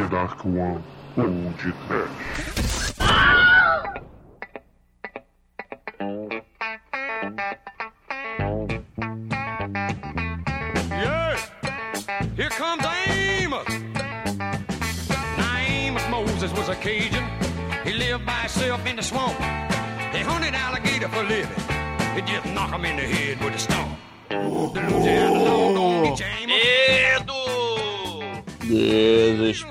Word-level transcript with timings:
The 0.00 0.08
Dark 0.08 0.44
One 0.46 0.82
ou 1.18 1.52
de 1.58 1.72
Trash. 1.86 2.10
Yeah! 10.88 11.36
Here 12.34 12.48
comes 12.48 12.82
Amos! 13.08 13.68
Now, 15.36 15.58
Amos 15.58 16.08
Moses 16.08 16.50
was 16.54 16.70
a 16.70 16.76
Cajun. 16.76 17.22
He 17.84 17.92
lived 17.92 18.24
by 18.24 18.32
himself 18.32 18.86
in 18.86 18.96
the 18.96 19.02
swamp. 19.02 19.38
He 20.14 20.22
hunted 20.22 20.54
alligator 20.54 21.08
for 21.08 21.24
living. 21.24 21.60
He 22.14 22.22
just 22.22 22.46
knock 22.54 22.72
him 22.72 22.86
in 22.86 22.96
the 22.96 23.02
head 23.02 23.44
with 23.44 23.54
a 23.54 23.58
stone. 23.58 23.96
Oh, 24.30 24.70
the 24.72 24.80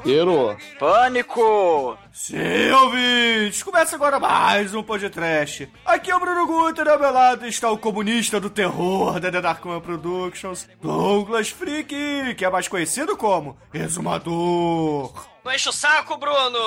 Desespero. 0.03 0.57
Pânico! 0.79 1.97
Sim, 2.11 2.71
ouvintes! 2.71 3.63
Começa 3.63 3.95
agora 3.95 4.19
mais 4.19 4.73
um 4.73 4.81
podcast. 4.81 5.69
Aqui 5.85 6.11
é 6.11 6.15
o 6.15 6.19
Bruno 6.19 6.47
Guter 6.47 6.85
e 6.87 6.89
ao 6.89 6.99
meu 6.99 7.11
lado 7.11 7.45
está 7.45 7.69
o 7.69 7.77
comunista 7.77 8.39
do 8.39 8.49
terror 8.49 9.19
da 9.19 9.31
The 9.31 9.41
Darkman 9.41 9.81
Productions, 9.81 10.67
Douglas 10.81 11.49
Freak, 11.49 12.35
que 12.35 12.45
é 12.45 12.49
mais 12.49 12.67
conhecido 12.67 13.17
como 13.17 13.57
Exumador. 13.73 15.27
Não 15.43 15.51
enche 15.53 15.69
o 15.69 15.73
saco, 15.73 16.17
Bruno! 16.17 16.59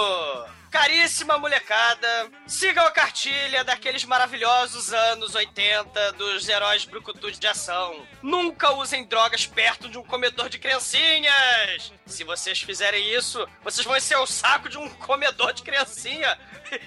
Caríssima 0.73 1.37
molecada, 1.37 2.31
sigam 2.47 2.87
a 2.87 2.91
cartilha 2.91 3.63
daqueles 3.63 4.07
maravilhosos 4.07 4.91
anos 4.91 5.35
80 5.35 6.13
dos 6.13 6.49
heróis 6.49 6.87
brucutus 6.87 7.39
de 7.39 7.47
ação. 7.47 7.95
Nunca 8.23 8.73
usem 8.73 9.05
drogas 9.05 9.47
perto 9.47 9.87
de 9.91 9.99
um 9.99 10.03
comedor 10.03 10.49
de 10.49 10.59
criancinhas! 10.59 11.93
Se 12.07 12.25
vocês 12.25 12.63
fizerem 12.63 13.15
isso, 13.15 13.47
vocês 13.63 13.87
vão 13.87 14.01
ser 14.01 14.17
o 14.17 14.27
saco 14.27 14.71
de 14.71 14.79
um 14.79 14.89
comedor 14.89 15.53
de 15.53 15.63
criancinha 15.63 16.39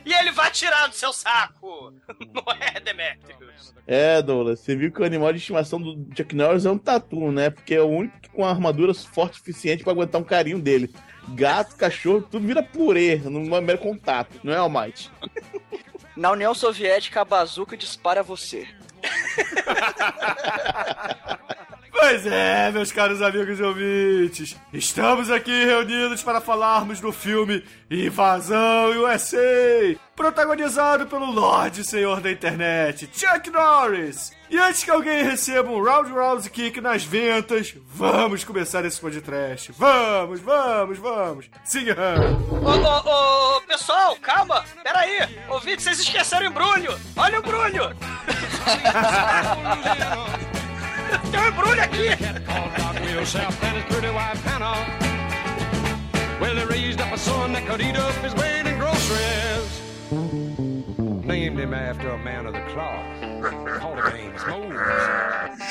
e 0.04 0.12
ele 0.12 0.32
vai 0.32 0.50
tirar 0.50 0.88
do 0.88 0.96
seu 0.96 1.14
saco! 1.14 1.94
Não 2.34 2.44
é, 2.60 2.80
Demetrius? 2.80 3.76
É, 3.86 4.20
Douglas, 4.20 4.62
você 4.62 4.76
viu 4.76 4.92
que 4.92 5.00
o 5.00 5.06
animal 5.06 5.32
de 5.32 5.38
estimação 5.38 5.80
do 5.80 6.10
Chuck 6.18 6.36
Norris 6.36 6.66
é 6.66 6.72
um 6.72 6.78
tatu, 6.80 7.32
né? 7.32 7.52
Porque 7.52 7.76
é 7.76 7.82
o 7.82 7.88
único 7.88 8.16
com 8.36 8.44
a 8.44 8.50
armadura 8.50 8.94
forte 8.96 9.34
o 9.34 9.38
suficiente 9.38 9.84
pra 9.84 9.94
aguentar 9.94 10.20
um 10.20 10.24
carinho 10.24 10.60
dele. 10.60 10.92
Gato, 11.30 11.76
cachorro, 11.76 12.22
tudo 12.22 12.46
vira 12.46 12.64
purê, 12.64 13.18
num 13.18 13.62
mero 13.62 13.80
contato, 13.80 14.40
não 14.44 14.54
é, 14.54 14.58
Almighty? 14.58 15.12
Na 16.16 16.32
União 16.32 16.54
Soviética, 16.54 17.22
a 17.22 17.26
bazuca 17.26 17.76
dispara 17.76 18.24
você. 18.24 18.68
Pois 21.98 22.26
é, 22.26 22.72
meus 22.72 22.92
caros 22.92 23.22
amigos 23.22 23.58
e 23.58 23.64
ouvintes, 23.64 24.58
estamos 24.74 25.32
aqui 25.32 25.64
reunidos 25.64 26.22
para 26.22 26.42
falarmos 26.42 27.00
do 27.00 27.10
filme 27.14 27.64
Invasão 27.90 28.92
USA, 29.02 29.96
protagonizado 30.14 31.08
pelo 31.08 31.32
Lorde 31.32 31.86
Senhor 31.86 32.20
da 32.20 32.30
Internet, 32.30 33.10
Chuck 33.14 33.50
Norris. 33.50 34.34
E 34.50 34.58
antes 34.58 34.84
que 34.84 34.92
alguém 34.92 35.24
receba 35.24 35.72
um 35.72 35.82
round 35.82 36.12
round 36.12 36.50
kick 36.50 36.82
nas 36.82 37.06
ventas, 37.06 37.74
vamos 37.88 38.44
começar 38.44 38.84
esse 38.84 39.00
podcast. 39.00 39.72
Vamos, 39.78 40.42
vamos, 40.42 40.98
vamos. 40.98 41.50
Sim, 41.64 41.86
Ô, 41.92 42.72
ô, 42.72 43.58
ô, 43.58 43.62
pessoal, 43.62 44.18
calma! 44.22 44.66
Peraí! 44.84 45.30
Ouvi 45.48 45.78
que 45.78 45.82
vocês 45.82 46.02
esqueceram 46.02 46.46
o 46.46 46.50
embrulho! 46.50 47.00
Olha 47.16 47.40
o 47.40 47.40
embrulho! 47.40 47.96
Tem 51.32 51.40
um 51.40 51.48
embrulho 51.48 51.82
aqui! 51.82 52.10
Called 52.46 52.76
Doc 52.78 53.00
Wheel 53.02 53.26
South 53.26 53.64
and 53.64 53.78
his 53.78 53.86
pretty 53.86 54.10
wife 54.14 54.44
Hannah. 54.44 54.86
Well, 56.42 56.56
they 56.56 56.66
raised 56.66 57.00
up 57.00 57.14
a 57.14 57.18
son 57.18 57.54
that 57.54 57.66
could 57.66 57.82
eat 57.82 57.96
up 57.96 58.14
his 58.16 58.34
weight 58.36 58.66
in 58.66 58.78
groceries. 58.78 59.82
Named 61.26 61.60
him 61.60 61.74
after 61.74 62.10
a 62.10 62.18
man 62.18 62.46
of 62.46 62.54
the 62.54 62.62
cloth. 62.68 63.06
Called 63.80 64.00
him 64.00 64.08
Amos 64.08 64.46
Moses. 64.48 64.76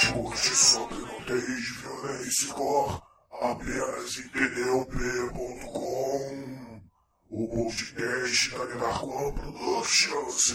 Escute 0.02 0.56
sobre 0.56 0.96
nudez, 0.96 1.68
violência 1.82 2.44
e 2.44 2.52
cor 2.52 3.02
apenas 3.42 4.18
em 4.18 4.28
pneup.com. 4.28 5.64
O 7.30 7.48
podcast 7.48 8.50
da 8.50 8.66
The 8.66 8.78
Dark 8.78 9.02
One 9.02 9.32
Productions. 9.32 10.54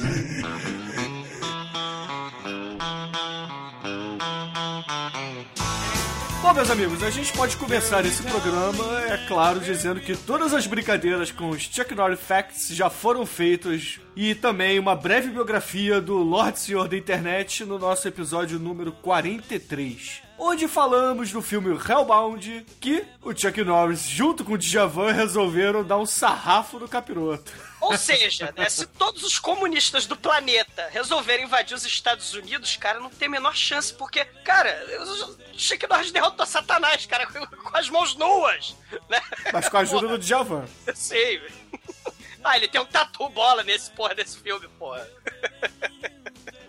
Bom, 6.41 6.53
meus 6.53 6.72
amigos, 6.72 7.03
a 7.03 7.09
gente 7.09 7.33
pode 7.33 7.57
começar 7.57 8.05
esse 8.05 8.23
programa, 8.23 9.01
é 9.09 9.17
claro, 9.27 9.59
dizendo 9.59 10.00
que 10.00 10.16
todas 10.16 10.53
as 10.53 10.66
brincadeiras 10.66 11.31
com 11.31 11.50
os 11.50 11.63
Chuck 11.63 11.94
Norris 11.94 12.22
Facts 12.22 12.69
já 12.69 12.89
foram 12.89 13.25
feitas 13.25 14.00
e 14.16 14.33
também 14.33 14.79
uma 14.79 14.95
breve 14.95 15.29
biografia 15.29 16.00
do 16.00 16.16
Lorde 16.16 16.59
Senhor 16.59 16.88
da 16.88 16.95
Internet 16.95 17.66
no 17.66 17.77
nosso 17.77 18.07
episódio 18.07 18.57
número 18.57 18.94
43. 18.94 20.28
Onde 20.41 20.69
falamos 20.69 21.33
do 21.33 21.41
filme 21.41 21.77
Hellbound, 21.77 22.66
que 22.79 23.05
o 23.22 23.35
Chuck 23.35 23.61
Norris, 23.61 24.03
junto 24.03 24.45
com 24.45 24.53
o 24.53 24.57
Djavan, 24.57 25.11
resolveram 25.11 25.83
dar 25.83 25.97
um 25.97 26.05
sarrafo 26.05 26.79
no 26.79 26.88
capiroto. 26.88 27.51
Ou 27.81 27.97
seja, 27.97 28.53
né, 28.55 28.69
se 28.69 28.85
todos 28.85 29.22
os 29.23 29.38
comunistas 29.38 30.05
do 30.05 30.16
planeta 30.16 30.88
resolverem 30.91 31.45
invadir 31.45 31.75
os 31.75 31.85
Estados 31.85 32.33
Unidos, 32.33 32.77
cara, 32.77 33.01
não 33.01 33.09
tem 33.09 33.27
a 33.27 33.31
menor 33.31 33.53
chance, 33.53 33.94
porque, 33.94 34.23
cara, 34.45 34.81
o 35.53 35.57
Chuck 35.57 35.85
Norris 35.88 36.11
derrotou 36.11 36.45
Satanás, 36.45 37.06
cara, 37.06 37.27
com, 37.27 37.77
as 37.77 37.89
mãos 37.89 38.16
nuas, 38.16 38.77
né? 39.09 39.21
Mas 39.51 39.67
com 39.67 39.75
a 39.75 39.81
ajuda 39.81 40.07
do 40.07 40.17
Djavan. 40.17 40.66
Sim. 40.95 41.41
Ah, 42.41 42.56
ele 42.56 42.69
tem 42.69 42.79
um 42.79 42.85
tatu 42.85 43.27
bola 43.29 43.61
nesse 43.63 43.91
porra 43.91 44.16
desse 44.16 44.38
filme, 44.38 44.69
porra. 44.79 45.06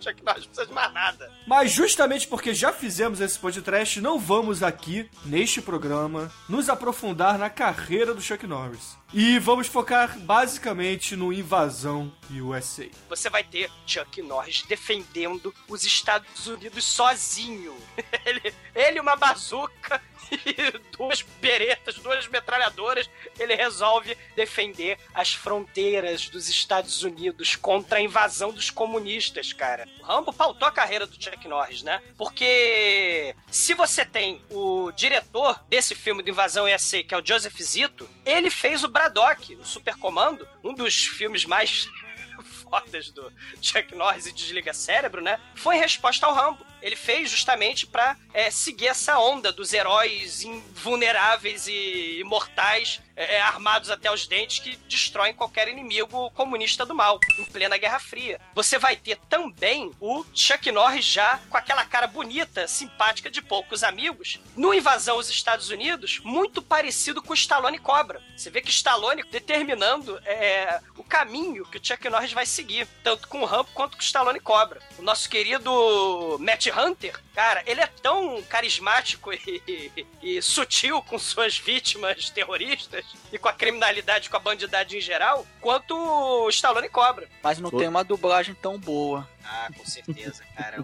Chuck 0.01 0.23
Norris 0.23 0.45
não 0.45 0.47
precisa 0.47 0.65
de 0.65 0.73
mais 0.73 0.93
nada. 0.93 1.31
Mas 1.47 1.71
justamente 1.71 2.27
porque 2.27 2.53
já 2.53 2.73
fizemos 2.73 3.21
esse 3.21 3.37
podcast, 3.37 4.01
não 4.01 4.19
vamos 4.19 4.63
aqui, 4.63 5.09
neste 5.25 5.61
programa, 5.61 6.31
nos 6.49 6.69
aprofundar 6.69 7.37
na 7.37 7.49
carreira 7.49 8.13
do 8.13 8.21
Chuck 8.21 8.45
Norris. 8.47 8.97
E 9.13 9.37
vamos 9.39 9.67
focar 9.67 10.17
basicamente 10.19 11.17
no 11.17 11.33
Invasão 11.33 12.13
USA. 12.31 12.87
Você 13.09 13.29
vai 13.29 13.43
ter 13.43 13.69
Chuck 13.85 14.21
Norris 14.21 14.63
defendendo 14.63 15.53
os 15.67 15.83
Estados 15.83 16.47
Unidos 16.47 16.85
sozinho. 16.85 17.75
Ele, 18.25 18.53
ele 18.75 18.99
uma 18.99 19.15
bazuca 19.15 20.01
duas 20.97 21.21
beretas, 21.21 21.95
duas 21.95 22.27
metralhadoras, 22.27 23.09
ele 23.39 23.55
resolve 23.55 24.17
defender 24.35 24.97
as 25.13 25.33
fronteiras 25.33 26.29
dos 26.29 26.49
Estados 26.49 27.03
Unidos 27.03 27.55
contra 27.55 27.99
a 27.99 28.01
invasão 28.01 28.51
dos 28.51 28.69
comunistas, 28.69 29.53
cara. 29.53 29.87
O 29.99 30.03
Rambo 30.03 30.33
pautou 30.33 30.67
a 30.67 30.71
carreira 30.71 31.05
do 31.05 31.21
Chuck 31.21 31.47
Norris, 31.47 31.83
né? 31.83 32.01
Porque 32.17 33.35
se 33.49 33.73
você 33.73 34.05
tem 34.05 34.41
o 34.49 34.91
diretor 34.91 35.59
desse 35.69 35.95
filme 35.95 36.23
de 36.23 36.31
invasão 36.31 36.65
USA, 36.65 37.03
que 37.03 37.13
é 37.13 37.17
o 37.17 37.25
Joseph 37.25 37.57
Zito, 37.61 38.09
ele 38.25 38.49
fez 38.49 38.83
o 38.83 38.87
Braddock, 38.87 39.55
o 39.55 39.65
Supercomando, 39.65 40.47
um 40.63 40.73
dos 40.73 41.05
filmes 41.05 41.45
mais 41.45 41.89
fodas 42.63 43.11
do 43.11 43.31
Chuck 43.61 43.93
Norris 43.95 44.25
e 44.25 44.31
Desliga 44.31 44.73
Cérebro, 44.73 45.21
né? 45.21 45.39
Foi 45.55 45.75
em 45.75 45.79
resposta 45.79 46.25
ao 46.25 46.33
Rambo. 46.33 46.70
Ele 46.81 46.95
fez 46.95 47.29
justamente 47.29 47.85
pra 47.85 48.17
é, 48.33 48.49
seguir 48.49 48.87
essa 48.87 49.19
onda 49.19 49.51
dos 49.51 49.73
heróis 49.73 50.43
invulneráveis 50.43 51.67
e 51.67 52.19
imortais, 52.19 53.01
é, 53.15 53.39
armados 53.41 53.89
até 53.89 54.11
os 54.11 54.25
dentes, 54.25 54.59
que 54.59 54.75
destroem 54.87 55.33
qualquer 55.33 55.67
inimigo 55.67 56.31
comunista 56.31 56.85
do 56.85 56.95
mal, 56.95 57.19
em 57.37 57.45
plena 57.45 57.77
Guerra 57.77 57.99
Fria. 57.99 58.39
Você 58.55 58.77
vai 58.77 58.95
ter 58.95 59.17
também 59.29 59.91
o 59.99 60.25
Chuck 60.33 60.71
Norris 60.71 61.05
já 61.05 61.39
com 61.49 61.57
aquela 61.57 61.85
cara 61.85 62.07
bonita, 62.07 62.67
simpática 62.67 63.29
de 63.29 63.41
poucos 63.41 63.83
amigos, 63.83 64.39
no 64.55 64.73
Invasão 64.73 65.15
aos 65.15 65.29
Estados 65.29 65.69
Unidos, 65.69 66.19
muito 66.23 66.61
parecido 66.61 67.21
com 67.21 67.31
o 67.31 67.35
Stallone 67.35 67.77
Cobra. 67.77 68.21
Você 68.35 68.49
vê 68.49 68.61
que 68.61 68.71
Stallone 68.71 69.23
determinando 69.29 70.17
é, 70.25 70.79
o 70.97 71.03
caminho 71.03 71.65
que 71.65 71.77
o 71.77 71.85
Chuck 71.85 72.09
Norris 72.09 72.33
vai 72.33 72.45
seguir, 72.45 72.87
tanto 73.03 73.27
com 73.27 73.41
o 73.41 73.45
Rambo 73.45 73.69
quanto 73.73 73.97
com 73.97 74.01
o 74.01 74.05
Stallone 74.05 74.39
Cobra. 74.39 74.81
O 74.97 75.01
nosso 75.01 75.29
querido 75.29 76.37
Matt 76.39 76.67
Hunter, 76.71 77.19
cara, 77.33 77.63
ele 77.65 77.81
é 77.81 77.87
tão 77.87 78.41
carismático 78.43 79.31
e, 79.33 80.05
e, 80.21 80.41
sutil 80.41 81.01
com 81.01 81.17
suas 81.19 81.57
vítimas 81.57 82.29
terroristas 82.29 83.05
e 83.31 83.37
com 83.37 83.47
a 83.47 83.53
criminalidade, 83.53 84.29
com 84.29 84.37
a 84.37 84.39
bandidade 84.39 84.97
em 84.97 85.01
geral, 85.01 85.45
quanto 85.59 85.95
o 85.95 86.49
Stallone 86.49 86.89
Cobra. 86.89 87.27
Mas 87.43 87.59
não 87.59 87.69
tem 87.69 87.87
uma 87.87 88.03
dublagem 88.03 88.55
tão 88.55 88.79
boa. 88.79 89.27
Ah, 89.43 89.69
com 89.75 89.85
certeza, 89.85 90.43
cara. 90.55 90.83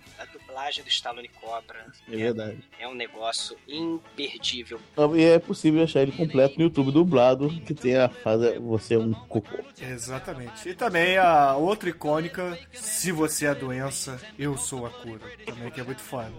A 0.57 0.59
dublagem 0.59 0.83
do 0.83 0.89
Stallone 0.89 1.27
Cobra 1.39 1.85
É 2.11 2.15
verdade. 2.17 2.57
é 2.79 2.87
um 2.87 2.95
negócio 2.95 3.55
imperdível. 3.67 4.81
E 5.15 5.23
é 5.23 5.37
possível 5.37 5.83
achar 5.83 6.01
ele 6.01 6.11
completo 6.11 6.57
no 6.57 6.63
YouTube 6.63 6.91
dublado, 6.91 7.47
que 7.61 7.75
tem 7.75 7.95
a 7.95 8.09
fase 8.09 8.57
Você 8.57 8.95
é 8.95 8.97
um 8.97 9.13
cocô. 9.13 9.59
Exatamente. 9.79 10.67
E 10.67 10.73
também 10.73 11.15
a 11.15 11.55
outra 11.55 11.89
icônica, 11.89 12.57
Se 12.73 13.11
Você 13.11 13.45
é 13.45 13.49
a 13.49 13.53
Doença, 13.53 14.19
Eu 14.37 14.57
Sou 14.57 14.87
a 14.87 14.89
Cura. 14.89 15.21
Também 15.45 15.69
que 15.69 15.79
é 15.79 15.83
muito 15.83 16.01
foda. 16.01 16.33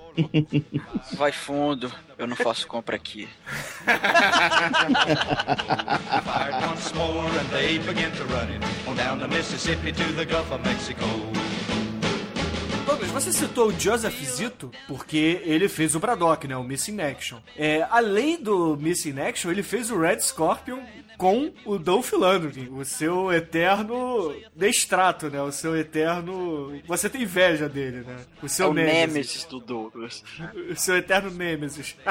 Vai 1.15 1.31
fundo, 1.31 1.93
eu 2.19 2.27
não 2.27 2.35
faço 2.35 2.67
compra 2.67 2.97
aqui. 2.97 3.29
Fired 6.25 6.65
once 6.69 6.93
more 6.95 7.29
and 7.39 7.49
they 7.53 7.79
began 7.79 8.11
to 8.17 8.25
run 8.25 8.49
it 8.51 8.65
on 8.89 8.97
down 8.97 9.21
the 9.21 9.29
Mississippi 9.29 9.93
to 9.93 10.13
the 10.15 10.25
Gulf 10.25 10.51
of 10.51 10.65
Mexico. 10.69 11.05
Douglas, 13.09 13.25
você 13.25 13.33
citou 13.33 13.69
o 13.69 13.81
Joseph 13.81 14.23
Zito 14.23 14.71
porque 14.87 15.41
ele 15.45 15.69
fez 15.69 15.95
o 15.95 16.01
Braddock, 16.01 16.47
né? 16.47 16.57
O 16.57 16.63
Missing 16.63 17.01
Action. 17.01 17.39
É, 17.57 17.87
além 17.91 18.41
do 18.41 18.77
Missing 18.77 19.19
Action, 19.19 19.51
ele 19.51 19.63
fez 19.63 19.91
o 19.91 19.99
Red 19.99 20.21
Scorpion 20.21 20.81
com 21.17 21.53
o 21.65 21.79
Dolph 21.79 22.13
Lundgren, 22.13 22.69
o 22.71 22.85
seu 22.85 23.33
eterno 23.33 24.35
destrato, 24.55 25.29
né? 25.29 25.41
O 25.43 25.51
seu 25.51 25.77
eterno... 25.77 26.79
Você 26.87 27.09
tem 27.09 27.23
inveja 27.23 27.69
dele, 27.69 28.05
né? 28.07 28.17
O 28.43 28.47
É 28.47 28.49
seu 28.49 28.71
o 28.71 28.75
Nemesis. 28.75 29.09
Nemesis 29.09 29.45
do 29.45 29.59
Douglas. 29.59 30.23
O 30.71 30.77
seu 30.77 30.97
eterno 30.97 31.31
Nemesis. 31.31 31.97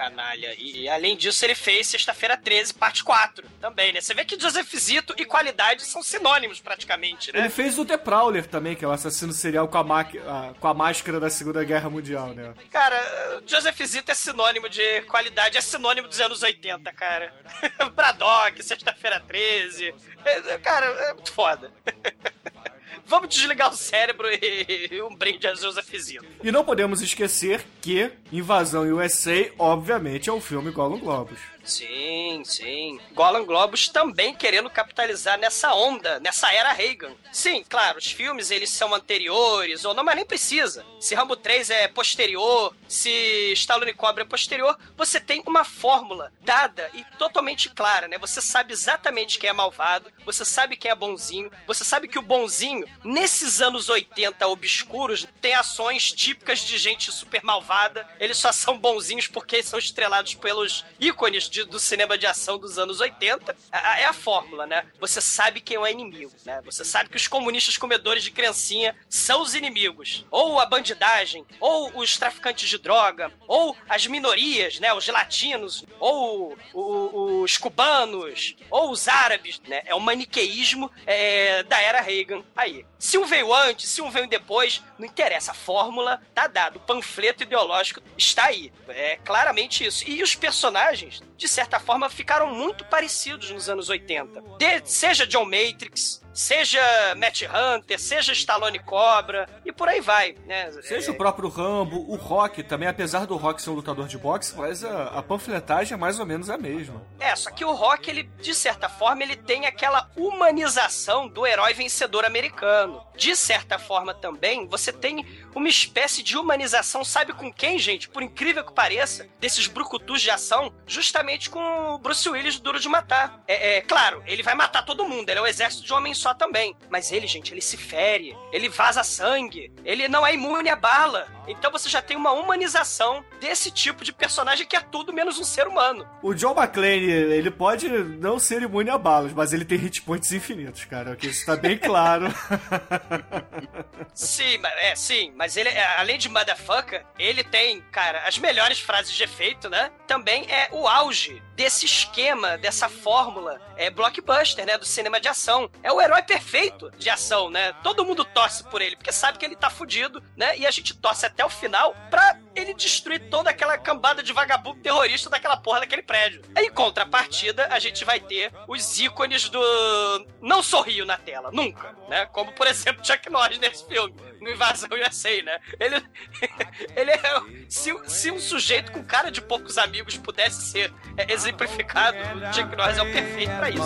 Canalha. 0.00 0.54
E, 0.58 0.88
além 0.88 1.14
disso, 1.14 1.44
ele 1.44 1.54
fez 1.54 1.86
Sexta-feira 1.88 2.34
13, 2.36 2.72
parte 2.72 3.04
4 3.04 3.46
também, 3.60 3.92
né? 3.92 4.00
Você 4.00 4.14
vê 4.14 4.24
que 4.24 4.40
Joseph 4.40 4.72
Zito 4.74 5.14
e 5.18 5.26
qualidade 5.26 5.82
são 5.84 6.02
sinônimos 6.02 6.58
praticamente, 6.58 7.30
né? 7.32 7.40
Ele 7.40 7.50
fez 7.50 7.78
o 7.78 7.84
The 7.84 7.98
Prowler 7.98 8.46
também, 8.46 8.74
que 8.74 8.82
é 8.84 8.88
o 8.88 8.92
assassino 8.92 9.32
serial 9.32 9.68
com 9.68 9.76
a, 9.76 9.84
maqui- 9.84 10.18
a- 10.18 10.54
com 10.58 10.68
a 10.68 10.72
máscara 10.72 11.20
da 11.20 11.28
Segunda 11.28 11.62
Guerra 11.64 11.90
Mundial, 11.90 12.28
né? 12.28 12.54
Cara, 12.70 13.42
Joseph 13.46 13.78
Zito 13.84 14.10
é 14.10 14.14
sinônimo 14.14 14.68
de 14.70 15.02
qualidade, 15.02 15.58
é 15.58 15.60
sinônimo 15.60 16.08
dos 16.08 16.20
anos 16.20 16.42
80, 16.42 16.90
cara. 16.94 17.34
Braddock, 17.94 18.62
Sexta-feira 18.62 19.20
13. 19.20 19.94
É, 20.24 20.58
Cara, 20.58 20.86
é 20.86 21.12
muito 21.14 21.32
foda. 21.32 21.70
Vamos 23.10 23.34
desligar 23.34 23.72
o 23.72 23.76
cérebro 23.76 24.28
e, 24.30 25.02
um 25.02 25.16
brinde 25.16 25.44
a 25.48 25.54
Joseph 25.56 25.92
Zito. 25.96 26.24
E 26.44 26.52
não 26.52 26.64
podemos 26.64 27.02
esquecer 27.02 27.60
que 27.82 28.08
Invasão 28.30 28.84
USA, 28.84 29.50
obviamente, 29.58 30.30
é 30.30 30.32
um 30.32 30.40
filme 30.40 30.70
Gollum 30.70 31.00
Globus. 31.00 31.40
Sim, 31.70 32.42
sim. 32.44 33.00
Golan 33.12 33.44
Globus 33.44 33.88
também 33.88 34.34
querendo 34.34 34.68
capitalizar 34.68 35.38
nessa 35.38 35.72
onda, 35.74 36.18
nessa 36.20 36.52
era 36.52 36.72
Reagan. 36.72 37.12
Sim, 37.32 37.64
claro, 37.68 37.98
os 37.98 38.10
filmes 38.10 38.50
eles 38.50 38.70
são 38.70 38.92
anteriores 38.94 39.84
ou 39.84 39.94
não, 39.94 40.02
mas 40.02 40.16
nem 40.16 40.24
precisa. 40.26 40.84
Se 40.98 41.14
Rambo 41.14 41.36
3 41.36 41.70
é 41.70 41.88
posterior, 41.88 42.74
se 42.88 43.52
Stallone 43.52 43.94
Cobra 43.94 44.24
é 44.24 44.26
posterior, 44.26 44.76
você 44.96 45.20
tem 45.20 45.42
uma 45.46 45.64
fórmula 45.64 46.32
dada 46.40 46.90
e 46.92 47.04
totalmente 47.16 47.70
clara, 47.70 48.08
né? 48.08 48.18
Você 48.18 48.40
sabe 48.42 48.72
exatamente 48.72 49.38
quem 49.38 49.48
é 49.48 49.52
malvado, 49.52 50.10
você 50.26 50.44
sabe 50.44 50.76
quem 50.76 50.90
é 50.90 50.94
bonzinho, 50.94 51.50
você 51.66 51.84
sabe 51.84 52.08
que 52.08 52.18
o 52.18 52.22
bonzinho, 52.22 52.84
nesses 53.04 53.60
anos 53.60 53.88
80 53.88 54.46
obscuros, 54.48 55.26
tem 55.40 55.54
ações 55.54 56.10
típicas 56.12 56.60
de 56.60 56.76
gente 56.78 57.12
super 57.12 57.42
malvada. 57.44 58.06
Eles 58.18 58.38
só 58.38 58.50
são 58.52 58.76
bonzinhos 58.76 59.26
porque 59.28 59.62
são 59.62 59.78
estrelados 59.78 60.34
pelos 60.34 60.84
ícones 60.98 61.48
de- 61.48 61.59
do 61.66 61.78
cinema 61.78 62.16
de 62.18 62.26
ação 62.26 62.58
dos 62.58 62.78
anos 62.78 63.00
80. 63.00 63.56
A- 63.70 63.92
a- 63.92 64.00
É 64.00 64.04
a 64.04 64.12
fórmula, 64.12 64.66
né? 64.66 64.86
Você 64.98 65.20
sabe 65.20 65.60
quem 65.60 65.76
é 65.76 65.80
o 65.80 65.86
inimigo, 65.86 66.32
né? 66.44 66.60
Você 66.64 66.84
sabe 66.84 67.08
que 67.10 67.16
os 67.16 67.28
comunistas 67.28 67.76
comedores 67.76 68.22
de 68.24 68.30
criancinha 68.30 68.96
são 69.08 69.42
os 69.42 69.54
inimigos. 69.54 70.24
Ou 70.30 70.58
a 70.60 70.66
bandidagem, 70.66 71.44
ou 71.60 71.92
os 71.98 72.16
traficantes 72.16 72.68
de 72.68 72.78
droga, 72.78 73.32
ou 73.46 73.76
as 73.88 74.06
minorias, 74.06 74.78
né? 74.80 74.92
Os 74.94 75.06
latinos, 75.08 75.84
ou 75.98 76.56
os 76.72 77.56
cubanos, 77.58 78.56
ou 78.70 78.90
os 78.90 79.08
árabes, 79.08 79.60
né? 79.68 79.82
É 79.86 79.94
o 79.94 80.00
maniqueísmo 80.00 80.90
é, 81.06 81.62
da 81.64 81.80
era 81.80 82.00
Reagan 82.00 82.42
aí. 82.56 82.84
Se 82.98 83.18
um 83.18 83.24
veio 83.24 83.52
antes, 83.54 83.88
se 83.90 84.00
um 84.02 84.10
veio 84.10 84.26
depois, 84.28 84.82
não 84.98 85.06
interessa. 85.06 85.50
A 85.52 85.54
fórmula 85.54 86.20
tá 86.34 86.46
dada. 86.46 86.76
O 86.78 86.80
panfleto 86.80 87.42
ideológico 87.42 88.02
está 88.16 88.46
aí. 88.46 88.72
É 88.88 89.16
claramente 89.24 89.84
isso. 89.84 90.08
E 90.08 90.22
os 90.22 90.34
personagens, 90.34 91.20
de 91.40 91.48
certa 91.48 91.80
forma, 91.80 92.10
ficaram 92.10 92.54
muito 92.54 92.84
parecidos 92.84 93.50
nos 93.50 93.66
anos 93.70 93.88
80. 93.88 94.42
De- 94.58 94.82
seja 94.84 95.26
John 95.26 95.46
Matrix, 95.46 96.20
seja 96.40 96.80
Matt 97.16 97.42
Hunter, 97.42 98.00
seja 98.00 98.32
Stallone 98.32 98.78
Cobra, 98.78 99.46
e 99.64 99.70
por 99.70 99.88
aí 99.88 100.00
vai, 100.00 100.34
né? 100.46 100.72
Seja 100.82 101.10
É, 101.10 101.14
o 101.14 101.16
próprio 101.16 101.50
Rambo, 101.50 102.10
o 102.10 102.16
Rock, 102.16 102.62
também, 102.62 102.88
apesar 102.88 103.26
do 103.26 103.36
Rock 103.36 103.60
ser 103.60 103.68
um 103.68 103.74
lutador 103.74 104.08
de 104.08 104.16
boxe, 104.16 104.56
mas 104.56 104.82
a, 104.82 105.18
a 105.18 105.22
panfletagem 105.22 105.94
é 105.94 105.96
mais 105.98 106.18
ou 106.18 106.24
menos 106.24 106.48
a 106.48 106.56
mesma. 106.56 107.02
É, 107.18 107.36
só 107.36 107.50
que 107.50 107.64
o 107.64 107.72
Rock, 107.72 108.08
ele, 108.08 108.22
de 108.40 108.54
certa 108.54 108.88
forma, 108.88 109.22
ele 109.22 109.36
tem 109.36 109.66
aquela 109.66 110.10
humanização 110.16 111.28
do 111.28 111.46
herói 111.46 111.74
vencedor 111.74 112.24
americano. 112.24 113.04
De 113.16 113.36
certa 113.36 113.78
forma 113.78 114.14
também, 114.14 114.66
você 114.66 114.90
tem 114.92 115.26
uma 115.54 115.68
espécie 115.68 116.22
de 116.22 116.38
humanização, 116.38 117.04
sabe 117.04 117.34
com 117.34 117.52
quem, 117.52 117.78
gente? 117.78 118.08
Por 118.08 118.22
incrível 118.22 118.64
que 118.64 118.72
pareça, 118.72 119.28
desses 119.38 119.66
brucutus 119.66 120.22
de 120.22 120.30
ação, 120.30 120.72
justamente 120.86 121.50
com 121.50 121.60
o 121.94 121.98
Bruce 121.98 122.26
Willis 122.26 122.56
do 122.56 122.62
Duro 122.62 122.80
de 122.80 122.88
Matar. 122.88 123.42
É, 123.46 123.76
é, 123.76 123.80
claro, 123.82 124.22
ele 124.26 124.42
vai 124.42 124.54
matar 124.54 124.84
todo 124.84 125.06
mundo, 125.06 125.28
ele 125.28 125.38
é 125.38 125.42
o 125.42 125.46
exército 125.46 125.84
de 125.84 125.92
um 125.92 125.96
homem 125.96 126.14
só 126.30 126.34
também. 126.34 126.76
Mas 126.88 127.10
ele, 127.12 127.26
gente, 127.26 127.52
ele 127.52 127.60
se 127.60 127.76
fere, 127.76 128.36
ele 128.52 128.68
vaza 128.68 129.02
sangue, 129.02 129.72
ele 129.84 130.08
não 130.08 130.26
é 130.26 130.34
imune 130.34 130.68
à 130.68 130.76
bala. 130.76 131.26
Então 131.48 131.70
você 131.70 131.88
já 131.88 132.00
tem 132.00 132.16
uma 132.16 132.32
humanização 132.32 133.24
desse 133.40 133.70
tipo 133.70 134.04
de 134.04 134.12
personagem 134.12 134.66
que 134.66 134.76
é 134.76 134.80
tudo 134.80 135.12
menos 135.12 135.38
um 135.38 135.44
ser 135.44 135.66
humano. 135.66 136.08
O 136.22 136.32
John 136.34 136.54
McClane, 136.56 137.10
ele 137.10 137.50
pode 137.50 137.88
não 137.88 138.38
ser 138.38 138.62
imune 138.62 138.90
a 138.90 138.98
balas, 138.98 139.32
mas 139.32 139.52
ele 139.52 139.64
tem 139.64 139.78
hit 139.78 140.02
points 140.02 140.30
infinitos, 140.32 140.84
cara. 140.84 141.16
Que 141.16 141.26
isso 141.26 141.44
tá 141.44 141.56
bem 141.56 141.76
claro. 141.76 142.26
Sim, 144.14 144.60
é, 144.62 144.94
sim, 144.96 145.32
mas 145.36 145.56
ele, 145.56 145.68
é, 145.68 145.98
além 145.98 146.18
de 146.18 146.28
motherfucker, 146.28 147.04
ele 147.18 147.44
tem, 147.44 147.80
cara, 147.92 148.26
as 148.26 148.38
melhores 148.38 148.80
frases 148.80 149.12
de 149.12 149.22
efeito, 149.22 149.68
né? 149.68 149.90
Também 150.06 150.50
é 150.50 150.68
o 150.72 150.86
auge 150.86 151.42
desse 151.54 151.86
esquema, 151.86 152.58
dessa 152.58 152.88
fórmula 152.88 153.60
é 153.76 153.88
blockbuster, 153.88 154.66
né? 154.66 154.76
Do 154.76 154.84
cinema 154.84 155.18
de 155.18 155.28
ação. 155.28 155.70
É 155.82 155.90
o 155.90 156.00
herói 156.00 156.09
perfeito 156.22 156.90
de 156.98 157.08
ação, 157.08 157.50
né? 157.50 157.72
Todo 157.82 158.04
mundo 158.04 158.24
torce 158.24 158.64
por 158.64 158.82
ele, 158.82 158.96
porque 158.96 159.12
sabe 159.12 159.38
que 159.38 159.44
ele 159.44 159.56
tá 159.56 159.70
fudido, 159.70 160.22
né? 160.36 160.56
E 160.58 160.66
a 160.66 160.70
gente 160.70 160.94
torce 160.94 161.26
até 161.26 161.44
o 161.44 161.48
final 161.48 161.94
pra 162.10 162.38
ele 162.54 162.74
destruir 162.74 163.30
toda 163.30 163.50
aquela 163.50 163.78
cambada 163.78 164.22
de 164.22 164.32
vagabundo 164.32 164.80
terrorista 164.80 165.30
daquela 165.30 165.56
porra 165.56 165.80
daquele 165.80 166.02
prédio. 166.02 166.42
Em 166.56 166.70
contrapartida, 166.70 167.68
a 167.70 167.78
gente 167.78 168.04
vai 168.04 168.18
ter 168.20 168.52
os 168.66 168.98
ícones 168.98 169.48
do 169.48 170.26
não 170.40 170.62
sorrio 170.62 171.06
na 171.06 171.16
tela, 171.16 171.50
nunca, 171.52 171.96
né? 172.08 172.26
Como, 172.26 172.52
por 172.52 172.66
exemplo, 172.66 173.04
Chuck 173.04 173.30
Norris 173.30 173.58
nesse 173.58 173.86
filme, 173.86 174.14
no 174.40 174.50
Invasão 174.50 174.88
USA, 175.06 175.42
né? 175.42 175.58
Ele, 175.78 176.04
ele 176.96 177.10
é... 177.10 177.20
Se, 177.68 177.94
se 178.08 178.30
um 178.30 178.38
sujeito 178.38 178.90
com 178.90 179.04
cara 179.04 179.30
de 179.30 179.40
poucos 179.40 179.78
amigos 179.78 180.16
pudesse 180.16 180.62
ser 180.62 180.92
é, 181.16 181.32
exemplificado, 181.32 182.18
o 182.18 182.52
Chuck 182.52 182.76
Norris 182.76 182.98
é 182.98 183.02
o 183.02 183.12
perfeito 183.12 183.56
pra 183.56 183.70
isso. 183.70 183.80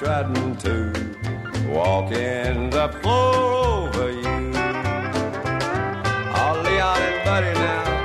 heart 0.00 1.09
walking 1.70 2.70
the 2.70 2.88
floor 3.00 3.34
over 3.52 4.10
you. 4.10 4.52
Oh, 6.34 6.62
Leon 6.64 7.02
and 7.02 7.24
Buddy 7.24 7.52
now. 7.54 7.99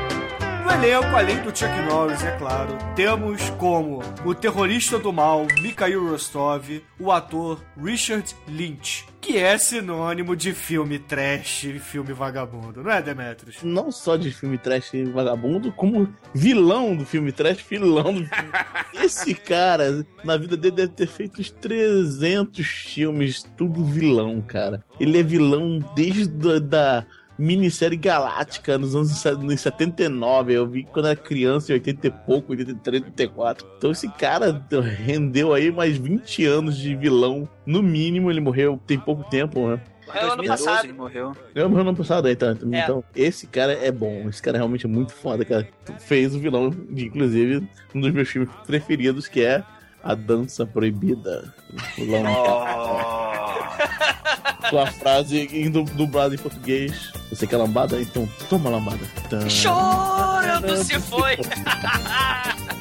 Elenco, 0.75 1.15
além 1.15 1.37
do 1.41 1.57
Chuck 1.57 1.71
Norris, 1.89 2.21
é 2.21 2.31
claro, 2.37 2.77
temos 2.97 3.49
como 3.51 4.01
o 4.25 4.35
terrorista 4.35 4.99
do 4.99 5.13
mal 5.13 5.47
Mikhail 5.61 6.09
Rostov, 6.09 6.83
o 6.99 7.13
ator 7.13 7.63
Richard 7.81 8.35
Lynch, 8.45 9.05
que 9.21 9.37
é 9.37 9.57
sinônimo 9.57 10.35
de 10.35 10.53
filme 10.53 10.99
trash 10.99 11.63
e 11.63 11.79
filme 11.79 12.11
vagabundo, 12.11 12.83
não 12.83 12.91
é, 12.91 13.01
Demetrius? 13.01 13.63
Não 13.63 13.89
só 13.89 14.17
de 14.17 14.31
filme 14.31 14.57
trash 14.57 14.93
e 14.93 15.05
vagabundo, 15.05 15.71
como 15.71 16.13
vilão 16.33 16.93
do 16.93 17.05
filme 17.05 17.31
trash, 17.31 17.65
vilão 17.69 18.13
do 18.13 18.25
filme. 18.25 18.51
Esse 19.01 19.33
cara, 19.33 20.05
na 20.25 20.35
vida 20.35 20.57
dele, 20.57 20.75
deve 20.75 20.91
ter 20.91 21.07
feito 21.07 21.39
uns 21.39 21.51
300 21.51 22.65
filmes, 22.65 23.43
tudo 23.55 23.85
vilão, 23.85 24.41
cara. 24.41 24.83
Ele 24.99 25.17
é 25.19 25.23
vilão 25.23 25.79
desde 25.95 26.27
da, 26.27 26.59
da 26.59 27.05
minissérie 27.37 27.97
Galáctica, 27.97 28.77
nos 28.77 28.95
anos 28.95 29.23
nos 29.39 29.61
79. 29.61 30.53
Eu 30.53 30.67
vi 30.67 30.83
quando 30.83 31.07
era 31.07 31.15
criança, 31.15 31.71
em 31.71 31.75
80 31.75 32.07
e 32.07 32.11
pouco, 32.11 32.51
83, 32.51 33.03
84. 33.03 33.67
Então 33.77 33.91
esse 33.91 34.07
cara 34.09 34.63
rendeu 34.81 35.53
aí 35.53 35.71
mais 35.71 35.97
20 35.97 36.45
anos 36.45 36.77
de 36.77 36.95
vilão. 36.95 37.47
No 37.65 37.81
mínimo, 37.83 38.31
ele 38.31 38.41
morreu 38.41 38.79
tem 38.87 38.99
pouco 38.99 39.23
tempo, 39.29 39.67
né? 39.67 39.79
Morreu 40.07 40.21
ano 40.21 40.35
2012 40.37 40.63
passado. 40.65 40.85
ele 40.85 40.93
morreu. 40.93 41.31
Eu 41.55 41.69
morreu 41.69 41.83
no 41.83 41.89
ano 41.89 41.97
passado 41.97 42.27
aí, 42.27 42.35
tá? 42.35 42.51
Então, 42.51 42.73
É. 42.73 42.83
então, 42.83 43.03
esse 43.15 43.47
cara 43.47 43.73
é 43.73 43.91
bom. 43.91 44.27
Esse 44.29 44.41
cara 44.41 44.57
realmente 44.57 44.85
é 44.85 44.89
muito 44.89 45.13
foda, 45.13 45.43
cara. 45.43 45.67
Fez 45.99 46.35
o 46.35 46.39
vilão 46.39 46.69
de, 46.69 47.05
inclusive, 47.05 47.67
um 47.93 47.99
dos 47.99 48.11
meus 48.11 48.29
filmes 48.29 48.49
preferidos, 48.67 49.27
que 49.27 49.41
é 49.43 49.63
A 50.03 50.13
Dança 50.13 50.63
Proibida. 50.65 51.51
O 51.97 52.01
vilão. 52.05 52.23
Com 54.69 54.79
a 54.79 54.87
frase 54.87 55.49
indo 55.51 55.83
dublada 55.83 56.35
em 56.35 56.37
português. 56.37 57.11
Você 57.29 57.45
quer 57.45 57.57
lambada? 57.57 58.01
Então 58.01 58.27
toma 58.49 58.69
lambada. 58.69 59.05
Tá. 59.29 59.47
Chorando 59.49 60.77
se 60.83 60.99
foi. 60.99 61.37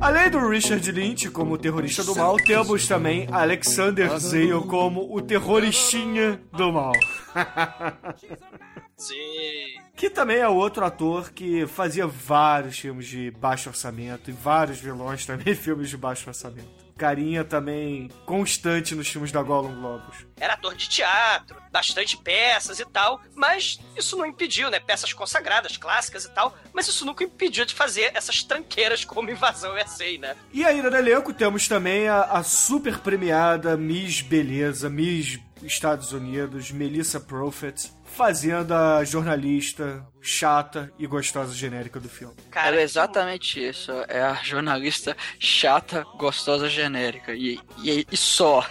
Além 0.00 0.30
do 0.30 0.48
Richard 0.48 0.90
Lynch 0.90 1.30
como 1.30 1.54
o 1.54 1.58
terrorista 1.58 2.02
do 2.02 2.16
mal, 2.16 2.36
temos 2.36 2.88
também 2.88 3.28
Alexander 3.30 4.18
Zale 4.18 4.60
como 4.66 5.14
o 5.14 5.20
terroristinha 5.20 6.40
do 6.52 6.72
mal. 6.72 6.92
Sim. 9.00 9.80
Que 9.96 10.10
também 10.10 10.36
é 10.36 10.48
outro 10.48 10.84
ator 10.84 11.30
que 11.32 11.66
fazia 11.66 12.06
vários 12.06 12.78
filmes 12.78 13.06
de 13.06 13.30
baixo 13.30 13.70
orçamento 13.70 14.30
e 14.30 14.32
vários 14.32 14.78
vilões 14.78 15.24
também 15.24 15.54
filmes 15.56 15.88
de 15.88 15.96
baixo 15.96 16.28
orçamento. 16.28 16.80
Carinha 16.98 17.42
também 17.42 18.10
constante 18.26 18.94
nos 18.94 19.08
filmes 19.08 19.32
da 19.32 19.42
Gollum 19.42 19.74
Globos. 19.74 20.26
Era 20.38 20.52
ator 20.52 20.74
de 20.74 20.86
teatro, 20.86 21.56
bastante 21.72 22.14
peças 22.18 22.78
e 22.78 22.84
tal, 22.84 23.22
mas 23.34 23.80
isso 23.96 24.18
não 24.18 24.26
impediu, 24.26 24.70
né? 24.70 24.78
Peças 24.78 25.14
consagradas, 25.14 25.78
clássicas 25.78 26.26
e 26.26 26.30
tal, 26.30 26.54
mas 26.74 26.86
isso 26.86 27.06
nunca 27.06 27.24
impediu 27.24 27.64
de 27.64 27.74
fazer 27.74 28.10
essas 28.14 28.42
tranqueiras 28.42 29.02
como 29.02 29.30
Invasão 29.30 29.74
USA, 29.76 30.18
né? 30.18 30.36
E 30.52 30.62
aí 30.62 30.82
no 30.82 30.94
elenco 30.94 31.32
temos 31.32 31.66
também 31.66 32.06
a, 32.06 32.20
a 32.20 32.42
super 32.42 32.98
premiada 32.98 33.78
Miss 33.78 34.20
Beleza, 34.20 34.90
Miss 34.90 35.38
Estados 35.62 36.12
Unidos, 36.12 36.70
Melissa 36.70 37.18
Prophet, 37.18 37.90
fazendo 38.14 38.74
a 38.74 39.04
jornalista 39.04 40.06
chata 40.20 40.92
e 40.98 41.06
gostosa 41.06 41.54
genérica 41.54 41.98
do 41.98 42.08
filme. 42.08 42.34
Cara, 42.50 42.68
Era 42.68 42.82
exatamente 42.82 43.64
isso. 43.64 43.92
É 44.08 44.22
a 44.22 44.34
jornalista 44.34 45.16
chata, 45.38 46.04
gostosa, 46.16 46.68
genérica. 46.68 47.32
E, 47.34 47.58
e, 47.82 48.06
e 48.10 48.16
só. 48.16 48.66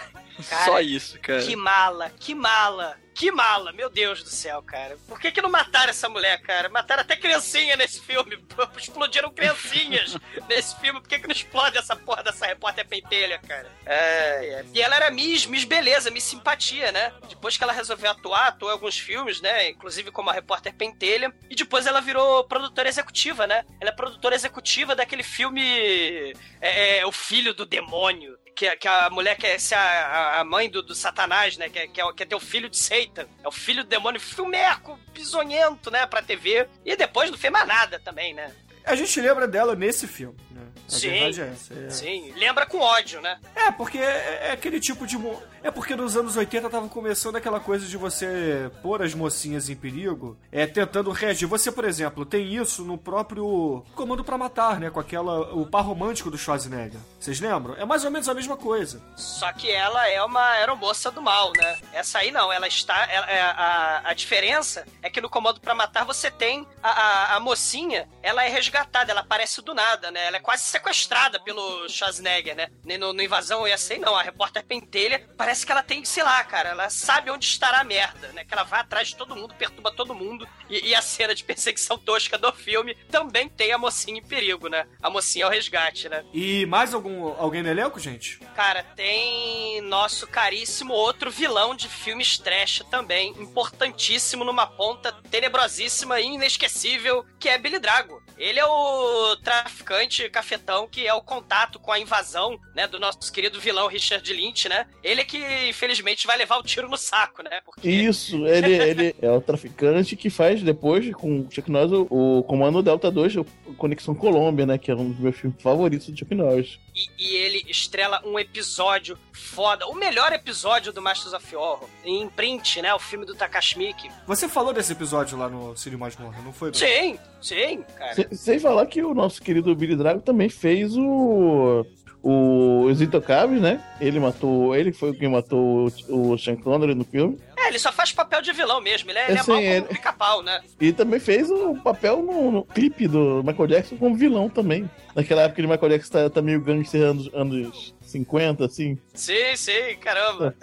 Cara, 0.48 0.64
só 0.64 0.80
isso, 0.80 1.18
cara. 1.20 1.42
Que 1.42 1.56
mala, 1.56 2.10
que 2.10 2.34
mala. 2.34 2.96
Que 3.14 3.30
mala, 3.30 3.72
meu 3.72 3.90
Deus 3.90 4.22
do 4.22 4.28
céu, 4.28 4.62
cara. 4.62 4.96
Por 5.06 5.20
que 5.20 5.30
que 5.30 5.42
não 5.42 5.50
mataram 5.50 5.90
essa 5.90 6.08
mulher, 6.08 6.40
cara? 6.42 6.68
Mataram 6.68 7.02
até 7.02 7.16
criancinha 7.16 7.76
nesse 7.76 8.00
filme. 8.00 8.38
Explodiram 8.76 9.30
criancinhas 9.30 10.16
nesse 10.48 10.78
filme. 10.80 11.00
Por 11.00 11.08
que 11.08 11.18
que 11.18 11.26
não 11.26 11.34
explode 11.34 11.76
essa 11.76 11.94
porra 11.94 12.22
dessa 12.22 12.46
repórter 12.46 12.86
pentelha, 12.86 13.38
cara? 13.38 13.70
É, 13.84 14.60
é. 14.60 14.64
E 14.72 14.80
ela 14.80 14.96
era 14.96 15.10
Miss, 15.10 15.46
Miss 15.46 15.64
Beleza, 15.64 16.10
Miss 16.10 16.24
Simpatia, 16.24 16.92
né? 16.92 17.12
Depois 17.28 17.56
que 17.56 17.64
ela 17.64 17.72
resolveu 17.72 18.10
atuar, 18.10 18.48
atuou 18.48 18.70
em 18.70 18.74
alguns 18.74 18.98
filmes, 18.98 19.40
né? 19.40 19.68
Inclusive 19.70 20.10
como 20.10 20.30
a 20.30 20.32
repórter 20.32 20.74
pentelha. 20.74 21.32
E 21.48 21.54
depois 21.54 21.86
ela 21.86 22.00
virou 22.00 22.44
produtora 22.44 22.88
executiva, 22.88 23.46
né? 23.46 23.64
Ela 23.80 23.90
é 23.90 23.94
produtora 23.94 24.34
executiva 24.34 24.94
daquele 24.94 25.22
filme... 25.22 26.32
É, 26.60 26.98
é 26.98 27.06
O 27.06 27.12
Filho 27.12 27.52
do 27.54 27.66
Demônio 27.66 28.39
que, 28.54 28.76
que 28.76 28.88
a 28.88 29.10
mulher 29.10 29.36
quer 29.36 29.58
ser 29.58 29.74
a, 29.74 30.40
a 30.40 30.44
mãe 30.44 30.68
do, 30.68 30.82
do 30.82 30.94
Satanás, 30.94 31.56
né? 31.56 31.68
Quer, 31.68 31.88
quer, 31.88 32.04
quer 32.14 32.26
ter 32.26 32.34
o 32.34 32.40
filho 32.40 32.68
de 32.68 32.76
Satan. 32.76 33.26
É 33.42 33.48
o 33.48 33.52
filho 33.52 33.82
do 33.82 33.88
demônio 33.88 34.20
filmeco, 34.20 34.98
pisonhento, 35.12 35.90
né? 35.90 36.06
Pra 36.06 36.22
TV. 36.22 36.68
E 36.84 36.96
depois 36.96 37.30
não 37.30 37.38
fez 37.38 37.52
mais 37.52 37.66
nada 37.66 38.00
também, 38.00 38.34
né? 38.34 38.52
A 38.84 38.94
gente 38.94 39.20
lembra 39.20 39.46
dela 39.46 39.74
nesse 39.74 40.06
filme, 40.06 40.38
né? 40.50 40.62
A 40.86 40.90
sim, 40.90 41.08
é 41.08 41.28
essa. 41.28 41.74
É... 41.74 41.90
Sim, 41.90 42.32
lembra 42.36 42.66
com 42.66 42.78
ódio, 42.78 43.20
né? 43.20 43.38
É, 43.54 43.70
porque 43.70 43.98
é, 43.98 44.48
é 44.48 44.52
aquele 44.52 44.80
tipo 44.80 45.06
de. 45.06 45.16
É 45.62 45.70
porque 45.70 45.94
nos 45.94 46.16
anos 46.16 46.36
80 46.36 46.70
tava 46.70 46.88
começando 46.88 47.36
aquela 47.36 47.60
coisa 47.60 47.86
de 47.86 47.96
você 47.96 48.70
pôr 48.82 49.02
as 49.02 49.14
mocinhas 49.14 49.68
em 49.68 49.76
perigo, 49.76 50.38
é 50.50 50.66
tentando 50.66 51.10
reagir. 51.10 51.46
Você, 51.46 51.72
por 51.72 51.84
exemplo, 51.84 52.24
tem 52.24 52.54
isso 52.54 52.84
no 52.84 52.96
próprio 52.96 53.84
Comando 53.94 54.24
para 54.24 54.38
Matar, 54.38 54.80
né? 54.80 54.90
Com 54.90 55.00
aquela. 55.00 55.54
O 55.54 55.66
par 55.66 55.82
romântico 55.82 56.30
do 56.30 56.38
Schwarzenegger. 56.38 57.00
Vocês 57.18 57.40
lembram? 57.40 57.74
É 57.74 57.84
mais 57.84 58.04
ou 58.04 58.10
menos 58.10 58.28
a 58.28 58.34
mesma 58.34 58.56
coisa. 58.56 59.02
Só 59.16 59.52
que 59.52 59.70
ela 59.70 60.08
é 60.08 60.22
uma 60.22 60.44
aeromoça 60.52 61.10
do 61.10 61.20
mal, 61.20 61.52
né? 61.56 61.78
Essa 61.92 62.18
aí 62.18 62.30
não, 62.30 62.52
ela 62.52 62.68
está. 62.68 63.04
Ela, 63.10 63.30
é, 63.30 63.40
a, 63.42 64.02
a 64.04 64.14
diferença 64.14 64.86
é 65.02 65.10
que 65.10 65.20
no 65.20 65.28
Comando 65.28 65.60
para 65.60 65.74
Matar 65.74 66.04
você 66.04 66.30
tem 66.30 66.66
a, 66.82 66.90
a, 66.90 67.36
a 67.36 67.40
mocinha, 67.40 68.08
ela 68.22 68.44
é 68.44 68.48
resgatada, 68.48 69.10
ela 69.10 69.20
aparece 69.20 69.60
do 69.62 69.74
nada, 69.74 70.10
né? 70.10 70.26
Ela 70.26 70.36
é 70.38 70.40
quase 70.40 70.62
sequestrada 70.62 71.40
pelo 71.40 71.88
Schwarzenegger, 71.88 72.56
né? 72.56 72.68
No, 72.98 73.12
no 73.12 73.22
Invasão 73.22 73.66
sei 73.80 73.98
não, 73.98 74.14
a 74.14 74.22
repórter 74.22 74.64
pentelha, 74.64 75.26
parece 75.36 75.49
que 75.64 75.72
ela 75.72 75.82
tem, 75.82 76.04
sei 76.04 76.22
lá, 76.22 76.42
cara, 76.44 76.70
ela 76.70 76.90
sabe 76.90 77.30
onde 77.30 77.44
estará 77.44 77.80
a 77.80 77.84
merda, 77.84 78.28
né? 78.28 78.44
Que 78.44 78.54
ela 78.54 78.62
vai 78.62 78.80
atrás 78.80 79.08
de 79.08 79.16
todo 79.16 79.36
mundo, 79.36 79.54
perturba 79.54 79.90
todo 79.90 80.14
mundo, 80.14 80.48
e, 80.68 80.88
e 80.88 80.94
a 80.94 81.02
cena 81.02 81.34
de 81.34 81.44
perseguição 81.44 81.98
tosca 81.98 82.38
do 82.38 82.52
filme 82.52 82.94
também 83.10 83.48
tem 83.48 83.72
a 83.72 83.78
mocinha 83.78 84.18
em 84.18 84.22
perigo, 84.22 84.68
né? 84.68 84.86
A 85.02 85.10
mocinha 85.10 85.44
é 85.44 85.48
o 85.48 85.50
resgate, 85.50 86.08
né? 86.08 86.24
E 86.32 86.64
mais 86.66 86.94
algum 86.94 87.34
alguém 87.38 87.62
no 87.62 87.68
elenco, 87.68 87.98
gente? 87.98 88.38
Cara, 88.54 88.82
tem 88.82 89.80
nosso 89.82 90.26
caríssimo 90.26 90.94
outro 90.94 91.30
vilão 91.30 91.74
de 91.74 91.88
filmes 91.88 92.38
trash 92.38 92.82
também, 92.90 93.30
importantíssimo 93.38 94.44
numa 94.44 94.66
ponta 94.66 95.12
tenebrosíssima 95.30 96.20
e 96.20 96.26
inesquecível, 96.26 97.24
que 97.38 97.48
é 97.48 97.58
Billy 97.58 97.78
Drago. 97.78 98.22
Ele 98.40 98.58
é 98.58 98.64
o 98.64 99.36
traficante 99.36 100.28
cafetão 100.30 100.88
que 100.90 101.06
é 101.06 101.12
o 101.12 101.20
contato 101.20 101.78
com 101.78 101.92
a 101.92 102.00
invasão, 102.00 102.58
né, 102.74 102.86
do 102.86 102.98
nosso 102.98 103.30
querido 103.30 103.60
vilão 103.60 103.86
Richard 103.86 104.32
Lynch, 104.32 104.66
né? 104.66 104.86
Ele 105.04 105.20
é 105.20 105.24
que, 105.24 105.38
infelizmente, 105.68 106.26
vai 106.26 106.38
levar 106.38 106.56
o 106.56 106.62
tiro 106.62 106.88
no 106.88 106.96
saco, 106.96 107.42
né? 107.42 107.60
Porque... 107.62 107.88
Isso, 107.88 108.46
ele, 108.46 108.72
ele 108.80 109.14
é 109.20 109.30
o 109.30 109.42
traficante 109.42 110.16
que 110.16 110.30
faz 110.30 110.62
depois, 110.62 111.12
com 111.12 111.40
o 111.40 111.48
Chuck 111.50 111.70
Norris, 111.70 111.92
o, 111.92 112.06
o 112.38 112.42
Comando 112.44 112.82
Delta 112.82 113.10
2, 113.10 113.36
o 113.36 113.44
Conexão 113.76 114.14
Colômbia, 114.14 114.64
né? 114.64 114.78
Que 114.78 114.90
é 114.90 114.94
um 114.94 115.10
dos 115.10 115.20
meus 115.20 115.36
filmes 115.36 115.60
favoritos 115.62 116.08
do 116.08 116.18
Chuck 116.18 116.34
Norris. 116.34 116.78
E, 117.00 117.08
e, 117.18 117.36
ele 117.36 117.64
estrela 117.66 118.20
um 118.26 118.38
episódio 118.38 119.16
foda, 119.32 119.86
o 119.86 119.94
melhor 119.94 120.32
episódio 120.32 120.92
do 120.92 121.00
Masters 121.00 121.32
of 121.32 121.56
Horror, 121.56 121.88
em 122.04 122.28
print, 122.28 122.82
né? 122.82 122.92
O 122.92 122.98
filme 122.98 123.24
do 123.24 123.34
Takashi 123.34 123.78
Miike. 123.78 124.10
Você 124.26 124.46
falou 124.46 124.74
desse 124.74 124.92
episódio 124.92 125.38
lá 125.38 125.48
no 125.48 125.74
Cine 125.76 125.96
Masmorra, 125.96 126.42
não 126.42 126.52
foi? 126.52 126.74
Sim, 126.74 127.18
sim, 127.40 127.82
cara. 127.96 128.14
Se, 128.14 128.28
sem 128.36 128.58
falar 128.58 128.84
que 128.84 129.02
o 129.02 129.14
nosso 129.14 129.40
querido 129.40 129.74
Billy 129.74 129.96
Drago 129.96 130.20
também 130.20 130.50
fez 130.50 130.94
o 130.94 131.86
o 132.22 132.84
Os 132.84 133.00
Intocáveis, 133.00 133.60
né? 133.60 133.82
Ele 134.00 134.18
matou. 134.20 134.74
Ele 134.74 134.92
foi 134.92 135.12
quem 135.14 135.28
matou 135.28 135.90
o, 136.08 136.32
o 136.32 136.38
Sean 136.38 136.56
Connery 136.56 136.94
no 136.94 137.04
filme. 137.04 137.38
É, 137.56 137.68
ele 137.68 137.78
só 137.78 137.92
faz 137.92 138.10
papel 138.12 138.40
de 138.42 138.52
vilão 138.52 138.80
mesmo. 138.80 139.10
Ele 139.10 139.18
é, 139.18 139.28
ele 139.30 139.36
é, 139.38 139.40
Assim, 139.40 139.50
mal 139.52 139.60
como 139.60 139.72
ele- 139.72 139.84
pica-pau, 139.86 140.42
né? 140.42 140.60
E 140.80 140.92
também 140.92 141.20
fez 141.20 141.50
o 141.50 141.74
papel 141.76 142.22
no, 142.22 142.50
no 142.50 142.64
clipe 142.64 143.06
do 143.06 143.42
Michael 143.44 143.66
Jackson 143.68 143.96
como 143.96 144.14
vilão 144.16 144.48
também. 144.48 144.88
Naquela 145.14 145.42
época 145.42 145.60
de 145.62 145.68
Michael 145.68 145.90
Jackson 145.92 146.12
tá, 146.12 146.30
tá 146.30 146.42
meio 146.42 146.60
gangster 146.60 147.02
anos, 147.02 147.30
anos 147.34 147.94
50, 148.02 148.64
assim. 148.64 148.98
Sim, 149.14 149.56
sim, 149.56 149.96
caramba. 150.00 150.54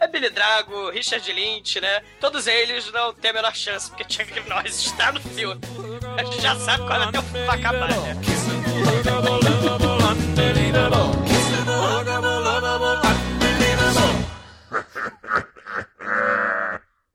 É 0.00 0.08
Billy 0.08 0.30
Drago, 0.30 0.90
Richard 0.90 1.32
Lynch, 1.32 1.80
né? 1.80 2.02
Todos 2.20 2.48
eles 2.48 2.90
não 2.90 3.14
têm 3.14 3.30
a 3.30 3.34
menor 3.34 3.54
chance, 3.54 3.88
porque 3.88 4.04
Chuck 4.12 4.48
Norris 4.48 4.76
está 4.86 5.12
no 5.12 5.20
filme. 5.20 5.60
A 6.18 6.24
gente 6.24 6.40
já 6.42 6.56
sabe 6.56 6.84
qual 6.84 7.00
é 7.00 7.08
o 7.08 7.22
filme 7.22 7.46
vai 7.46 7.58
acabar, 7.60 7.88
né? 7.88 8.16
unbelievable, 12.72 13.02
unbelievable. 13.04 14.24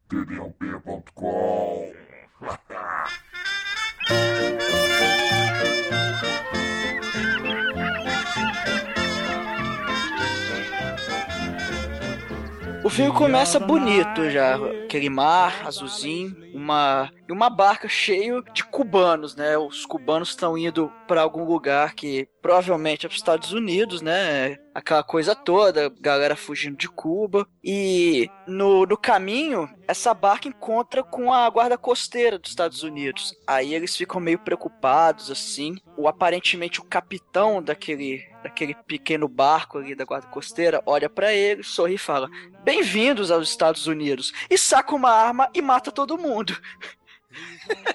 Video 0.10 0.54
people 0.60 1.04
call. 1.16 1.94
O 12.88 12.90
filme 12.90 13.12
começa 13.12 13.60
bonito 13.60 14.30
já. 14.30 14.56
Aquele 14.86 15.10
mar 15.10 15.68
azulzinho, 15.68 16.34
uma, 16.54 17.12
uma 17.30 17.50
barca 17.50 17.90
cheio 17.90 18.42
de 18.54 18.64
cubanos, 18.64 19.36
né? 19.36 19.58
Os 19.58 19.86
cubanos 19.86 20.30
estão 20.30 20.58
indo 20.58 20.90
para 21.06 21.20
algum 21.22 21.44
lugar 21.44 21.96
que 21.96 22.30
provavelmente 22.42 23.06
é 23.06 23.10
para 23.10 23.14
os 23.14 23.20
Estados 23.20 23.52
Unidos, 23.52 24.02
né? 24.02 24.56
Aquela 24.74 25.04
coisa 25.04 25.36
toda, 25.36 25.92
galera 26.00 26.38
fugindo 26.38 26.78
de 26.78 26.88
Cuba. 26.88 27.46
E 27.62 28.30
no, 28.48 28.86
no 28.86 28.96
caminho, 28.96 29.70
essa 29.86 30.14
barca 30.14 30.48
encontra 30.48 31.04
com 31.04 31.34
a 31.34 31.50
guarda 31.50 31.78
costeira 31.78 32.40
dos 32.40 32.52
Estados 32.52 32.84
Unidos. 32.84 33.36
Aí 33.46 33.76
eles 33.76 33.98
ficam 33.98 34.22
meio 34.22 34.40
preocupados, 34.40 35.30
assim. 35.30 35.76
O 35.98 36.08
aparentemente 36.08 36.80
o 36.80 36.86
capitão 36.86 37.62
daquele 37.62 38.24
daquele 38.48 38.74
pequeno 38.74 39.28
barco 39.28 39.78
ali 39.78 39.94
da 39.94 40.06
guarda 40.06 40.28
costeira 40.28 40.82
olha 40.86 41.10
para 41.10 41.34
ele, 41.34 41.64
sorri 41.64 41.96
e 41.96 41.98
fala: 41.98 42.30
"Bem-vindos 42.64 43.30
aos 43.30 43.50
Estados 43.50 43.88
Unidos". 43.88 44.34
E 44.50 44.58
saca 44.58 44.96
uma 44.96 45.12
arma 45.12 45.50
e 45.54 45.62
mata 45.62 45.92
todo 45.92 46.18
mundo. 46.18 46.58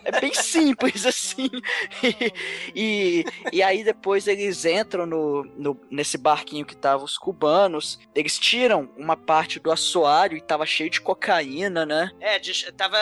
É 0.04 0.20
bem 0.20 0.34
simples, 0.34 1.06
assim. 1.06 1.50
E, 2.02 2.32
e, 2.74 3.24
e 3.52 3.62
aí 3.62 3.84
depois 3.84 4.26
eles 4.26 4.64
entram 4.64 5.06
no, 5.06 5.44
no, 5.56 5.80
nesse 5.90 6.18
barquinho 6.18 6.64
que 6.64 6.76
tava 6.76 7.04
os 7.04 7.16
cubanos, 7.16 7.98
eles 8.14 8.38
tiram 8.38 8.90
uma 8.96 9.16
parte 9.16 9.60
do 9.60 9.70
assoalho 9.70 10.36
e 10.36 10.40
tava 10.40 10.66
cheio 10.66 10.90
de 10.90 11.00
cocaína, 11.00 11.86
né? 11.86 12.10
É, 12.20 12.40
tava. 12.76 12.96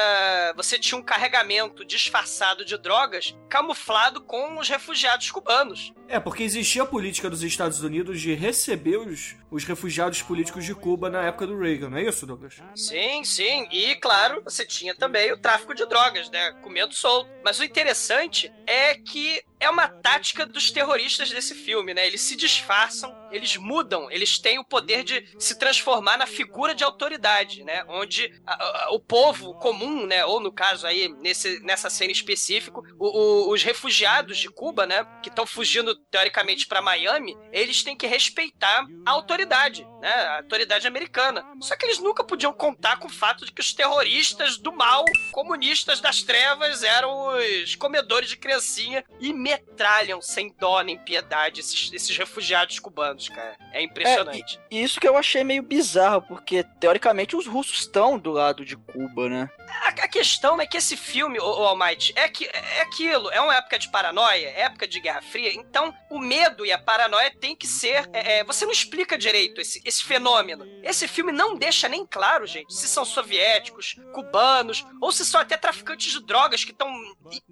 Você 0.56 0.78
tinha 0.78 0.98
um 0.98 1.02
carregamento 1.02 1.84
disfarçado 1.84 2.64
de 2.64 2.76
drogas 2.76 3.36
camuflado 3.48 4.20
com 4.20 4.58
os 4.58 4.68
refugiados 4.68 5.30
cubanos. 5.30 5.92
É, 6.08 6.18
porque 6.18 6.42
existia 6.42 6.82
a 6.82 6.86
política 6.86 7.30
dos 7.30 7.42
Estados 7.42 7.82
Unidos 7.82 8.20
de 8.20 8.34
receber 8.34 8.96
os, 8.96 9.36
os 9.50 9.64
refugiados 9.64 10.20
políticos 10.22 10.64
de 10.64 10.74
Cuba 10.74 11.08
na 11.08 11.22
época 11.22 11.46
do 11.46 11.58
Reagan, 11.58 11.90
não 11.90 11.98
é 11.98 12.02
isso, 12.02 12.26
Douglas? 12.26 12.56
Sim, 12.74 13.22
sim. 13.22 13.68
E, 13.70 13.94
claro, 13.96 14.42
você 14.42 14.66
tinha 14.66 14.94
também 14.94 15.32
o 15.32 15.38
tráfico 15.38 15.74
de 15.74 15.86
drogas, 15.86 16.28
né? 16.30 16.52
Comendo 16.62 16.94
solto. 16.94 17.30
Mas 17.44 17.58
o 17.58 17.64
interessante 17.64 18.52
é 18.66 18.94
que 18.94 19.42
é 19.60 19.68
uma 19.68 19.86
tática 19.88 20.46
dos 20.46 20.70
terroristas 20.70 21.30
desse 21.30 21.54
filme, 21.54 21.92
né? 21.94 22.06
Eles 22.06 22.22
se 22.22 22.34
disfarçam, 22.34 23.14
eles 23.30 23.56
mudam, 23.56 24.10
eles 24.10 24.38
têm 24.38 24.58
o 24.58 24.64
poder 24.64 25.04
de 25.04 25.24
se 25.38 25.58
transformar 25.58 26.16
na 26.16 26.26
figura 26.26 26.74
de 26.74 26.82
autoridade, 26.82 27.62
né? 27.62 27.84
Onde 27.88 28.32
a- 28.46 28.54
a- 28.86 28.90
o 28.92 28.98
povo 28.98 29.54
comum, 29.54 30.06
né? 30.06 30.24
Ou 30.24 30.40
no 30.40 30.50
caso 30.50 30.86
aí, 30.86 31.08
nesse, 31.20 31.60
nessa 31.60 31.90
cena 31.90 32.10
específico, 32.10 32.82
os 32.98 33.62
refugiados 33.62 34.38
de 34.38 34.48
Cuba, 34.48 34.86
né? 34.86 35.06
Que 35.22 35.28
estão 35.28 35.46
fugindo 35.46 35.94
teoricamente 36.10 36.66
para 36.66 36.82
Miami, 36.82 37.36
eles 37.52 37.82
têm 37.82 37.96
que 37.96 38.06
respeitar 38.06 38.86
a 39.06 39.10
autoridade, 39.10 39.86
né? 40.00 40.10
A 40.12 40.36
autoridade 40.38 40.86
americana. 40.86 41.44
Só 41.60 41.76
que 41.76 41.84
eles 41.84 41.98
nunca 41.98 42.24
podiam 42.24 42.52
contar 42.52 42.96
com 42.98 43.06
o 43.08 43.12
fato 43.12 43.44
de 43.44 43.52
que 43.52 43.60
os 43.60 43.72
terroristas 43.74 44.56
do 44.56 44.72
mal, 44.72 45.04
comunistas 45.32 46.00
das 46.00 46.22
trevas, 46.22 46.82
eram 46.82 47.36
os 47.36 47.74
comedores 47.74 48.30
de 48.30 48.36
criancinha 48.36 49.04
e 49.20 49.32
metralham 49.50 50.20
sem 50.22 50.54
dó 50.58 50.80
nem 50.80 50.98
piedade 50.98 51.60
esses, 51.60 51.92
esses 51.92 52.16
refugiados 52.16 52.78
cubanos, 52.78 53.28
cara. 53.28 53.56
É 53.72 53.82
impressionante. 53.82 54.60
E 54.70 54.82
isso 54.82 55.00
que 55.00 55.08
eu 55.08 55.16
achei 55.16 55.44
meio 55.44 55.62
bizarro, 55.62 56.22
porque 56.22 56.64
teoricamente 56.78 57.36
os 57.36 57.46
russos 57.46 57.80
estão 57.80 58.18
do 58.18 58.30
lado 58.32 58.64
de 58.64 58.76
Cuba, 58.76 59.28
né? 59.28 59.50
A, 59.84 60.08
questão 60.08 60.60
é 60.60 60.66
que 60.66 60.76
esse 60.76 60.96
filme, 60.96 61.38
o, 61.38 61.44
Almighty, 61.44 62.12
é, 62.16 62.28
que, 62.28 62.44
é 62.46 62.80
aquilo, 62.82 63.30
é 63.30 63.40
uma 63.40 63.54
época 63.54 63.78
de 63.78 63.88
paranoia, 63.90 64.48
é 64.48 64.62
época 64.62 64.86
de 64.86 65.00
Guerra 65.00 65.22
Fria, 65.22 65.52
então 65.54 65.94
o 66.10 66.18
medo 66.18 66.66
e 66.66 66.72
a 66.72 66.78
paranoia 66.78 67.30
tem 67.30 67.54
que 67.54 67.66
ser. 67.66 68.08
é, 68.12 68.38
é, 68.38 68.44
você 68.44 68.64
não 68.64 68.72
explica 68.72 69.16
direito 69.16 69.60
esse, 69.60 69.80
esse 69.84 70.02
fenômeno. 70.04 70.64
Esse 70.82 71.06
filme 71.06 71.32
não 71.32 71.56
deixa 71.56 71.88
nem 71.88 72.04
claro, 72.06 72.46
gente, 72.46 72.72
se 72.74 72.88
são 72.88 73.04
soviéticos, 73.04 73.96
cubanos, 74.12 74.84
ou 75.00 75.12
se 75.12 75.24
são 75.24 75.40
até 75.40 75.56
traficantes 75.56 76.12
de 76.12 76.24
drogas 76.24 76.64
que 76.64 76.72
estão 76.72 76.90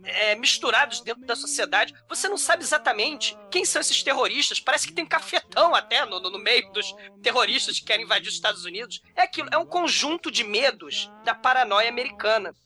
é, 0.04 0.34
misturados 0.34 1.00
dentro 1.00 1.24
da 1.24 1.36
sociedade. 1.36 1.94
Você 2.08 2.28
não 2.28 2.36
sabe 2.38 2.62
exatamente 2.62 3.36
quem 3.50 3.64
são 3.64 3.80
esses 3.80 4.02
terroristas. 4.02 4.60
Parece 4.60 4.86
que 4.86 4.92
tem 4.92 5.06
cafetão 5.06 5.74
até 5.74 6.04
no- 6.04 6.20
no 6.20 6.38
meio 6.38 6.70
dos 6.72 6.92
terroristas 7.22 7.78
que 7.78 7.84
querem 7.86 8.04
invadir 8.04 8.28
os 8.28 8.34
Estados 8.34 8.64
Unidos. 8.64 9.00
É 9.14 9.22
aquilo, 9.22 9.48
é 9.52 9.58
um 9.58 9.66
conjunto 9.66 10.30
de 10.30 10.44
medos 10.44 11.10
da 11.24 11.34
paranoia 11.34 11.88
americana, 11.88 12.07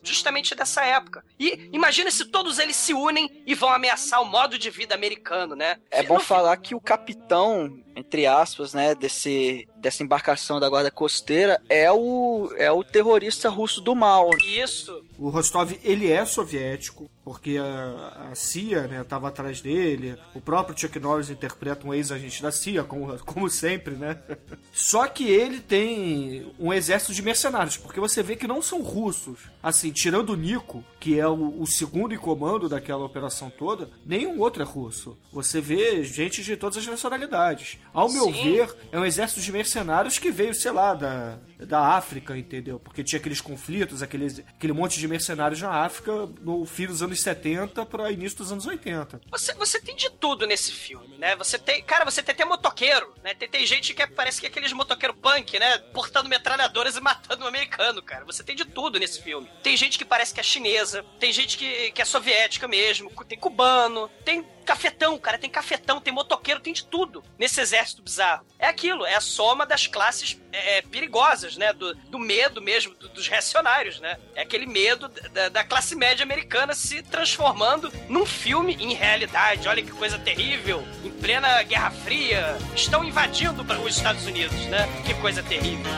justamente 0.02 0.54
dessa 0.54 0.84
época. 0.84 1.25
E 1.38 1.68
imagina 1.72 2.11
se 2.11 2.25
todos 2.26 2.58
eles 2.58 2.76
se 2.76 2.94
unem 2.94 3.42
e 3.46 3.54
vão 3.54 3.68
ameaçar 3.68 4.20
o 4.22 4.26
modo 4.26 4.58
de 4.58 4.70
vida 4.70 4.94
americano, 4.94 5.54
né? 5.54 5.78
É 5.90 6.02
bom 6.02 6.20
falar 6.20 6.56
que 6.56 6.75
o 6.75 6.80
capitão, 6.80 7.78
entre 7.96 8.26
aspas, 8.26 8.75
né, 8.75 8.94
desse, 8.94 9.68
dessa 9.76 10.02
embarcação 10.02 10.61
da 10.61 10.68
guarda 10.68 10.90
costeira 10.90 11.61
é 11.68 11.90
o, 11.90 12.52
é 12.56 12.70
o 12.70 12.84
terrorista 12.84 13.49
russo 13.49 13.80
do 13.80 13.94
mal. 13.94 14.30
Isso. 14.46 15.04
O 15.18 15.28
Rostov, 15.28 15.72
ele 15.82 16.11
é 16.11 16.25
soviético, 16.25 17.11
porque 17.25 17.57
a, 17.57 18.31
a 18.31 18.35
CIA, 18.35 18.88
né, 18.88 19.05
tava 19.05 19.29
atrás 19.29 19.61
dele. 19.61 20.17
O 20.35 20.41
próprio 20.41 20.79
Chuck 20.79 20.99
Norris 20.99 21.31
interpreta 21.31 21.87
um 21.87 21.95
ex-agente 21.95 22.43
da 22.43 22.50
CIA, 22.50 22.83
como, 22.83 23.17
como 23.25 23.49
sempre, 23.49 23.95
né? 23.95 24.19
Só 24.73 25.07
que 25.07 25.25
ele 25.25 25.61
tem 25.61 26.52
um 26.59 26.73
exército 26.73 27.12
de 27.12 27.23
mercenários, 27.23 27.76
porque 27.76 28.00
você 28.00 28.23
vê 28.23 28.35
que 28.35 28.47
não 28.47 28.61
são 28.61 28.83
russos. 28.83 29.38
Assim, 29.62 29.93
tirando 29.93 30.31
o 30.31 30.37
Nico, 30.37 30.85
que 30.99 31.19
é 31.19 31.26
o, 31.26 31.61
o 31.61 31.67
segundo 31.67 32.14
em 32.14 32.19
comando 32.19 32.69
daquela 32.69 33.05
operação 33.05 33.50
toda, 33.50 33.88
nenhum 34.05 34.41
outro 34.41 34.62
é 34.62 34.67
russo. 34.67 35.17
Você 35.33 35.61
vê 35.61 36.02
gente 36.02 36.43
de 36.43 36.57
todas 36.57 36.79
as 36.79 36.87
nacionalidades. 36.87 37.79
Ao 37.93 38.11
meu 38.11 38.25
Sim. 38.33 38.55
ver, 38.55 38.75
é 38.91 38.99
um 38.99 39.05
exército 39.05 39.41
de 39.41 39.52
mercenários 39.52 40.19
que 40.19 40.31
veio, 40.31 40.55
sei 40.55 40.73
lá, 40.73 40.95
da, 40.95 41.38
da 41.67 41.81
África, 41.97 42.37
entendeu? 42.37 42.81
Porque 42.81 43.05
tinha 43.05 43.19
aqueles 43.19 43.41
conflitos, 43.41 44.02
aqueles, 44.02 44.41
aquele 44.41 44.73
monte 44.73 44.99
de 44.99 45.07
mercenários 45.07 45.61
na 45.61 45.71
África 45.71 46.29
no 46.41 46.64
fim 46.64 46.87
dos 46.87 47.02
anos 47.12 47.21
70 47.23 47.87
para 47.87 48.11
início 48.11 48.38
dos 48.38 48.50
anos 48.52 48.66
80. 48.66 49.21
Você, 49.31 49.54
você 49.54 49.81
tem 49.81 49.95
de 49.95 50.11
tudo 50.11 50.47
nesse 50.47 50.73
filme, 50.73 51.16
né? 51.19 51.37
Você 51.37 51.59
tem. 51.59 51.83
Cara, 51.83 52.04
você 52.04 52.23
tem 52.23 52.33
até 52.33 52.45
motoqueiro, 52.45 53.12
né? 53.23 53.35
Tem, 53.35 53.49
tem 53.49 53.66
gente 53.66 53.95
que 53.95 54.02
é- 54.02 54.07
parece 54.07 54.40
que 54.40 54.47
é 54.47 54.49
aqueles 54.50 54.73
motoqueiro 54.73 55.14
punk, 55.14 55.59
né? 55.59 55.78
Portando 55.92 56.28
metralhadoras 56.28 56.97
e 56.97 57.00
matando 57.00 57.45
um 57.45 57.49
americano, 57.49 58.02
cara. 58.02 58.25
Você 58.25 58.42
tem 58.42 58.57
de 58.57 58.64
tudo 58.64 58.99
nesse 58.99 59.22
filme. 59.22 59.48
Tem 59.62 59.77
gente 59.77 59.98
que 59.98 60.05
parece 60.05 60.33
que 60.35 60.40
é 60.40 60.42
chinesa, 60.42 61.05
tem 61.18 61.33
gente 61.33 61.57
que, 61.59 61.92
que 61.92 62.03
é 62.03 62.05
soviética 62.05 62.66
mesmo, 62.66 63.11
tem 63.25 63.38
cubano, 63.38 64.09
tem 64.25 64.42
cafetão, 64.62 65.18
cara, 65.18 65.38
tem 65.38 65.51
cafetão, 65.51 66.01
tem 66.01 66.12
motoqueiro, 66.12 66.61
tem 66.61 66.72
de 66.72 66.85
tudo 66.85 67.22
nesse 67.38 67.61
exército 67.61 68.03
bizarro. 68.03 68.44
É 68.59 68.66
aquilo, 68.66 69.05
é 69.05 69.14
a 69.14 69.20
soma 69.20 69.66
das 69.66 69.87
classes 69.87 70.38
é, 70.53 70.79
é, 70.79 70.83
perigosas, 70.83 71.57
né? 71.57 71.72
Do, 71.72 71.94
do 71.94 72.18
medo 72.18 72.61
mesmo, 72.62 72.94
do- 72.94 73.09
dos 73.09 73.29
reacionários, 73.29 74.01
né? 74.01 74.16
É 74.35 74.42
aquele 74.42 74.66
medo 74.66 75.09
da, 75.09 75.48
da 75.48 75.64
classe 75.64 75.94
média 75.96 76.22
americana 76.22 76.75
se 76.75 77.03
transformando 77.03 77.92
num 78.09 78.25
filme 78.25 78.75
em 78.81 78.94
realidade. 78.94 79.66
Olha 79.68 79.83
que 79.83 79.90
coisa 79.90 80.18
terrível. 80.18 80.87
Em 81.05 81.11
plena 81.11 81.62
Guerra 81.62 81.90
Fria, 81.90 82.57
estão 82.75 83.03
invadindo 83.05 83.62
os 83.83 83.96
Estados 83.96 84.27
Unidos, 84.27 84.66
né? 84.66 84.87
Que 85.05 85.14
coisa 85.14 85.42
terrível. 85.42 85.90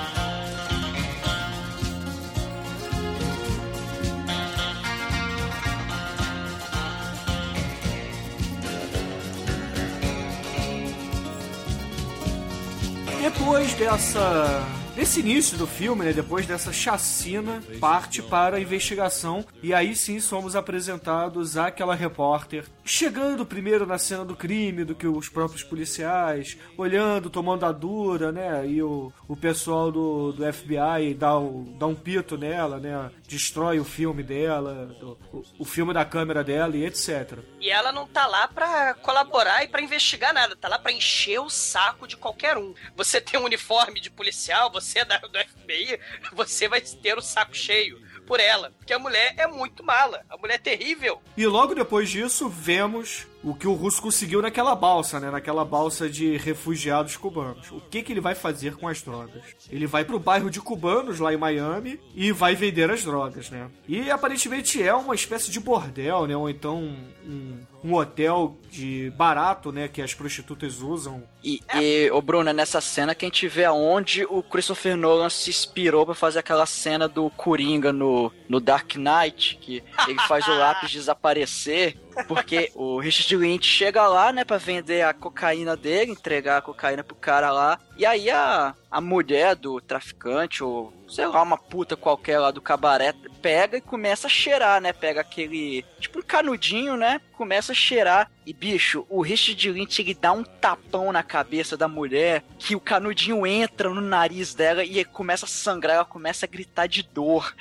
Depois 13.25 13.73
dessa. 13.73 14.84
Desse 14.95 15.19
início 15.19 15.59
do 15.59 15.67
filme, 15.67 16.05
né, 16.05 16.13
depois 16.13 16.47
dessa 16.47 16.73
chacina, 16.73 17.61
parte 17.81 18.23
para 18.23 18.59
a 18.59 18.61
investigação 18.61 19.45
e 19.61 19.75
aí 19.75 19.97
sim 19.97 20.21
somos 20.21 20.55
apresentados 20.55 21.57
àquela 21.57 21.97
repórter 21.97 22.65
chegando 22.85 23.47
primeiro 23.47 23.87
na 23.87 23.99
cena 23.99 24.25
do 24.25 24.37
crime 24.37 24.85
do 24.85 24.95
que 24.95 25.07
os 25.07 25.29
próprios 25.29 25.63
policiais, 25.63 26.59
olhando, 26.77 27.31
tomando 27.31 27.65
a 27.65 27.73
dura, 27.73 28.31
né, 28.31 28.67
e 28.67 28.83
o, 28.83 29.13
o 29.27 29.37
pessoal 29.37 29.91
do, 29.91 30.33
do 30.33 30.53
FBI 30.53 31.15
dá, 31.19 31.39
o, 31.39 31.65
dá 31.79 31.87
um 31.87 31.95
pito 31.95 32.37
nela, 32.37 32.79
né, 32.79 33.11
destrói 33.27 33.81
o 33.81 33.85
filme 33.85 34.23
dela, 34.23 34.95
o, 35.33 35.43
o 35.61 35.65
filme 35.65 35.95
da 35.95 36.05
câmera 36.05 36.45
dela 36.45 36.77
e 36.77 36.85
etc. 36.85 37.39
E 37.59 37.71
ela 37.71 37.91
não 37.91 38.07
tá 38.07 38.27
lá 38.27 38.47
pra 38.47 38.95
colaborar 38.95 39.65
e 39.65 39.69
pra 39.69 39.83
investigar 39.83 40.35
nada, 40.35 40.55
tá 40.55 40.69
lá 40.69 40.79
pra 40.79 40.93
encher 40.93 41.41
o 41.41 41.49
saco 41.49 42.07
de 42.07 42.17
qualquer 42.17 42.59
um. 42.59 42.75
Você 42.95 43.21
tem 43.21 43.41
um 43.41 43.45
uniforme 43.45 44.01
de 44.01 44.11
policial, 44.11 44.71
você 44.71 44.84
é 44.95 45.05
da, 45.05 45.19
do 45.19 45.39
FBI, 45.39 45.99
você 46.33 46.69
vai 46.69 46.81
ter 46.81 47.17
o 47.17 47.23
saco 47.23 47.55
cheio 47.57 47.99
por 48.27 48.41
ela. 48.41 48.73
Porque 48.79 48.93
a 48.93 48.99
mulher 48.99 49.35
é 49.37 49.47
muito 49.47 49.85
mala, 49.85 50.23
a 50.29 50.37
mulher 50.37 50.55
é 50.55 50.59
terrível. 50.59 51.21
E 51.37 51.47
logo 51.47 51.75
depois 51.75 52.11
disso, 52.11 52.49
vemos 52.49 53.27
o 53.43 53.55
que 53.55 53.69
o 53.69 53.75
russo 53.75 54.01
conseguiu 54.01 54.41
naquela 54.41 54.75
balsa, 54.75 55.21
né? 55.21 55.31
Naquela 55.31 55.65
balsa 55.65 56.09
de 56.09 56.37
refugiados 56.37 57.17
cubanos. 57.17 57.71
O 57.71 57.81
que, 57.81 58.03
que 58.03 58.13
ele 58.13 58.21
vai 58.21 58.35
fazer 58.35 58.77
com 58.77 58.89
as 58.89 59.03
drogas? 59.03 59.43
Ele 59.71 59.87
vai 59.87 60.05
pro 60.05 60.19
bairro 60.19 60.51
de 60.51 60.61
cubanos 60.61 61.19
lá 61.21 61.33
em 61.33 61.37
Miami 61.37 62.01
e 62.15 62.33
vai 62.33 62.55
vender 62.55 62.91
as 62.91 63.05
drogas, 63.05 63.51
né? 63.51 63.71
E 63.87 64.11
aparentemente 64.11 64.83
é 64.83 64.95
uma 64.95 65.15
espécie 65.15 65.51
de 65.51 65.61
bordel, 65.61 66.27
né? 66.27 66.37
Ou 66.37 66.49
então 66.49 66.79
um, 67.27 67.61
um 67.85 67.95
hotel 67.95 68.57
de 68.71 69.13
barato, 69.15 69.71
né? 69.71 69.87
Que 69.89 70.01
as 70.01 70.15
prostitutas 70.15 70.81
usam. 70.81 71.23
E, 71.45 71.61
e 71.75 72.11
ô 72.11 72.23
Bruno, 72.23 72.49
é 72.49 72.53
nessa 72.55 72.81
cena 72.81 73.15
que 73.15 73.27
a 73.27 73.29
gente 73.29 73.47
vê 73.47 73.67
aonde 73.67 74.25
o 74.25 74.43
Christopher 74.43 74.97
Nolan 74.97 75.29
se 75.29 75.51
inspirou 75.51 76.07
pra 76.07 76.15
fazer 76.15 76.39
aquela 76.39 76.65
cena 76.65 77.07
do 77.07 77.29
Coringa 77.31 77.93
no, 77.93 78.33
no 78.49 78.59
Dark 78.59 78.97
Knight, 78.97 79.59
que 79.61 79.85
ele 80.09 80.19
faz 80.21 80.49
o 80.49 80.55
lápis 80.55 80.91
desaparecer, 80.93 81.99
porque 82.27 82.73
o 82.75 82.99
Richard 82.99 83.37
Lynch 83.37 83.67
chega 83.67 84.09
lá, 84.09 84.33
né, 84.33 84.45
pra 84.45 84.57
vender 84.57 85.03
a 85.03 85.13
cocaína 85.13 85.77
dele, 85.77 86.13
entregar 86.13 86.59
a 86.59 86.63
cocaína 86.63 87.05
pro 87.05 87.15
cara 87.15 87.51
lá, 87.53 87.79
E 87.99 88.07
aí 88.07 88.31
a, 88.31 88.75
a 88.91 89.01
mulher 89.01 89.55
do 89.55 89.79
traficante, 89.81 90.65
ou 90.65 90.91
sei 91.07 91.27
lá, 91.27 91.43
uma 91.43 91.59
puta 91.59 91.97
qualquer 91.97 92.39
lá 92.39 92.51
do 92.51 92.63
cabaré, 92.63 93.13
pega 93.45 93.77
e 93.77 93.81
começa 93.83 94.27
a 94.27 94.31
cheirar, 94.31 94.81
né? 94.81 94.91
Pega 94.91 95.21
aquele, 95.21 95.85
tipo 96.01 96.19
um 96.19 96.23
canudinho, 96.23 96.97
né? 96.97 97.21
Começa 97.35 97.73
a 97.73 97.75
cheirar. 97.75 98.31
E, 98.47 98.53
bicho, 98.53 99.07
o 99.09 99.23
Richard 99.23 99.71
Lynch, 99.71 100.01
ele 100.03 100.15
dá 100.15 100.33
um 100.33 100.45
tapão 100.45 101.11
na 101.13 101.23
cabeça 101.23 101.77
da 101.77 101.89
mulher, 101.89 102.45
que 102.59 102.77
o 102.77 102.81
canudinho 102.81 103.47
entra 103.47 103.89
no 103.89 104.01
nariz 104.01 104.55
dela 104.55 104.85
e 104.85 105.03
começa 105.05 105.47
a 105.47 105.49
sangrar, 105.49 105.97
ela 105.97 106.05
começa 106.05 106.45
a 106.45 106.49
gritar 106.49 106.87
de 106.87 107.03
dor. 107.03 107.55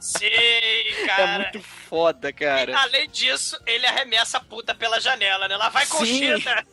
Sim, 0.00 0.26
cara. 1.06 1.22
É 1.22 1.38
muito 1.38 1.60
foda, 1.60 2.30
E, 2.30 2.32
cara. 2.32 2.78
além 2.78 3.08
disso, 3.10 3.58
ele 3.66 3.86
arremessa 3.86 4.38
a 4.38 4.40
puta 4.40 4.74
pela 4.74 5.00
janela, 5.00 5.48
né? 5.48 5.56
Lá 5.56 5.68
vai. 5.68 5.86
Conchita. 5.86 6.66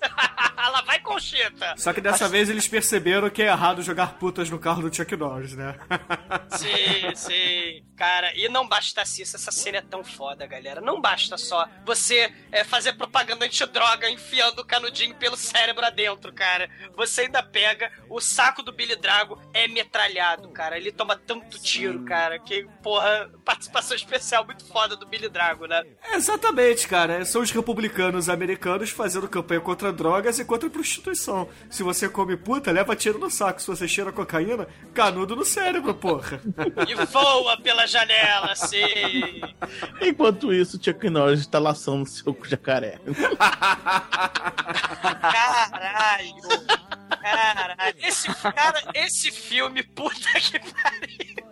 Lá 0.57 0.81
vai 0.85 0.99
Conchita. 0.99 1.75
Só 1.77 1.91
que 1.93 2.01
dessa 2.01 2.29
vez 2.29 2.49
eles 2.49 2.67
perceberam 2.67 3.29
que 3.29 3.41
é 3.41 3.47
errado 3.47 3.81
jogar 3.81 4.13
putas 4.13 4.49
no 4.49 4.59
carro 4.59 4.81
do 4.81 4.95
Chuck 4.95 5.15
Norris, 5.15 5.53
né? 5.53 5.75
Sim, 6.57 7.15
sim. 7.15 7.83
Cara, 7.95 8.33
e 8.35 8.47
não 8.49 8.67
bastasse 8.67 9.21
isso, 9.21 9.35
essa 9.35 9.51
cena 9.51 9.77
é 9.77 9.81
tão 9.81 10.03
foda, 10.03 10.45
galera. 10.45 10.81
Não 10.81 10.99
basta 10.99 11.37
só 11.37 11.67
você 11.85 12.33
é, 12.51 12.63
fazer 12.63 12.93
propaganda 13.01 13.45
antidroga 13.45 14.09
enfiando 14.09 14.59
o 14.59 14.65
canudinho 14.65 15.15
pelo 15.15 15.35
cérebro 15.35 15.83
adentro, 15.83 16.31
cara. 16.31 16.69
Você 16.95 17.21
ainda 17.21 17.41
pega 17.41 17.91
o 18.07 18.21
saco 18.21 18.61
do 18.61 18.71
Billy 18.71 18.95
Drago 18.95 19.39
é 19.53 19.67
metralhado, 19.67 20.49
cara. 20.49 20.77
Ele 20.77 20.91
toma 20.91 21.15
tanto 21.15 21.59
tiro, 21.59 22.03
cara, 22.03 22.37
que, 22.37 22.67
porra, 22.83 23.29
participação 23.43 23.95
especial 23.95 24.45
muito 24.45 24.63
foda 24.65 24.95
do 24.95 25.07
Billy 25.07 25.29
Drago, 25.29 25.65
né? 25.65 25.83
Exatamente, 26.13 26.87
cara. 26.87 27.25
São 27.25 27.41
os 27.41 27.49
republicanos 27.49 28.29
americanos 28.29 28.91
fazendo 28.91 29.27
campanha 29.27 29.61
contra 29.61 29.91
drogas 29.91 30.37
e 30.37 30.45
contra 30.45 30.69
prostituição. 30.69 31.49
Se 31.69 31.81
você 31.81 32.07
come 32.07 32.37
puta, 32.37 32.71
leva 32.71 32.95
tiro 32.95 33.17
no 33.17 33.31
saco. 33.31 33.61
Se 33.61 33.67
você 33.67 33.87
cheira 33.87 34.11
cocaína, 34.11 34.67
canudo 34.93 35.35
no 35.35 35.45
cérebro, 35.45 35.93
porra. 35.95 36.39
E 36.87 36.95
voa 37.05 37.57
pela 37.61 37.85
janela, 37.85 38.55
sim. 38.55 39.41
Enquanto 40.01 40.53
isso, 40.53 40.79
Chuck 40.81 41.09
Norris 41.09 41.41
está 41.41 41.59
laçando 41.59 42.05
seu 42.07 42.35
jacaré. 42.47 42.90
Caralho. 45.31 46.35
Caralho. 47.21 47.95
Esse, 47.99 48.27
cara, 48.53 48.81
esse 48.93 49.31
filme, 49.31 49.83
puta 49.83 50.39
que 50.39 50.59
pariu. 50.59 51.51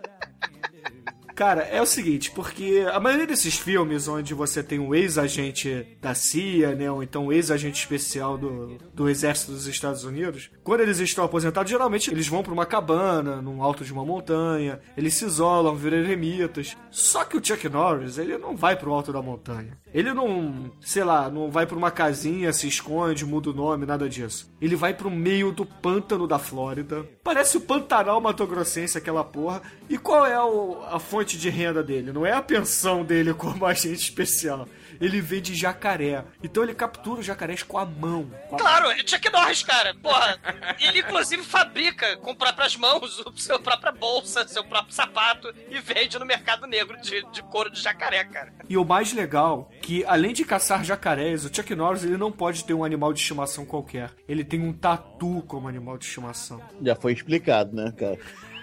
Cara, 1.40 1.62
é 1.62 1.80
o 1.80 1.86
seguinte, 1.86 2.30
porque 2.32 2.84
a 2.92 3.00
maioria 3.00 3.26
desses 3.26 3.54
filmes 3.56 4.06
onde 4.06 4.34
você 4.34 4.62
tem 4.62 4.78
um 4.78 4.94
ex-agente 4.94 5.86
da 5.98 6.12
CIA, 6.14 6.74
né, 6.74 6.90
ou 6.92 7.02
então 7.02 7.28
um 7.28 7.32
ex-agente 7.32 7.80
especial 7.80 8.36
do, 8.36 8.76
do 8.92 9.08
Exército 9.08 9.52
dos 9.52 9.66
Estados 9.66 10.04
Unidos, 10.04 10.50
quando 10.62 10.82
eles 10.82 10.98
estão 10.98 11.24
aposentados, 11.24 11.70
geralmente 11.70 12.10
eles 12.10 12.28
vão 12.28 12.42
pra 12.42 12.52
uma 12.52 12.66
cabana, 12.66 13.40
num 13.40 13.62
alto 13.62 13.86
de 13.86 13.90
uma 13.90 14.04
montanha, 14.04 14.80
eles 14.94 15.14
se 15.14 15.24
isolam, 15.24 15.74
viram 15.74 15.96
eremitas. 15.96 16.76
Só 16.90 17.24
que 17.24 17.38
o 17.38 17.42
Chuck 17.42 17.66
Norris, 17.70 18.18
ele 18.18 18.36
não 18.36 18.54
vai 18.54 18.76
pro 18.76 18.92
alto 18.92 19.10
da 19.10 19.22
montanha. 19.22 19.78
Ele 19.94 20.12
não, 20.12 20.70
sei 20.82 21.04
lá, 21.04 21.30
não 21.30 21.50
vai 21.50 21.64
pra 21.66 21.74
uma 21.78 21.90
casinha, 21.90 22.52
se 22.52 22.68
esconde, 22.68 23.24
muda 23.24 23.48
o 23.48 23.54
nome, 23.54 23.86
nada 23.86 24.10
disso. 24.10 24.52
Ele 24.60 24.76
vai 24.76 24.92
pro 24.92 25.10
meio 25.10 25.52
do 25.52 25.64
pântano 25.64 26.28
da 26.28 26.38
Flórida. 26.38 27.02
Parece 27.24 27.56
o 27.56 27.60
Pantanal 27.62 28.20
Matogrossense, 28.20 28.98
aquela 28.98 29.24
porra. 29.24 29.62
E 29.88 29.96
qual 29.96 30.26
é 30.26 30.38
o- 30.38 30.82
a 30.84 30.98
fonte 31.00 31.29
de 31.38 31.50
renda 31.50 31.82
dele? 31.82 32.12
Não 32.12 32.24
é 32.24 32.32
a 32.32 32.42
pensão 32.42 33.04
dele 33.04 33.34
como 33.34 33.66
agente 33.66 34.02
especial. 34.02 34.68
Ele 35.00 35.20
vende 35.20 35.54
jacaré. 35.54 36.24
Então 36.42 36.62
ele 36.62 36.74
captura 36.74 37.20
os 37.20 37.26
jacarés 37.26 37.62
com 37.62 37.78
a 37.78 37.86
mão. 37.86 38.30
Com 38.48 38.56
a 38.56 38.58
Claro, 38.58 38.90
é 38.90 38.98
Chuck 38.98 39.30
Norris, 39.32 39.62
cara. 39.62 39.94
Porra, 39.94 40.38
ele 40.78 41.00
inclusive 41.00 41.42
fabrica 41.42 42.16
com 42.18 42.34
próprias 42.34 42.76
mãos 42.76 43.18
o 43.20 43.32
seu 43.36 43.58
própria 43.58 43.92
bolsa, 43.92 44.46
seu 44.46 44.62
próprio 44.62 44.94
sapato 44.94 45.52
e 45.70 45.80
vende 45.80 46.18
no 46.18 46.26
mercado 46.26 46.66
negro 46.66 47.00
de, 47.00 47.24
de 47.32 47.42
couro 47.44 47.70
de 47.70 47.80
jacaré, 47.80 48.24
cara. 48.24 48.52
E 48.68 48.76
o 48.76 48.84
mais 48.84 49.12
legal, 49.12 49.70
que 49.80 50.04
além 50.04 50.34
de 50.34 50.44
caçar 50.44 50.84
jacarés, 50.84 51.44
o 51.44 51.54
Chuck 51.54 51.74
Norris 51.74 52.04
ele 52.04 52.16
não 52.18 52.30
pode 52.30 52.64
ter 52.64 52.74
um 52.74 52.84
animal 52.84 53.12
de 53.12 53.20
estimação 53.20 53.64
qualquer. 53.64 54.10
Ele 54.28 54.44
tem 54.44 54.60
um 54.60 54.72
tatu 54.72 55.42
como 55.46 55.66
animal 55.66 55.96
de 55.96 56.04
estimação. 56.04 56.60
Já 56.82 56.94
foi 56.94 57.12
explicado, 57.12 57.74
né, 57.74 57.92
cara? 57.96 58.18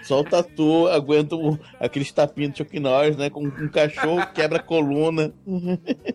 Só 0.08 0.20
o 0.20 0.24
Tatu 0.24 0.88
aguenta 0.88 1.36
o- 1.36 1.58
aqueles 1.78 2.10
tapinhos 2.10 2.52
do 2.52 2.56
Chuck 2.56 2.80
Norris, 2.80 3.14
né? 3.14 3.28
Com 3.28 3.44
um 3.44 3.68
cachorro 3.68 4.26
quebra 4.32 4.58
a 4.58 4.62
coluna. 4.62 5.34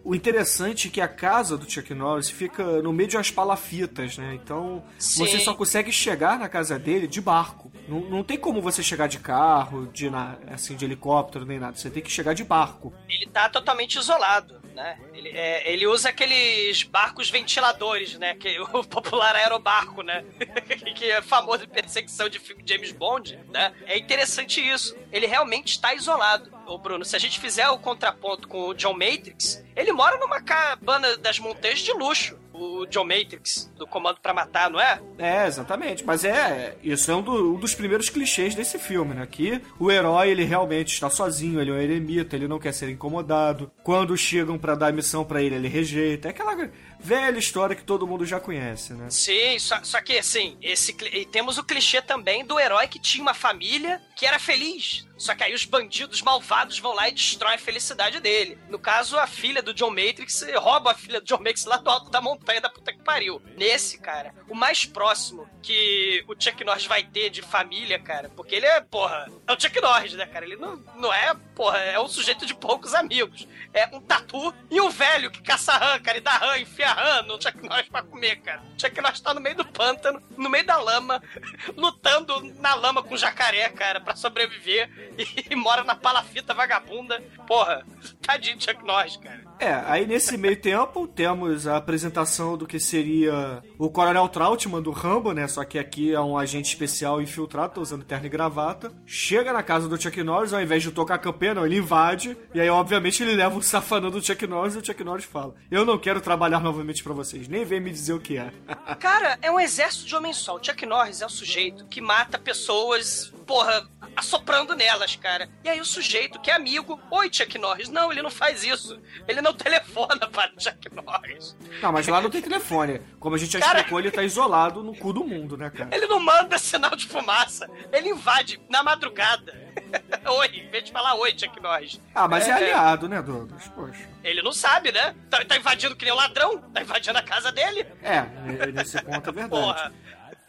O 0.04 0.16
interessante 0.16 0.88
é 0.88 0.92
que 0.92 1.00
a 1.00 1.08
casa 1.08 1.56
do 1.60 1.70
Chuck 1.70 1.94
Norris 1.94 2.28
fica 2.28 2.82
no 2.82 2.92
meio 2.92 3.08
de 3.08 3.16
umas 3.18 3.30
palafitas, 3.30 4.18
né? 4.18 4.34
Então 4.42 4.82
Sim. 4.98 5.26
você 5.28 5.40
só 5.40 5.54
consegue 5.54 5.92
chegar 5.92 6.40
na 6.40 6.50
casa 6.50 6.80
dele 6.80 7.08
de 7.08 7.22
barco. 7.22 7.72
Não, 7.88 8.00
não 8.00 8.24
tem 8.24 8.38
como 8.38 8.62
você 8.62 8.82
chegar 8.82 9.06
de 9.08 9.20
carro, 9.20 9.86
de 9.94 10.10
assim 10.48 10.76
de 10.76 10.86
helicóptero 10.86 11.46
nem 11.46 11.60
nada. 11.60 11.76
Você 11.78 11.90
tem 11.92 12.02
que 12.02 12.10
chegar 12.12 12.34
de 12.34 12.44
barco. 12.44 12.92
Ele 13.08 13.28
tá 13.30 13.48
totalmente 13.48 14.00
isolado, 14.00 14.56
né? 14.74 14.98
Ele, 15.14 15.30
é, 15.30 15.72
ele 15.72 15.88
usa 15.88 16.10
aqueles 16.10 16.84
barcos 16.84 17.30
ventiladores, 17.30 18.18
né? 18.18 18.36
Que 18.36 18.60
o 18.74 18.84
popular 18.84 19.36
aerobarco, 19.36 20.02
né? 20.02 20.24
que 20.96 21.12
é 21.12 21.22
famoso 21.22 21.64
em 21.64 21.70
perseguição 21.70 22.28
de 22.28 22.40
filme 22.40 22.64
James 22.66 22.92
Bond, 22.92 23.40
né? 23.50 23.74
É 23.86 23.98
interessante 23.98 24.60
isso. 24.60 24.96
Ele 25.12 25.26
realmente 25.26 25.72
está 25.74 25.94
isolado. 25.94 26.52
Ô 26.66 26.78
Bruno, 26.78 27.06
se 27.06 27.16
a 27.16 27.20
gente 27.20 27.40
fizer 27.40 27.70
o 27.70 27.78
contraponto 27.78 28.48
com 28.48 28.70
o 28.70 28.74
John 28.74 28.94
Matrix, 28.94 29.64
ele 29.76 29.92
mora 29.92 30.18
numa 30.18 30.42
cabana 30.42 31.18
das 31.18 31.40
montanhas 31.40 31.80
de 31.80 31.92
luxo. 31.94 32.43
O 32.54 32.86
John 32.86 33.04
Matrix, 33.06 33.72
do 33.78 33.88
Comando 33.88 34.20
pra 34.22 34.34
Matar, 34.34 34.70
não 34.70 34.80
é? 34.80 35.02
É, 35.18 35.48
exatamente. 35.48 36.04
Mas 36.06 36.24
é. 36.24 36.76
Isso 36.84 37.10
é 37.12 37.16
um, 37.16 37.22
do- 37.22 37.56
um 37.56 37.60
dos 37.60 37.74
primeiros 37.74 38.10
clichês 38.10 38.54
desse 38.54 38.78
filme, 38.78 39.14
né? 39.16 39.26
Que 39.30 39.60
o 39.80 39.92
herói, 39.92 40.30
ele 40.30 40.44
realmente 40.44 40.94
está 40.94 41.10
sozinho, 41.10 41.60
ele 41.60 41.72
é 41.72 41.74
um 41.74 41.78
eremita, 41.78 42.36
ele 42.36 42.48
não 42.48 42.60
quer 42.60 42.74
ser 42.74 42.90
incomodado. 42.90 43.72
Quando 43.84 44.16
chegam 44.16 44.58
pra 44.58 44.76
dar 44.76 44.94
missão 44.94 45.26
pra 45.26 45.42
ele, 45.42 45.56
ele 45.56 45.68
rejeita. 45.68 46.28
É 46.28 46.32
aquela 46.32 46.70
velha 47.00 47.38
história 47.38 47.76
que 47.76 47.84
todo 47.84 48.06
mundo 48.08 48.26
já 48.26 48.40
conhece, 48.40 48.94
né? 48.94 49.08
Sim, 49.10 49.58
só, 49.60 49.80
só 49.84 50.00
que 50.02 50.18
assim, 50.18 50.56
esse, 50.62 50.96
e 51.12 51.26
temos 51.26 51.58
o 51.58 51.64
clichê 51.64 52.02
também 52.02 52.46
do 52.46 52.60
herói 52.60 52.88
que 52.88 53.00
tinha 53.00 53.22
uma 53.24 53.34
família 53.34 54.00
que 54.16 54.26
era 54.26 54.38
feliz. 54.40 55.06
Só 55.24 55.34
que 55.34 55.42
aí 55.42 55.54
os 55.54 55.64
bandidos 55.64 56.22
malvados 56.22 56.80
vão 56.80 56.94
lá 56.94 57.08
e 57.08 57.14
destroem 57.14 57.56
a 57.56 57.58
felicidade 57.58 58.20
dele. 58.20 58.60
No 58.68 58.78
caso, 58.78 59.18
a 59.18 59.26
filha 59.26 59.62
do 59.62 59.74
John 59.74 59.90
Matrix 59.90 60.46
rouba 60.58 60.92
a 60.92 60.96
filha 60.96 61.22
do 61.22 61.26
John 61.26 61.38
Matrix 61.38 61.64
lá 61.64 61.78
do 61.78 61.90
alto 61.90 62.12
da 62.12 62.20
montanha 62.20 62.60
da 62.60 62.70
puta 62.70 62.92
que 62.92 63.02
pariu. 63.02 63.42
Nesse, 63.56 63.98
cara, 64.00 64.36
o 64.50 64.54
mais 64.54 64.84
próximo 64.84 65.48
que 65.62 66.26
o 66.28 66.36
Chuck 66.38 66.62
Norris 66.66 66.86
vai 66.86 67.04
ter 67.04 67.30
de 67.30 67.42
família, 67.42 67.98
cara, 67.98 68.30
porque 68.36 68.54
ele 68.54 68.66
é, 68.66 68.82
porra, 68.82 69.32
é 69.48 69.54
o 69.54 69.58
Chuck 69.58 69.80
Norris, 69.80 70.12
né, 70.12 70.26
cara? 70.26 70.44
Ele 70.44 70.58
não, 70.58 70.76
não 70.98 71.14
é, 71.14 71.34
porra, 71.56 71.78
é 71.78 71.98
um 71.98 72.08
sujeito 72.10 72.46
de 72.46 72.54
poucos 72.54 72.94
amigos. 72.94 73.48
É 73.74 73.88
um 73.96 74.02
tatu 74.02 74.54
e 74.70 74.82
um 74.82 74.90
velho 74.90 75.32
que 75.32 75.42
caça 75.42 75.72
rã, 75.72 76.00
cara, 76.02 76.18
e 76.18 76.22
dá 76.22 76.32
rã, 76.32 76.58
enfia 76.58 76.92
rã 76.92 77.22
no 77.22 77.42
Chuck 77.42 77.66
Norris 77.66 77.88
pra 77.88 78.04
comer, 78.04 78.42
cara. 78.42 78.62
O 78.62 78.82
Chuck 78.82 79.00
Norris 79.00 79.22
tá 79.22 79.34
no 79.34 79.40
meio 79.40 79.56
do 79.56 79.66
pântano, 79.66 80.22
no 80.38 80.50
meio 80.50 80.66
da 80.66 80.78
lama, 80.78 81.24
lutando 81.78 82.42
na 82.60 82.76
lama 82.76 83.02
com 83.02 83.16
jacaré, 83.16 83.70
cara, 83.70 84.02
pra 84.02 84.18
sobreviver 84.18 85.13
e, 85.50 85.56
mora 85.56 85.84
na 85.84 85.96
palafita 85.96 86.54
vagabunda. 86.54 87.22
Porra, 87.48 87.86
tadinho 88.22 88.58
de 88.58 88.66
Chuck 88.66 88.84
Norris, 88.86 89.18
cara. 89.18 89.42
É, 89.64 89.82
aí 89.86 90.06
nesse 90.06 90.38
meio 90.38 90.58
tempo 90.58 91.08
temos 91.08 91.66
a 91.68 91.78
apresentação 91.78 92.58
do 92.58 92.68
que 92.68 92.82
seria 92.82 93.64
o 93.80 93.90
Coronel 93.90 94.28
Trautmann 94.28 94.82
do 94.82 94.92
Rambo, 94.92 95.32
né? 95.32 95.48
Só 95.48 95.64
que 95.64 95.80
aqui 95.80 96.14
é 96.14 96.20
um 96.20 96.38
agente 96.38 96.68
especial 96.68 97.22
infiltrado, 97.22 97.76
tá 97.76 97.80
usando 97.80 98.04
terno 98.04 98.26
e 98.26 98.30
gravata. 98.30 98.92
Chega 99.06 99.54
na 99.54 99.64
casa 99.64 99.88
do 99.88 100.00
Chuck 100.00 100.22
Norris, 100.22 100.52
ao 100.52 100.62
invés 100.62 100.84
de 100.84 100.92
tocar 100.92 101.16
a 101.16 101.18
campanha, 101.18 101.54
não, 101.54 101.66
ele 101.66 101.78
invade. 101.78 102.38
E 102.54 102.60
aí, 102.60 102.70
obviamente, 102.70 103.24
ele 103.24 103.38
leva 103.38 103.58
o 103.58 103.64
safanão 103.64 104.12
do 104.12 104.22
Chuck 104.22 104.46
Norris 104.46 104.76
e 104.76 104.80
o 104.80 104.86
Chuck 104.86 105.02
Norris 105.02 105.24
fala: 105.24 105.56
Eu 105.72 105.86
não 105.86 105.98
quero 105.98 106.20
trabalhar 106.20 106.60
novamente 106.60 107.02
pra 107.02 107.14
vocês, 107.14 107.48
nem 107.48 107.64
vem 107.64 107.80
me 107.80 107.90
dizer 107.90 108.12
o 108.12 108.20
que 108.20 108.38
é. 108.38 108.52
Cara, 109.00 109.40
é 109.42 109.50
um 109.50 109.62
exército 109.62 110.06
de 110.06 110.14
homem 110.14 110.34
só. 110.34 110.58
O 110.58 110.62
Chuck 110.62 110.86
Norris 110.86 111.22
é 111.22 111.26
o 111.26 111.30
sujeito 111.30 111.86
que 111.86 112.02
mata 112.02 112.38
pessoas, 112.38 113.34
porra, 113.48 113.88
assoprando 114.16 114.76
nelas, 114.76 115.16
cara. 115.16 115.50
E 115.64 115.70
aí 115.70 115.80
o 115.80 115.86
sujeito 115.86 116.40
que 116.40 116.52
é 116.52 116.54
amigo, 116.54 117.00
oi 117.10 117.30
Chuck 117.32 117.58
Norris. 117.58 117.90
Não, 117.90 118.12
ele 118.12 118.22
não 118.22 118.32
faz 118.32 118.64
isso. 118.64 119.00
Ele 119.28 119.42
não 119.42 119.53
telefona 119.54 120.28
para 120.28 120.52
Chuck 120.58 120.90
Norris. 120.94 121.56
Não, 121.82 121.92
mas 121.92 122.08
lá 122.08 122.22
não 122.22 122.30
tem 122.30 122.42
telefone. 122.42 123.02
Como 123.20 123.36
a 123.36 123.38
gente 123.38 123.54
já 123.54 123.60
Cara- 123.60 123.80
explicou, 123.80 124.00
ele 124.00 124.12
tá 124.12 124.24
isolado 124.24 124.84
no 124.84 124.96
cu 124.96 125.14
do 125.14 125.24
mundo, 125.24 125.58
né, 125.58 125.70
cara? 125.70 125.96
Ele 125.96 126.08
não 126.08 126.20
manda 126.20 126.58
sinal 126.58 126.96
de 126.96 127.08
fumaça. 127.08 127.70
Ele 127.92 128.10
invade 128.10 128.60
na 128.70 128.84
madrugada. 128.84 129.62
oi, 130.26 130.48
em 130.48 130.70
vez 130.70 130.84
de 130.86 130.92
falar 130.92 131.16
oi, 131.16 131.32
Chuck 131.38 131.60
Norris. 131.62 132.00
Ah, 132.14 132.28
mas 132.28 132.48
é, 132.48 132.52
aliado, 132.52 133.08
né, 133.08 133.22
Douglas? 133.22 133.68
Poxa. 133.70 134.10
Ele 134.24 134.42
não 134.42 134.52
sabe, 134.52 134.92
né? 134.92 135.16
Tá, 135.30 135.44
tá 135.44 135.58
invadindo 135.58 135.96
que 135.96 136.06
nem 136.06 136.14
um 136.14 136.18
ladrão. 136.18 136.58
Tá 136.74 136.82
invadindo 136.82 137.18
a 137.18 137.22
casa 137.22 137.52
dele. 137.52 137.86
É, 138.02 138.26
nesse 138.72 139.02
ponto 139.02 139.30
é 139.30 139.34
verdade. 139.34 139.50
Porra. 139.64 139.94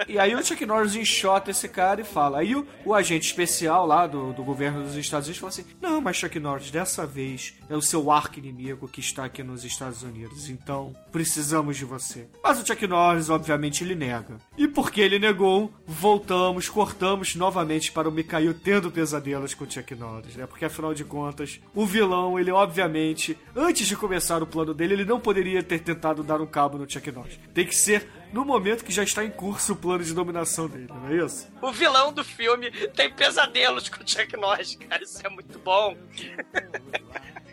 E 0.09 0.19
aí 0.19 0.35
o 0.35 0.45
Chuck 0.45 0.65
Norris 0.67 0.95
enxota 0.95 1.51
esse 1.51 1.69
cara 1.69 2.01
e 2.01 2.05
fala. 2.05 2.39
Aí 2.39 2.55
o, 2.55 2.67
o 2.85 2.95
agente 2.95 3.27
especial 3.27 3.87
lá 3.87 4.07
do, 4.07 4.33
do 4.33 4.43
governo 4.43 4.83
dos 4.83 4.97
Estados 4.97 5.27
Unidos 5.29 5.41
fala 5.41 5.51
assim: 5.51 5.65
Não, 5.81 6.01
mas 6.01 6.17
Chuck 6.17 6.39
Norris, 6.39 6.71
dessa 6.71 7.07
vez 7.07 7.55
é 7.69 7.77
o 7.77 7.83
seu 7.83 8.11
arco 8.11 8.39
inimigo 8.39 8.89
que 8.89 9.01
está 9.01 9.25
aqui 9.25 9.43
nos 9.43 9.65
Estados 9.65 10.03
Unidos. 10.03 10.49
Então 10.49 10.93
precisamos 11.13 11.77
de 11.77 11.85
você. 11.85 12.29
Mas 12.43 12.61
o 12.61 12.67
Chuck 12.67 12.87
Norris, 12.87 13.31
obviamente, 13.31 13.85
ele 13.85 13.95
nega. 13.95 14.37
E 14.57 14.67
porque 14.67 15.01
ele 15.01 15.19
negou, 15.19 15.73
voltamos, 15.87 16.69
cortamos 16.69 17.35
novamente 17.35 17.93
para 17.93 18.09
o 18.09 18.13
Mikhail 18.13 18.55
tendo 18.55 18.91
pesadelos 18.91 19.55
com 19.55 19.65
o 19.65 19.71
Chuck 19.71 19.95
Norris, 19.95 20.37
né? 20.37 20.47
Porque 20.47 20.65
afinal 20.65 20.95
de 20.95 21.05
contas, 21.05 21.61
o 21.75 21.87
vilão, 21.87 22.39
ele 22.39 22.51
obviamente, 22.51 23.37
antes 23.55 23.87
de 23.87 23.97
começar 23.97 24.43
o 24.43 24.47
plano 24.47 24.75
dele, 24.75 24.95
ele 24.95 25.05
não 25.05 25.21
poderia 25.21 25.63
ter 25.63 25.81
tentado 25.81 26.23
dar 26.23 26.41
um 26.41 26.47
cabo 26.47 26.79
no 26.79 26.91
Chuck 26.91 27.11
Norris. 27.11 27.39
Tem 27.53 27.67
que 27.67 27.75
ser 27.75 28.09
no 28.35 28.45
momento 28.45 28.85
que 28.85 28.93
já 28.93 29.03
está 29.05 29.25
em 29.25 29.31
curso 29.31 29.73
o 29.73 29.77
plano 29.77 30.03
de 30.05 30.13
dominação 30.13 30.67
dele, 30.69 30.89
não 30.89 31.09
é 31.09 31.25
isso? 31.25 31.49
O 31.63 31.71
vilão 31.73 32.13
do 32.13 32.25
filme 32.25 32.71
tem 32.95 33.09
pesadelos 33.11 33.89
com 33.89 34.03
o 34.03 34.07
Chuck 34.09 34.37
Norris, 34.37 34.75
cara. 34.89 35.03
Isso 35.03 35.25
é 35.25 35.31
muito 35.31 35.59
bom. 35.61 35.97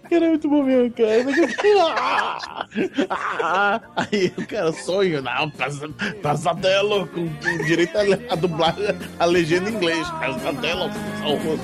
Era 0.09 0.27
muito 0.27 0.49
bom 0.49 0.63
mesmo, 0.63 0.91
cara. 0.91 1.23
Ah! 3.09 3.81
Aí 3.95 4.33
o 4.37 4.45
cara 4.45 4.73
sonho, 4.73 5.21
não, 5.21 5.49
pesa- 5.51 5.87
pesadelo 6.21 7.07
com, 7.07 7.29
com 7.29 7.63
direito 7.65 7.95
a, 7.97 8.33
a 8.33 8.35
dublar 8.35 8.75
a 9.19 9.25
legenda 9.25 9.69
em 9.69 9.73
inglês. 9.75 10.05
Pesadelo, 10.19 10.89
salvo. 11.19 11.59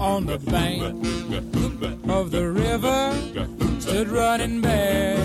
On 0.00 0.24
the 0.24 0.38
bank 0.38 0.82
of 2.08 2.30
the 2.30 2.50
river 2.50 3.12
stood 3.78 4.08
running 4.08 4.62
bare, 4.62 5.18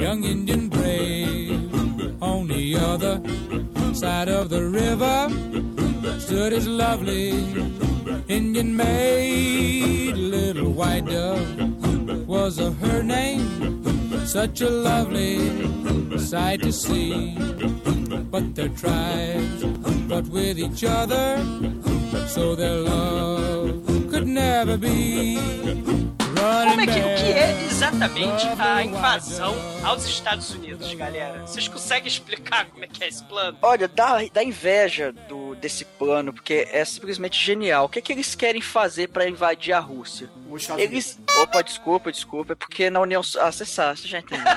young 0.00 0.22
Indian 0.22 0.68
brave. 0.68 2.22
On 2.22 2.46
the 2.46 2.76
other 2.76 3.20
side 3.92 4.28
of 4.28 4.48
the 4.48 4.64
river 4.64 5.28
stood 6.20 6.52
his 6.52 6.68
lovely 6.68 7.30
Indian 8.28 8.76
maid, 8.76 10.16
little 10.16 10.70
white 10.70 11.06
dove 11.06 12.28
was 12.28 12.58
her 12.58 13.02
name. 13.02 13.75
Such 14.26 14.60
a 14.60 14.68
lovely 14.68 15.38
sight 16.18 16.62
to 16.62 16.72
see. 16.72 17.36
But 18.30 18.54
their 18.54 18.68
tribes 18.68 19.62
fought 20.08 20.28
with 20.28 20.58
each 20.58 20.84
other, 20.84 21.38
so 22.26 22.54
their 22.56 22.76
love 22.76 23.86
could 24.10 24.26
never 24.26 24.76
be. 24.76 25.38
Como 26.36 26.48
Running 26.48 26.90
é 26.90 26.92
que, 26.92 27.00
o 27.00 27.16
que 27.16 27.32
é 27.32 27.46
back. 27.46 27.64
exatamente 27.64 28.46
a 28.58 28.82
invasão 28.84 29.54
aos 29.82 30.04
Estados 30.06 30.50
Unidos, 30.50 30.92
galera? 30.94 31.40
Vocês 31.46 31.66
conseguem 31.66 32.08
explicar 32.08 32.66
como 32.66 32.84
é 32.84 32.86
que 32.88 33.02
é 33.02 33.08
esse 33.08 33.24
plano? 33.24 33.56
Olha, 33.62 33.88
dá, 33.88 34.18
dá 34.32 34.44
inveja 34.44 35.12
do, 35.28 35.45
desse 35.60 35.84
plano, 35.84 36.32
porque 36.32 36.68
é 36.70 36.84
simplesmente 36.84 37.42
genial. 37.42 37.86
O 37.86 37.88
que, 37.88 37.98
é 37.98 38.02
que 38.02 38.12
eles 38.12 38.34
querem 38.34 38.60
fazer 38.60 39.08
pra 39.08 39.28
invadir 39.28 39.72
a 39.72 39.80
Rússia? 39.80 40.28
Eles. 40.78 41.18
Opa, 41.40 41.62
desculpa, 41.62 42.12
desculpa. 42.12 42.52
É 42.52 42.56
porque 42.56 42.90
na 42.90 43.00
União. 43.00 43.22
Ah, 43.40 43.50
você 43.50 43.64
sabe, 43.64 44.00
você 44.00 44.08
já 44.08 44.18
entendeu. 44.18 44.46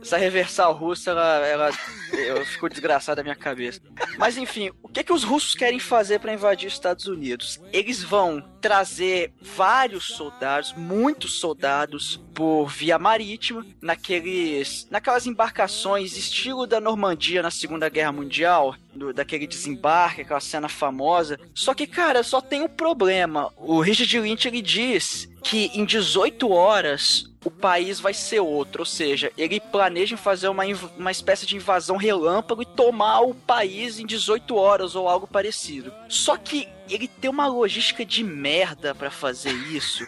Essa 0.00 0.16
reversal 0.16 0.72
russa, 0.72 1.10
ela. 1.10 1.46
ela 1.46 1.70
eu 2.12 2.44
fico 2.46 2.68
desgraçado 2.68 3.16
da 3.16 3.22
minha 3.22 3.34
cabeça. 3.34 3.80
Mas 4.18 4.36
enfim, 4.36 4.70
o 4.82 4.88
que, 4.88 5.02
que 5.02 5.12
os 5.12 5.24
russos 5.24 5.54
querem 5.54 5.78
fazer 5.78 6.20
pra 6.20 6.32
invadir 6.32 6.66
os 6.66 6.74
Estados 6.74 7.06
Unidos? 7.06 7.60
Eles 7.72 8.02
vão 8.02 8.40
trazer 8.60 9.32
vários 9.40 10.08
soldados, 10.08 10.72
muitos 10.74 11.38
soldados, 11.38 12.20
por 12.34 12.66
via 12.68 12.98
marítima, 12.98 13.64
naqueles. 13.80 14.86
naquelas 14.90 15.26
embarcações 15.26 16.16
estilo 16.16 16.66
da 16.66 16.80
Normandia 16.80 17.42
na 17.42 17.50
Segunda 17.50 17.88
Guerra 17.88 18.12
Mundial, 18.12 18.74
do- 18.92 19.12
daquele 19.12 19.46
desembarque, 19.46 20.22
aquela 20.22 20.40
cena 20.40 20.68
famosa. 20.68 21.38
Só 21.54 21.72
que, 21.74 21.86
cara, 21.86 22.22
só 22.22 22.40
tem 22.40 22.62
um 22.62 22.68
problema. 22.68 23.52
O 23.56 23.80
Richard 23.80 24.18
Lynch 24.20 24.46
ele 24.48 24.60
diz 24.62 25.28
que 25.42 25.70
em 25.74 25.84
18 25.84 26.50
horas 26.50 27.30
o 27.44 27.50
país 27.50 28.00
vai 28.00 28.14
ser 28.14 28.40
outro, 28.40 28.80
ou 28.80 28.86
seja, 28.86 29.30
ele 29.36 29.60
planeja 29.60 30.16
fazer 30.16 30.48
uma, 30.48 30.64
uma 30.96 31.10
espécie 31.10 31.44
de 31.44 31.54
invasão 31.56 31.98
relâmpago 31.98 32.62
e 32.62 32.66
tomar 32.66 33.20
o 33.20 33.34
país 33.34 33.98
em 33.98 34.06
18 34.06 34.56
horas 34.56 34.94
ou 34.94 35.06
algo 35.06 35.26
parecido. 35.26 35.92
Só 36.08 36.38
que 36.38 36.66
ele 36.88 37.06
tem 37.06 37.30
uma 37.30 37.46
logística 37.46 38.02
de 38.02 38.24
merda 38.24 38.94
pra 38.94 39.10
fazer 39.10 39.52
isso, 39.52 40.06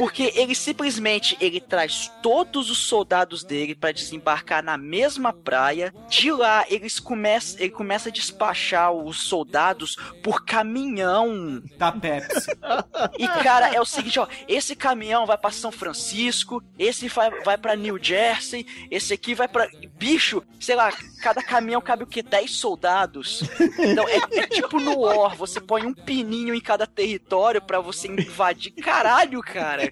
porque 0.00 0.32
ele 0.34 0.54
simplesmente 0.54 1.36
ele 1.42 1.60
traz 1.60 2.10
todos 2.22 2.70
os 2.70 2.78
soldados 2.78 3.44
dele 3.44 3.74
pra 3.74 3.92
desembarcar 3.92 4.64
na 4.64 4.78
mesma 4.78 5.30
praia. 5.30 5.92
De 6.08 6.32
lá 6.32 6.64
eles 6.70 6.98
começam, 6.98 7.60
ele 7.60 7.68
começa 7.68 8.08
a 8.08 8.12
despachar 8.12 8.90
os 8.92 9.20
soldados 9.24 9.96
por 10.22 10.46
caminhão. 10.46 11.62
Da 11.76 11.92
Pepsi. 11.92 12.50
E 13.18 13.28
cara, 13.28 13.74
é 13.74 13.78
o 13.78 13.84
seguinte, 13.84 14.18
ó, 14.18 14.26
esse 14.48 14.74
caminhão 14.74 15.26
vai 15.26 15.36
pra 15.36 15.50
São 15.50 15.70
Francisco, 15.70 16.64
esse 16.78 17.06
vai, 17.08 17.30
vai 17.42 17.58
para 17.58 17.76
New 17.76 18.02
Jersey, 18.02 18.66
esse 18.90 19.12
aqui 19.12 19.34
vai 19.34 19.48
pra 19.48 19.68
bicho, 19.98 20.42
sei 20.58 20.76
lá, 20.76 20.90
cada 21.20 21.42
caminhão 21.42 21.82
cabe 21.82 22.04
o 22.04 22.06
que 22.06 22.22
10 22.22 22.50
soldados. 22.52 23.42
Então 23.78 24.08
é, 24.08 24.16
é 24.38 24.46
tipo 24.46 24.80
no 24.80 25.00
War, 25.00 25.36
você 25.36 25.60
põe 25.60 25.84
um 25.84 25.92
pininho 25.92 26.54
em 26.54 26.60
cada 26.60 26.86
território 26.86 27.60
pra 27.60 27.80
você 27.80 28.08
invadir. 28.08 28.72
Caralho, 28.72 29.42
cara. 29.42 29.89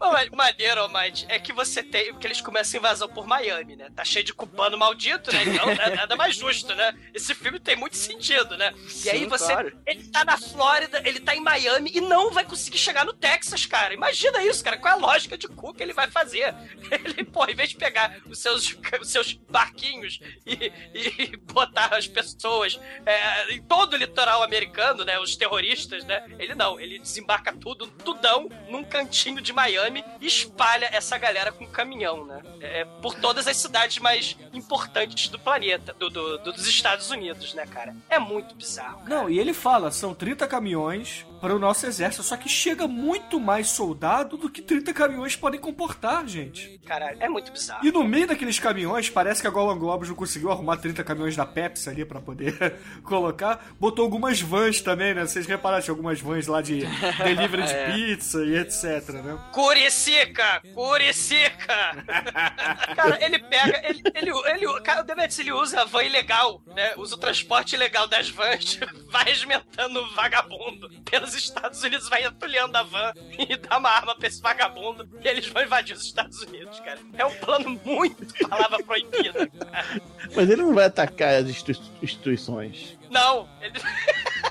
Ma- 0.00 0.24
Maneiro, 0.32 0.80
Almighty, 0.82 1.26
é 1.28 1.38
que 1.38 1.52
você 1.52 1.82
tem. 1.82 2.12
Porque 2.12 2.26
eles 2.26 2.40
começam 2.40 2.78
a 2.78 2.80
invasão 2.80 3.08
por 3.08 3.26
Miami, 3.26 3.76
né? 3.76 3.88
Tá 3.94 4.04
cheio 4.04 4.24
de 4.24 4.32
cubano 4.32 4.76
maldito, 4.78 5.32
né? 5.32 5.42
Então 5.44 5.68
é 5.70 5.94
nada 5.96 6.16
mais 6.16 6.36
justo, 6.36 6.74
né? 6.74 6.94
Esse 7.12 7.34
filme 7.34 7.58
tem 7.60 7.76
muito 7.76 7.96
sentido, 7.96 8.56
né? 8.56 8.72
e 9.04 9.10
aí 9.10 9.20
Sim, 9.20 9.28
você. 9.28 9.52
claro. 9.52 9.78
Ele 9.86 10.04
tá 10.08 10.24
na 10.24 10.38
Flórida, 10.38 11.02
ele 11.04 11.20
tá 11.20 11.34
em 11.34 11.40
Miami 11.40 11.90
e 11.94 12.00
não 12.00 12.30
vai 12.30 12.44
conseguir 12.44 12.78
chegar 12.78 13.04
no 13.04 13.12
Texas, 13.12 13.66
cara. 13.66 13.94
Imagina 13.94 14.42
isso, 14.42 14.62
cara. 14.64 14.76
Qual 14.76 14.92
é 14.94 14.96
a 14.96 15.00
lógica 15.00 15.36
de 15.38 15.48
cu 15.48 15.72
que 15.74 15.82
ele 15.82 15.92
vai 15.92 16.10
fazer? 16.10 16.54
Ele, 16.90 17.24
pô, 17.24 17.44
em 17.46 17.54
vez 17.54 17.70
de 17.70 17.76
pegar 17.76 18.18
os 18.26 18.38
seus, 18.38 18.76
os 19.00 19.08
seus 19.10 19.32
barquinhos 19.48 20.20
e, 20.46 20.70
e 20.94 21.36
botar 21.38 21.94
as 21.96 22.06
pessoas 22.06 22.78
é, 23.06 23.52
em 23.54 23.62
todo 23.62 23.94
o 23.94 23.96
litoral 23.96 24.42
americano, 24.42 25.04
né? 25.04 25.18
Os 25.18 25.34
terroristas, 25.36 26.04
né? 26.04 26.24
Ele 26.38 26.54
não, 26.54 26.78
ele 26.78 26.98
desembarca 26.98 27.52
tudo, 27.52 27.86
tudão, 27.86 28.48
num 28.68 28.83
cantinho 28.84 29.40
de 29.40 29.52
Miami 29.52 30.04
e 30.20 30.26
espalha 30.26 30.88
essa 30.92 31.16
galera 31.18 31.52
com 31.52 31.66
caminhão, 31.66 32.24
né? 32.26 32.42
É, 32.60 32.84
por 33.02 33.14
todas 33.14 33.46
as 33.46 33.56
cidades 33.56 33.98
mais 33.98 34.36
importantes 34.52 35.28
do 35.28 35.38
planeta, 35.38 35.92
do, 35.94 36.08
do- 36.10 36.38
do- 36.38 36.52
dos 36.52 36.66
Estados 36.66 37.10
Unidos, 37.10 37.54
né, 37.54 37.66
cara? 37.66 37.94
É 38.08 38.18
muito 38.18 38.54
bizarro. 38.54 38.98
cara. 38.98 39.08
Não, 39.08 39.28
e 39.30 39.38
ele 39.38 39.52
fala, 39.54 39.90
são 39.90 40.14
30 40.14 40.46
caminhões 40.46 41.24
para 41.44 41.54
o 41.54 41.58
nosso 41.58 41.84
exército, 41.86 42.22
só 42.22 42.38
que 42.38 42.48
chega 42.48 42.88
muito 42.88 43.38
mais 43.38 43.68
soldado 43.68 44.38
do 44.38 44.48
que 44.48 44.62
30 44.62 44.94
caminhões 44.94 45.36
podem 45.36 45.60
comportar, 45.60 46.26
gente. 46.26 46.80
Caralho, 46.86 47.18
é 47.20 47.28
muito 47.28 47.52
bizarro. 47.52 47.86
E 47.86 47.92
no 47.92 48.02
meio 48.02 48.26
daqueles 48.26 48.58
caminhões, 48.58 49.10
parece 49.10 49.42
que 49.42 49.46
a 49.46 49.50
Golden 49.50 49.78
Globes 49.78 50.08
não 50.08 50.16
conseguiu 50.16 50.50
arrumar 50.50 50.78
30 50.78 51.04
caminhões 51.04 51.36
da 51.36 51.44
Pepsi 51.44 51.90
ali 51.90 52.02
pra 52.02 52.18
poder 52.18 52.76
colocar. 53.04 53.62
Botou 53.78 54.06
algumas 54.06 54.40
vans 54.40 54.80
também, 54.80 55.12
né? 55.12 55.26
Vocês 55.26 55.46
repararam, 55.46 55.82
tinha 55.82 55.92
algumas 55.92 56.18
vans 56.18 56.46
lá 56.46 56.62
de 56.62 56.80
delivery 57.22 57.62
de 57.64 57.72
É. 57.74 57.92
pizza 57.92 58.42
e 58.42 58.56
etc, 58.56 59.10
né? 59.22 59.38
Curicica! 59.52 60.62
Curicica! 60.72 61.74
cara, 62.96 63.18
ele 63.22 63.38
pega, 63.40 63.82
ele, 63.86 64.02
ele, 64.14 64.30
ele, 64.30 64.80
cara, 64.80 65.02
o 65.02 65.04
Demetrius, 65.04 65.38
ele 65.40 65.52
usa 65.52 65.82
a 65.82 65.84
van 65.84 66.04
ilegal, 66.04 66.62
né? 66.74 66.94
Usa 66.96 67.16
o 67.16 67.18
transporte 67.18 67.74
ilegal 67.74 68.08
das 68.08 68.30
vans, 68.30 68.80
vai 69.10 69.24
regimentando 69.24 70.00
o 70.00 70.14
vagabundo 70.14 70.88
pelos 71.10 71.33
Estados 71.34 71.82
Unidos, 71.82 72.08
vai 72.08 72.24
entulhando 72.24 72.76
a 72.76 72.82
van 72.82 73.12
e 73.38 73.56
dá 73.56 73.78
uma 73.78 73.90
arma 73.90 74.14
pra 74.16 74.28
esse 74.28 74.40
vagabundo 74.40 75.08
e 75.22 75.28
eles 75.28 75.46
vão 75.48 75.62
invadir 75.62 75.94
os 75.96 76.04
Estados 76.04 76.40
Unidos, 76.42 76.78
cara. 76.80 76.98
É 77.16 77.24
um 77.24 77.34
plano 77.34 77.80
muito 77.84 78.48
palavra 78.48 78.82
proibida. 78.82 79.46
cara. 79.48 80.00
Mas 80.34 80.50
ele 80.50 80.62
não 80.62 80.74
vai 80.74 80.84
atacar 80.86 81.34
as 81.34 81.48
institui- 81.48 81.84
instituições. 82.02 82.98
Não, 83.10 83.48
ele... 83.60 83.80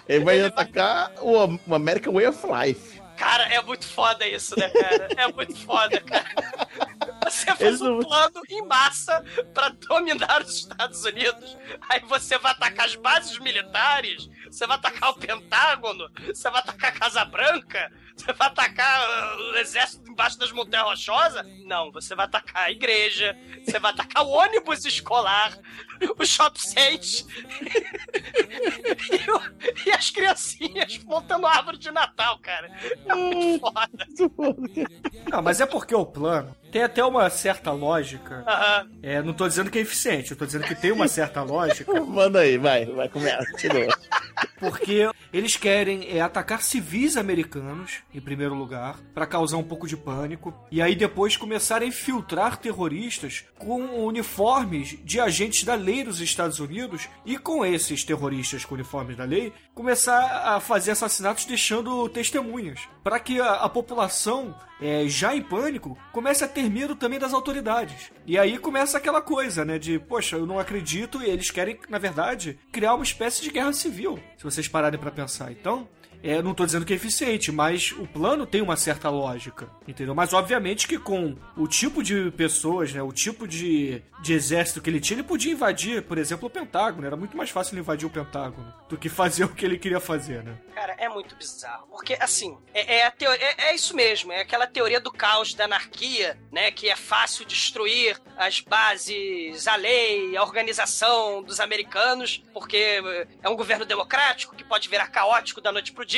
Ele 0.07 0.25
vai 0.25 0.41
atacar 0.41 1.11
o, 1.21 1.59
o 1.67 1.75
American 1.75 2.13
Way 2.13 2.27
of 2.27 2.39
Life. 2.47 3.01
Cara, 3.17 3.43
é 3.53 3.61
muito 3.61 3.85
foda 3.85 4.27
isso, 4.27 4.57
né, 4.59 4.67
cara? 4.69 5.07
É 5.15 5.31
muito 5.31 5.55
foda, 5.55 6.01
cara. 6.01 6.25
Você 7.29 7.45
faz 7.47 7.61
Eles 7.61 7.81
um 7.81 7.97
não- 7.97 7.99
plano 7.99 8.41
em 8.49 8.65
massa 8.65 9.23
pra 9.53 9.69
dominar 9.69 10.41
os 10.41 10.55
Estados 10.59 11.03
Unidos. 11.05 11.57
Aí 11.89 11.99
você 12.01 12.37
vai 12.37 12.51
atacar 12.51 12.85
as 12.85 12.95
bases 12.95 13.37
militares, 13.39 14.29
você 14.49 14.65
vai 14.67 14.77
atacar 14.77 15.09
o 15.11 15.15
Pentágono, 15.15 16.09
você 16.27 16.49
vai 16.49 16.59
atacar 16.59 16.89
a 16.91 16.99
Casa 16.99 17.25
Branca, 17.25 17.91
Você 18.15 18.31
vai 18.33 18.47
atacar 18.47 19.09
uh, 19.09 19.41
o 19.53 19.57
exército 19.57 20.07
embaixo 20.11 20.37
das 20.37 20.51
montanhas 20.51 20.85
rochosas? 20.85 21.43
Não, 21.65 21.91
você 21.91 22.13
vai 22.13 22.25
atacar 22.25 22.63
a 22.65 22.71
igreja, 22.71 23.35
você 23.65 23.79
vai 23.79 23.91
atacar 23.91 24.23
o 24.23 24.29
ônibus 24.29 24.85
escolar, 24.85 25.57
o 26.19 26.23
shop 26.23 26.61
site 26.61 27.25
e, 29.11 29.89
e 29.89 29.91
as 29.91 30.09
criancinhas 30.11 30.99
montando 31.03 31.47
árvore 31.47 31.77
de 31.77 31.89
Natal, 31.91 32.37
cara. 32.39 32.69
É 33.07 33.15
muito 33.15 33.59
foda. 33.59 34.07
Não, 35.31 35.41
mas 35.41 35.59
é 35.59 35.65
porque 35.65 35.95
o 35.95 36.05
plano 36.05 36.55
tem 36.73 36.81
até 36.81 37.05
uma 37.05 37.29
certa 37.29 37.71
lógica. 37.71 38.43
Aham. 38.47 38.89
É, 39.03 39.21
não 39.21 39.31
tô 39.31 39.47
dizendo 39.47 39.69
que 39.69 39.77
é 39.77 39.81
eficiente, 39.81 40.31
eu 40.31 40.37
tô 40.37 40.43
dizendo 40.43 40.65
que 40.65 40.73
tem 40.73 40.91
uma 40.91 41.07
certa 41.07 41.43
lógica, 41.43 41.93
Manda 42.03 42.39
aí, 42.39 42.57
vai, 42.57 42.85
vai, 42.85 43.07
começa. 43.07 43.45
continua. 43.51 43.95
porque 44.59 45.07
eles 45.31 45.55
querem 45.55 46.07
é, 46.09 46.19
atacar 46.19 46.63
civis 46.63 47.15
americanos, 47.15 47.99
em 48.13 48.19
primeiro 48.19 48.55
lugar, 48.55 48.97
pra 49.13 49.27
causar 49.27 49.57
um 49.57 49.63
pouco 49.63 49.87
de 49.87 49.95
pânico, 49.95 50.51
e 50.71 50.81
aí 50.81 50.95
depois 50.95 51.37
começar 51.37 51.83
a 51.83 51.85
infiltrar 51.85 52.57
terroristas 52.57 53.45
com 53.59 54.03
uniformes 54.05 54.97
de 55.03 55.19
agentes 55.19 55.63
da 55.63 55.75
lei 55.75 56.03
dos 56.03 56.19
Estados 56.21 56.59
Unidos, 56.59 57.07
e 57.23 57.37
com 57.37 57.63
esses 57.63 58.03
terroristas 58.03 58.65
com 58.65 58.73
uniformes 58.73 59.15
da 59.15 59.25
lei, 59.25 59.53
começar 59.73 60.55
a 60.55 60.59
fazer 60.59 60.91
assassinatos 60.91 61.45
deixando 61.45 62.07
testemunhas, 62.09 62.81
para 63.03 63.19
que 63.19 63.39
a, 63.41 63.53
a 63.53 63.69
população 63.69 64.55
é, 64.81 65.07
já 65.07 65.35
em 65.35 65.41
pânico, 65.41 65.97
comece 66.11 66.43
a 66.43 66.47
ter 66.47 66.69
medo 66.69 66.95
também 66.95 67.17
das 67.17 67.33
autoridades. 67.33 68.11
E 68.25 68.37
aí 68.37 68.57
começa 68.57 68.97
aquela 68.97 69.21
coisa, 69.21 69.63
né? 69.63 69.79
De, 69.79 69.97
poxa, 69.97 70.35
eu 70.35 70.45
não 70.45 70.59
acredito, 70.59 71.21
e 71.21 71.29
eles 71.29 71.49
querem, 71.49 71.79
na 71.89 71.97
verdade, 71.97 72.59
criar 72.71 72.93
uma 72.93 73.03
espécie 73.03 73.41
de 73.41 73.49
guerra 73.49 73.71
civil, 73.71 74.19
se 74.37 74.43
vocês 74.43 74.67
pararem 74.67 74.99
pra 74.99 75.11
pensar. 75.11 75.51
Então. 75.51 75.87
É, 76.23 76.41
não 76.41 76.53
tô 76.53 76.65
dizendo 76.65 76.85
que 76.85 76.93
é 76.93 76.95
eficiente, 76.95 77.51
mas 77.51 77.91
o 77.91 78.07
plano 78.07 78.45
tem 78.45 78.61
uma 78.61 78.77
certa 78.77 79.09
lógica, 79.09 79.69
entendeu? 79.85 80.15
Mas 80.15 80.31
obviamente 80.33 80.87
que 80.87 80.97
com 80.97 81.35
o 81.57 81.67
tipo 81.67 82.01
de 82.01 82.31
pessoas, 82.31 82.93
né, 82.93 83.03
o 83.03 83.11
tipo 83.11 83.45
de, 83.45 84.01
de 84.21 84.33
exército 84.33 84.81
que 84.81 84.89
ele 84.89 85.01
tinha, 85.01 85.15
ele 85.17 85.27
podia 85.27 85.51
invadir, 85.51 86.01
por 86.03 86.17
exemplo, 86.17 86.47
o 86.47 86.49
Pentágono. 86.49 87.05
Era 87.05 87.17
muito 87.17 87.35
mais 87.35 87.49
fácil 87.49 87.73
ele 87.73 87.81
invadir 87.81 88.05
o 88.05 88.09
Pentágono 88.09 88.73
do 88.87 88.97
que 88.97 89.09
fazer 89.09 89.43
o 89.45 89.49
que 89.49 89.65
ele 89.65 89.77
queria 89.77 89.99
fazer, 89.99 90.41
né? 90.43 90.57
Cara, 90.73 90.95
é 90.97 91.09
muito 91.09 91.35
bizarro. 91.35 91.87
Porque, 91.89 92.15
assim, 92.19 92.57
é, 92.73 92.99
é 92.99 93.05
a 93.05 93.11
teo- 93.11 93.31
é, 93.31 93.55
é 93.69 93.75
isso 93.75 93.93
mesmo. 93.95 94.31
É 94.31 94.41
aquela 94.41 94.65
teoria 94.65 94.99
do 95.01 95.11
caos, 95.11 95.53
da 95.53 95.65
anarquia, 95.65 96.37
né? 96.51 96.71
Que 96.71 96.89
é 96.89 96.95
fácil 96.95 97.45
destruir 97.45 98.17
as 98.37 98.61
bases, 98.61 99.67
a 99.67 99.75
lei, 99.75 100.35
a 100.37 100.43
organização 100.43 101.43
dos 101.43 101.59
americanos, 101.59 102.43
porque 102.53 102.77
eh, 102.77 103.27
é 103.41 103.49
um 103.49 103.55
governo 103.55 103.85
democrático 103.85 104.55
que 104.55 104.63
pode 104.63 104.87
virar 104.89 105.07
caótico 105.07 105.61
da 105.61 105.71
noite 105.71 105.91
pro 105.91 106.05
dia. 106.05 106.12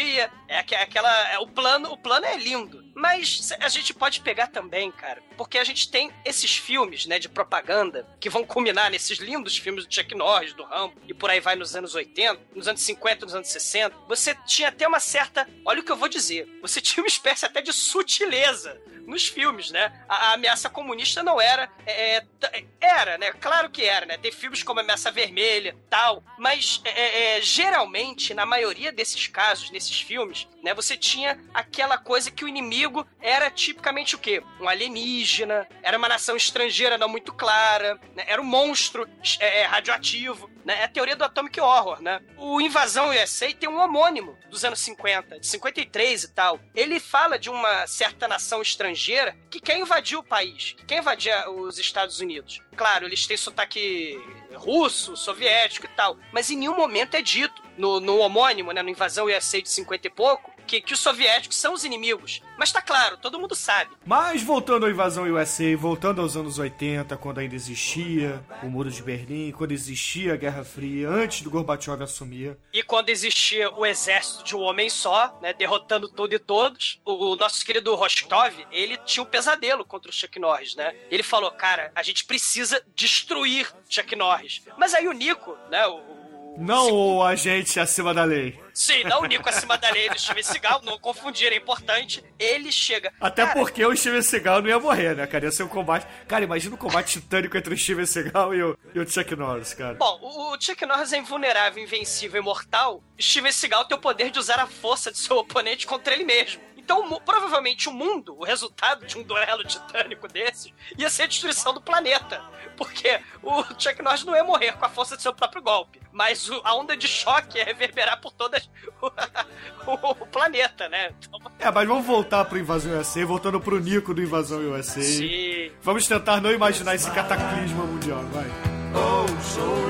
É 0.47 0.59
aque- 0.59 0.75
aquela. 0.75 1.31
É, 1.31 1.39
o, 1.39 1.47
plano, 1.47 1.91
o 1.91 1.97
plano 1.97 2.25
é 2.25 2.37
lindo. 2.37 2.84
Mas 2.95 3.51
a 3.59 3.67
gente 3.67 3.93
pode 3.93 4.21
pegar 4.21 4.47
também, 4.47 4.89
cara, 4.89 5.21
porque 5.35 5.57
a 5.57 5.63
gente 5.65 5.91
tem 5.91 6.09
esses 6.23 6.55
filmes, 6.55 7.05
né, 7.05 7.19
de 7.19 7.27
propaganda, 7.27 8.07
que 8.21 8.29
vão 8.29 8.45
culminar 8.45 8.89
nesses 8.89 9.19
lindos 9.19 9.57
filmes 9.57 9.85
do 9.85 9.93
Chuck 9.93 10.15
Norris, 10.15 10.53
do 10.53 10.63
Rambo, 10.63 10.95
e 11.05 11.13
por 11.13 11.29
aí 11.29 11.41
vai 11.41 11.55
nos 11.57 11.75
anos 11.75 11.93
80, 11.93 12.41
nos 12.55 12.67
anos 12.69 12.81
50, 12.81 13.25
nos 13.25 13.35
anos 13.35 13.49
60. 13.49 13.93
Você 14.07 14.33
tinha 14.47 14.69
até 14.69 14.87
uma 14.87 14.99
certa. 15.01 15.47
Olha 15.65 15.81
o 15.81 15.83
que 15.83 15.91
eu 15.91 15.97
vou 15.97 16.07
dizer. 16.07 16.47
Você 16.61 16.79
tinha 16.81 17.03
uma 17.03 17.07
espécie 17.07 17.45
até 17.45 17.61
de 17.61 17.73
sutileza 17.73 18.81
nos 19.05 19.27
filmes, 19.27 19.69
né? 19.69 20.03
A, 20.09 20.29
a 20.29 20.33
ameaça 20.33 20.67
comunista 20.69 21.21
não 21.21 21.39
era. 21.39 21.69
é, 21.85 22.15
é, 22.15 22.21
t- 22.21 22.65
era, 22.81 23.17
né? 23.17 23.31
Claro 23.33 23.69
que 23.69 23.83
era, 23.83 24.05
né? 24.05 24.17
Tem 24.17 24.31
filmes 24.31 24.63
como 24.63 24.79
Ameaça 24.79 25.11
Vermelha 25.11 25.75
tal. 25.89 26.23
Mas 26.39 26.81
é, 26.85 27.37
é, 27.37 27.41
geralmente, 27.41 28.33
na 28.33 28.45
maioria 28.45 28.91
desses 28.91 29.27
casos, 29.27 29.69
nesses 29.69 30.01
filmes, 30.01 30.47
né? 30.65 30.73
Você 30.73 30.97
tinha 30.97 31.39
aquela 31.53 31.95
coisa 31.95 32.31
que 32.31 32.43
o 32.43 32.47
inimigo 32.47 33.07
era 33.21 33.51
tipicamente 33.51 34.15
o 34.15 34.17
quê? 34.17 34.41
Um 34.59 34.67
alienígena, 34.67 35.67
era 35.83 35.95
uma 35.95 36.09
nação 36.09 36.35
estrangeira 36.35 36.97
não 36.97 37.07
muito 37.07 37.31
clara, 37.31 37.99
né? 38.15 38.23
era 38.25 38.41
um 38.41 38.45
monstro 38.45 39.07
é, 39.39 39.61
é, 39.61 39.65
radioativo. 39.65 40.49
Né? 40.65 40.81
É 40.81 40.85
a 40.85 40.87
teoria 40.87 41.15
do 41.15 41.23
Atomic 41.23 41.61
Horror, 41.61 42.01
né? 42.01 42.19
O 42.35 42.59
Invasão 42.59 43.11
USA 43.11 43.53
tem 43.53 43.69
um 43.69 43.79
homônimo 43.79 44.35
dos 44.49 44.65
anos 44.65 44.79
50, 44.79 45.39
de 45.39 45.45
53 45.45 46.23
e 46.23 46.27
tal. 46.29 46.59
Ele 46.73 46.99
fala 46.99 47.37
de 47.37 47.51
uma 47.51 47.85
certa 47.85 48.27
nação 48.27 48.63
estrangeira 48.63 49.37
que 49.51 49.59
quer 49.59 49.77
invadir 49.77 50.17
o 50.17 50.23
país, 50.23 50.73
que 50.75 50.83
quer 50.83 50.97
invadir 50.97 51.31
os 51.47 51.77
Estados 51.77 52.19
Unidos. 52.19 52.59
Claro, 52.75 53.05
eles 53.05 53.27
têm 53.27 53.37
sotaque 53.37 54.19
russo, 54.55 55.15
soviético 55.15 55.85
e 55.85 55.89
tal, 55.89 56.17
mas 56.31 56.49
em 56.49 56.57
nenhum 56.57 56.75
momento 56.75 57.13
é 57.13 57.21
dito 57.21 57.61
no, 57.77 57.99
no 57.99 58.17
homônimo, 58.17 58.71
né, 58.71 58.81
no 58.81 58.89
Invasão 58.89 59.27
USA 59.27 59.61
de 59.61 59.69
50 59.69 60.07
e 60.07 60.09
pouco, 60.09 60.54
que, 60.65 60.81
que 60.81 60.93
os 60.93 60.99
soviéticos 60.99 61.57
são 61.57 61.73
os 61.73 61.83
inimigos. 61.83 62.41
Mas 62.57 62.71
tá 62.71 62.81
claro, 62.81 63.17
todo 63.17 63.39
mundo 63.39 63.55
sabe. 63.55 63.91
Mas 64.05 64.41
voltando 64.41 64.85
à 64.85 64.89
invasão 64.89 65.25
USA, 65.25 65.75
voltando 65.77 66.21
aos 66.21 66.35
anos 66.35 66.57
80, 66.57 67.15
quando 67.17 67.39
ainda 67.39 67.55
existia 67.55 68.43
o 68.63 68.67
Muro 68.67 68.89
de 68.89 69.03
Berlim, 69.03 69.51
quando 69.51 69.71
existia 69.71 70.33
a 70.33 70.37
Guerra 70.37 70.63
Fria, 70.63 71.09
antes 71.09 71.41
do 71.41 71.49
Gorbachev 71.49 72.01
assumir. 72.03 72.57
E 72.73 72.81
quando 72.81 73.09
existia 73.09 73.69
o 73.71 73.85
exército 73.85 74.43
de 74.43 74.55
um 74.55 74.61
homem 74.61 74.89
só, 74.89 75.37
né, 75.41 75.53
derrotando 75.53 76.07
tudo 76.09 76.33
e 76.33 76.39
todos, 76.39 76.99
o, 77.05 77.33
o 77.33 77.35
nosso 77.35 77.65
querido 77.65 77.93
Rostov, 77.95 78.53
ele 78.71 78.97
tinha 78.97 79.23
um 79.23 79.25
pesadelo 79.25 79.85
contra 79.85 80.09
o 80.09 80.13
Chuck 80.13 80.39
Norris, 80.39 80.75
né? 80.75 80.95
Ele 81.11 81.23
falou, 81.23 81.51
cara, 81.51 81.91
a 81.95 82.03
gente 82.03 82.25
precisa 82.25 82.81
destruir 82.95 83.71
Chuck 83.89 84.15
Norris. 84.15 84.61
Mas 84.77 84.93
aí 84.93 85.07
o 85.07 85.13
Nico, 85.13 85.57
né, 85.69 85.85
o... 85.87 86.14
o- 86.57 86.63
Não 86.63 86.91
o 86.91 87.23
agente 87.23 87.79
acima 87.79 88.13
da 88.13 88.23
lei. 88.23 88.59
Sim, 88.73 89.03
não 89.05 89.21
o 89.21 89.25
Nico 89.25 89.47
acima 89.47 89.77
da 89.77 89.89
lei 89.89 90.09
do 90.09 90.19
Steven 90.19 90.43
Seagal, 90.43 90.81
não 90.83 90.99
confundir, 90.99 91.51
é 91.51 91.55
importante. 91.55 92.21
Ele 92.37 92.71
chega... 92.71 93.11
Até 93.21 93.43
Cara, 93.45 93.57
porque 93.59 93.85
o 93.85 93.95
Steven 93.95 94.21
Seagal 94.21 94.61
não 94.61 94.67
ia 94.69 94.79
morrer, 94.79 95.15
né, 95.15 95.25
cara? 95.25 95.45
Ia 95.45 95.51
ser 95.51 95.63
um 95.63 95.67
combate. 95.69 96.05
Cara, 96.27 96.43
imagina 96.43 96.75
um 96.75 96.77
combate 96.77 97.13
titânico 97.19 97.55
entre 97.57 97.73
o 97.73 97.77
Steven 97.77 98.05
Seagal 98.05 98.53
e 98.53 98.61
o, 98.63 98.77
e 98.93 98.99
o 98.99 99.07
Chuck 99.09 99.33
Norris, 99.35 99.73
cara. 99.73 99.93
Bom, 99.95 100.19
o 100.21 100.45
o 100.55 100.61
Chuck 100.61 100.85
Norris 100.85 101.11
é 101.13 101.17
invulnerável, 101.17 101.83
invencível, 101.83 102.41
imortal. 102.41 103.01
Steven 103.19 103.51
Seagal 103.51 103.85
tem 103.85 103.97
o 103.97 104.01
poder 104.01 104.29
de 104.31 104.39
usar 104.39 104.59
a 104.59 104.67
força 104.67 105.11
de 105.11 105.17
seu 105.17 105.37
oponente 105.37 105.85
contra 105.87 106.13
ele 106.13 106.23
mesmo. 106.25 106.61
Então, 106.85 107.19
provavelmente, 107.25 107.89
o 107.89 107.91
mundo, 107.91 108.37
o 108.37 108.43
resultado 108.43 109.07
de 109.07 109.17
um 109.17 109.23
duelo 109.23 109.63
titânico 109.63 110.27
desse, 110.27 110.71
ia 110.95 111.09
ser 111.09 111.23
a 111.23 111.25
destruição 111.27 111.73
do 111.73 111.81
planeta. 111.81 112.43
Porque 112.77 113.19
o 113.41 113.63
Chuck 113.79 114.03
Norris 114.03 114.23
não 114.23 114.35
ia 114.35 114.43
morrer 114.43 114.73
com 114.73 114.85
a 114.85 114.89
força 114.89 115.17
de 115.17 115.23
seu 115.23 115.33
próprio 115.33 115.63
golpe. 115.63 115.99
Mas 116.11 116.47
o- 116.47 116.61
a 116.63 116.75
onda 116.75 116.95
de 116.95 117.07
choque 117.07 117.57
ia 117.57 117.65
reverberar 117.65 118.21
por 118.21 118.31
todo 118.33 118.53
o, 119.01 120.11
o 120.23 120.27
planeta, 120.27 120.87
né? 120.89 121.11
Então, 121.27 121.39
É, 121.59 121.71
mas 121.71 121.87
vamos 121.87 122.05
voltar 122.05 122.45
pro 122.45 122.59
Invasão 122.59 122.99
USA, 122.99 123.25
voltando 123.25 123.59
pro 123.59 123.79
Nico 123.79 124.13
do 124.13 124.21
Invasão 124.21 124.59
USA. 124.59 125.01
se... 125.01 125.71
Vamos 125.81 126.05
tentar 126.07 126.39
não 126.39 126.51
imaginar 126.51 126.93
esse 126.93 127.09
cataclisma 127.09 127.83
mundial, 127.83 128.21
vai. 128.25 128.45
Oh, 128.93 129.27
so 129.41 129.87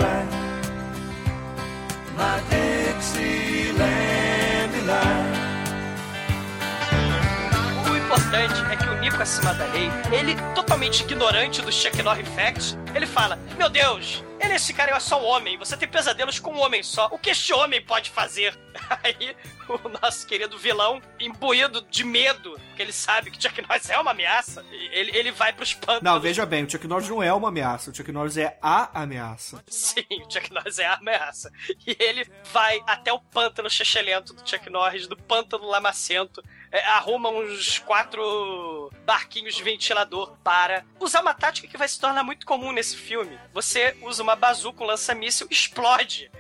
importante 8.36 8.72
é 8.72 8.76
que 8.76 8.90
o 8.90 9.00
Nico 9.00 9.22
acima 9.22 9.54
da 9.54 9.66
lei, 9.68 9.90
ele 10.12 10.36
totalmente 10.54 11.02
ignorante 11.04 11.62
do 11.62 11.72
Chuck 11.72 12.02
Norris 12.04 12.28
Facts, 12.30 12.78
ele 12.94 13.08
fala: 13.08 13.38
Meu 13.58 13.70
Deus, 13.70 14.24
ele 14.40 14.56
esse 14.56 14.74
cara 14.74 14.92
é 14.92 15.00
só 15.00 15.22
um 15.22 15.26
homem, 15.26 15.58
você 15.58 15.78
tem 15.78 15.88
pesadelos 15.88 16.38
com 16.40 16.52
um 16.52 16.60
homem 16.60 16.84
só. 16.84 17.08
O 17.12 17.18
que 17.18 17.30
este 17.30 17.54
homem 17.54 17.82
pode 17.82 18.10
fazer? 18.10 18.58
Aí 19.04 19.36
o 19.68 19.90
nosso 20.02 20.28
querido 20.28 20.58
vilão, 20.58 21.02
imbuído 21.20 21.82
de 21.90 22.04
medo, 22.04 22.60
porque 22.68 22.82
ele 22.82 22.92
sabe 22.92 23.32
que 23.32 23.42
Chuck 23.42 23.62
Norris 23.62 23.90
é 23.90 23.98
uma 23.98 24.12
ameaça, 24.12 24.66
ele, 24.70 25.16
ele 25.18 25.32
vai 25.32 25.54
pros 25.54 25.74
pântanos. 25.74 26.04
Não, 26.04 26.20
veja 26.20 26.46
bem, 26.46 26.66
o 26.66 26.70
Chuck 26.70 26.88
Norris 26.88 27.10
não 27.10 27.24
é 27.24 27.34
uma 27.34 27.48
ameaça, 27.48 27.90
o 27.90 27.96
Chuck 27.96 28.12
Norris 28.12 28.38
é 28.38 28.58
a 28.62 29.02
ameaça. 29.02 29.64
Sim, 29.68 30.06
o 30.12 30.32
Chuck 30.32 30.54
Norris 30.54 30.78
é 30.80 30.86
a 30.86 30.96
ameaça. 30.96 31.52
E 31.88 31.96
ele 32.00 32.30
vai 32.52 32.82
até 32.86 33.14
o 33.14 33.20
pântano 33.20 33.70
chechelento 33.70 34.34
do 34.34 34.48
Chuck 34.48 34.70
Norris, 34.70 35.08
do 35.08 35.16
pântano 35.16 35.66
lamacento, 35.66 36.44
arruma 36.82 37.30
uns 37.30 37.80
quatro 37.80 38.92
barquinhos 39.06 39.56
de 39.56 39.64
ventilador 39.64 40.36
para 40.44 40.86
usar 41.00 41.22
uma 41.22 41.34
tática 41.34 41.68
que 41.68 41.78
vai 41.78 41.88
se 41.88 42.00
tornar 42.00 42.24
muito 42.24 42.46
comum 42.46 42.72
nesse 42.72 42.96
filme. 42.96 43.40
Você 43.54 43.96
usa 44.02 44.24
uma 44.24 44.36
bazuca, 44.36 44.84
um 44.84 44.88
lança-míssil, 44.88 45.48
explode 45.50 46.32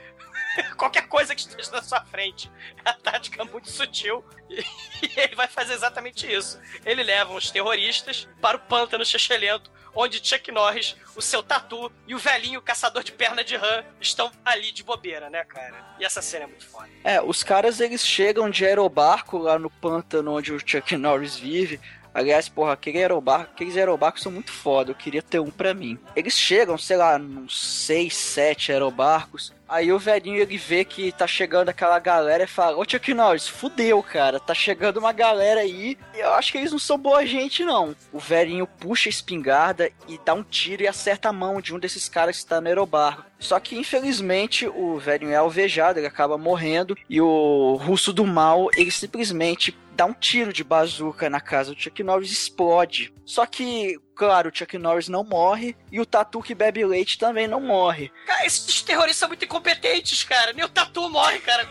qualquer 0.78 1.08
coisa 1.08 1.36
que 1.36 1.41
esteja 1.41 1.72
na 1.72 1.82
sua 1.82 2.02
frente. 2.02 2.52
É 2.84 2.89
a 2.89 2.94
tática 2.94 3.44
muito 3.46 3.70
sutil 3.70 4.24
e, 4.50 4.62
e 5.06 5.20
ele 5.20 5.36
vai 5.36 5.48
fazer 5.48 5.74
exatamente 5.74 6.32
isso. 6.32 6.60
Ele 6.86 7.04
leva 7.04 7.34
os 7.34 7.52
terroristas 7.52 8.28
para 8.41 8.58
o 8.58 8.60
pântano 8.60 9.06
chechelento, 9.06 9.72
onde 9.94 10.26
Chuck 10.26 10.52
Norris, 10.52 10.96
o 11.15 11.22
seu 11.22 11.41
tatu 11.41 11.91
e 12.06 12.13
o 12.13 12.20
velhinho 12.20 12.62
caçador 12.62 13.04
de 13.04 13.12
perna 13.12 13.44
de 13.44 13.56
rã 13.56 13.84
estão 14.02 14.32
ali 14.44 14.72
de 14.72 14.84
bobeira, 14.84 15.30
né, 15.30 15.44
cara? 15.46 15.96
E 16.00 16.06
essa 16.06 16.22
cena 16.22 16.44
é 16.44 16.48
muito 16.48 16.65
foda. 16.65 16.89
É, 17.04 17.22
os 17.22 17.44
caras 17.44 17.80
eles 17.80 18.06
chegam 18.06 18.50
de 18.50 18.65
aerobarco 18.65 19.38
lá 19.38 19.58
no 19.58 19.70
pântano 19.70 20.34
onde 20.34 20.52
o 20.52 20.60
Chuck 20.60 20.98
Norris 20.98 21.38
vive. 21.38 21.80
Aliás, 22.13 22.48
porra, 22.48 22.74
aquele 22.74 23.00
aerobarco, 23.00 23.52
aqueles 23.54 23.76
aerobarcos 23.76 24.24
são 24.24 24.32
muito 24.32 24.50
foda, 24.50 24.91
eu 24.91 24.96
queria 24.96 25.22
ter 25.22 25.39
um 25.39 25.52
pra 25.52 25.74
mim. 25.74 26.00
Eles 26.15 26.34
chegam, 26.34 26.78
sei 26.78 26.96
lá, 26.96 27.18
uns 27.18 27.86
6, 27.86 28.15
7 28.15 28.72
aerobarcos, 28.72 29.54
Aí 29.67 29.91
o 29.91 29.99
velhinho 29.99 30.41
ele 30.41 30.58
vê 30.58 30.86
que 30.86 31.12
tá 31.12 31.25
chegando 31.25 31.69
aquela 31.69 31.97
galera 31.99 32.43
e 32.43 32.47
fala: 32.47 32.78
Ô 32.78 32.86
Chuck 32.88 33.13
Norris, 33.13 33.47
fudeu, 33.47 34.01
cara. 34.04 34.39
Tá 34.39 34.54
chegando 34.54 34.97
uma 34.97 35.12
galera 35.12 35.62
aí. 35.62 35.97
E 36.13 36.19
eu 36.19 36.34
acho 36.34 36.51
que 36.51 36.58
eles 36.58 36.71
não 36.71 36.80
são 36.80 36.97
boa 36.97 37.25
gente, 37.25 37.63
não. 37.63 37.95
O 38.13 38.19
velhinho 38.19 38.67
puxa 38.67 39.10
a 39.10 39.12
espingarda 39.12 39.89
e 40.08 40.19
dá 40.23 40.34
um 40.34 40.43
tiro 40.43 40.84
e 40.84 40.88
acerta 40.88 41.30
a 41.30 41.34
mão 41.34 41.60
de 41.60 41.73
um 41.73 41.80
desses 41.80 42.08
caras 42.08 42.39
que 42.39 42.45
tá 42.45 42.62
no 42.62 42.67
aerobarco. 42.67 43.25
Só 43.39 43.60
que 43.60 43.78
infelizmente 43.78 44.67
o 44.67 44.98
velhinho 44.98 45.32
é 45.32 45.36
alvejado, 45.36 46.00
ele 46.00 46.08
acaba 46.08 46.38
morrendo. 46.38 46.98
E 47.10 47.19
o 47.21 47.76
russo 47.82 48.12
do 48.13 48.26
mal, 48.26 48.67
ele 48.76 48.89
simplesmente 48.91 49.78
dá 49.93 50.06
um 50.06 50.13
tiro 50.13 50.52
de 50.52 50.63
bazuca 50.63 51.30
na 51.30 51.39
casa 51.39 51.74
do 51.74 51.80
Chuck 51.80 52.04
Norris 52.04 52.32
explode. 52.32 53.13
Só 53.24 53.45
que, 53.45 53.98
claro, 54.13 54.50
o 54.50 54.56
Chuck 54.56 54.78
Norris 54.78 55.08
não 55.08 55.24
morre 55.24 55.74
e 55.91 56.00
o 56.02 56.06
Tatu 56.06 56.41
que 56.41 56.54
bebe 56.54 56.86
leite 56.86 57.17
também 57.17 57.48
não 57.48 57.62
morre. 57.62 58.12
Cara, 58.28 58.45
esses 58.45 58.82
terroristas 58.82 59.17
são 59.19 59.30
muito 59.30 59.45
incompetentes, 59.45 60.24
cara. 60.24 60.52
Nem 60.54 60.65
o 60.65 60.69
Tatu 60.69 61.10
morre, 61.10 61.39
cara. 61.39 61.65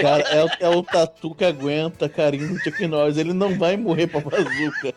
Cara, 0.00 0.22
é, 0.30 0.44
o- 0.44 0.50
é 0.60 0.68
o 0.76 0.82
tatu 0.82 1.34
que 1.34 1.44
aguenta 1.44 2.08
carinho 2.08 2.54
do 2.54 2.58
Chuck 2.60 2.86
Norris. 2.86 3.16
Ele 3.18 3.32
não 3.34 3.58
vai 3.58 3.76
morrer 3.76 4.06
pra 4.06 4.20
bazuca. 4.20 4.94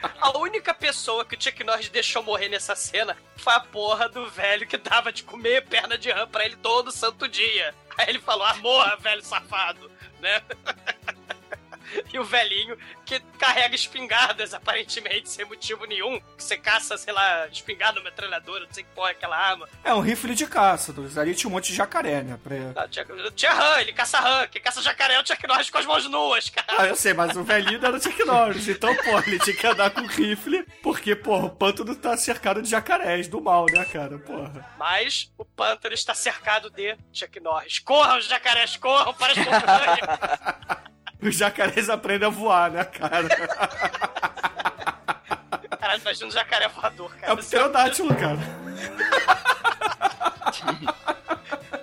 A 0.20 0.36
única 0.38 0.74
pessoa 0.74 1.24
que 1.24 1.34
o 1.34 1.42
Chuck 1.42 1.64
Norris 1.64 1.88
deixou 1.88 2.22
morrer 2.22 2.48
nessa 2.48 2.76
cena 2.76 3.16
foi 3.36 3.54
a 3.54 3.60
porra 3.60 4.08
do 4.08 4.28
velho 4.28 4.66
que 4.66 4.76
dava 4.76 5.10
de 5.10 5.22
comer 5.22 5.66
perna 5.66 5.96
de 5.96 6.10
rã 6.10 6.28
pra 6.28 6.44
ele 6.44 6.56
todo 6.56 6.92
santo 6.92 7.26
dia. 7.26 7.74
Aí 7.96 8.10
ele 8.10 8.18
falou, 8.18 8.44
ah, 8.44 8.54
morra, 8.56 8.96
velho 8.96 9.22
safado, 9.22 9.90
né? 10.20 10.42
E 12.12 12.18
o 12.18 12.24
velhinho 12.24 12.76
que 13.04 13.20
carrega 13.38 13.74
espingardas, 13.74 14.52
aparentemente, 14.52 15.28
sem 15.28 15.44
motivo 15.44 15.84
nenhum. 15.84 16.20
Que 16.36 16.42
você 16.42 16.56
caça, 16.56 16.96
sei 16.96 17.12
lá, 17.12 17.46
espingarda, 17.48 18.00
metralhadora, 18.00 18.64
não 18.66 18.72
sei 18.72 18.82
que 18.82 18.90
porra 18.90 19.10
é 19.10 19.12
aquela 19.12 19.36
arma. 19.36 19.68
É 19.84 19.94
um 19.94 20.00
rifle 20.00 20.34
de 20.34 20.46
caça. 20.46 20.94
Ali 21.20 21.34
tinha 21.34 21.48
um 21.48 21.52
monte 21.52 21.68
de 21.68 21.76
jacaré, 21.76 22.22
né? 22.22 22.38
Pra... 22.42 22.56
Ah, 22.76 22.88
tinha, 22.88 23.06
tinha 23.34 23.52
rã, 23.52 23.80
ele 23.80 23.92
caça 23.92 24.18
rã. 24.18 24.46
Quem 24.48 24.60
caça 24.60 24.82
jacaré 24.82 25.14
é 25.14 25.20
o 25.20 25.26
Chuck 25.26 25.46
Norris 25.46 25.70
com 25.70 25.78
as 25.78 25.86
mãos 25.86 26.08
nuas, 26.10 26.50
cara. 26.50 26.82
Ah, 26.82 26.86
eu 26.86 26.96
sei, 26.96 27.14
mas 27.14 27.36
o 27.36 27.44
velhinho 27.44 27.84
era 27.84 27.96
o 27.96 28.02
Chuck 28.02 28.24
Norris. 28.24 28.68
Então, 28.68 28.94
pô, 28.96 29.18
ele 29.26 29.38
tinha 29.38 29.56
que 29.56 29.66
andar 29.66 29.90
com 29.90 30.06
rifle, 30.06 30.66
porque, 30.82 31.14
porra, 31.14 31.46
o 31.46 31.50
pântano 31.50 31.94
tá 31.94 32.16
cercado 32.16 32.62
de 32.62 32.68
jacarés 32.68 33.28
do 33.28 33.40
mal, 33.40 33.66
né, 33.66 33.84
cara? 33.84 34.18
Porra. 34.18 34.74
Mas 34.78 35.32
o 35.38 35.44
pântano 35.44 35.94
está 35.94 36.14
cercado 36.14 36.70
de 36.70 36.96
Chuck 37.12 37.38
Norris. 37.40 37.78
Corram, 37.78 38.18
os 38.18 38.26
jacarés, 38.26 38.76
corram 38.76 39.14
para 39.14 39.32
as 39.32 39.38
montanhas. 39.38 40.89
Os 41.28 41.36
jacarés 41.36 41.88
aprendem 41.90 42.26
a 42.26 42.30
voar, 42.30 42.70
né, 42.70 42.84
cara? 42.84 43.28
Caralho, 45.78 46.00
imagina 46.00 46.26
um 46.26 46.30
jacaré 46.30 46.68
voador, 46.68 47.10
É 47.18 47.20
cara. 47.26 47.34
o 47.34 47.36
pterodátilo, 47.38 48.14
cara. 48.14 48.38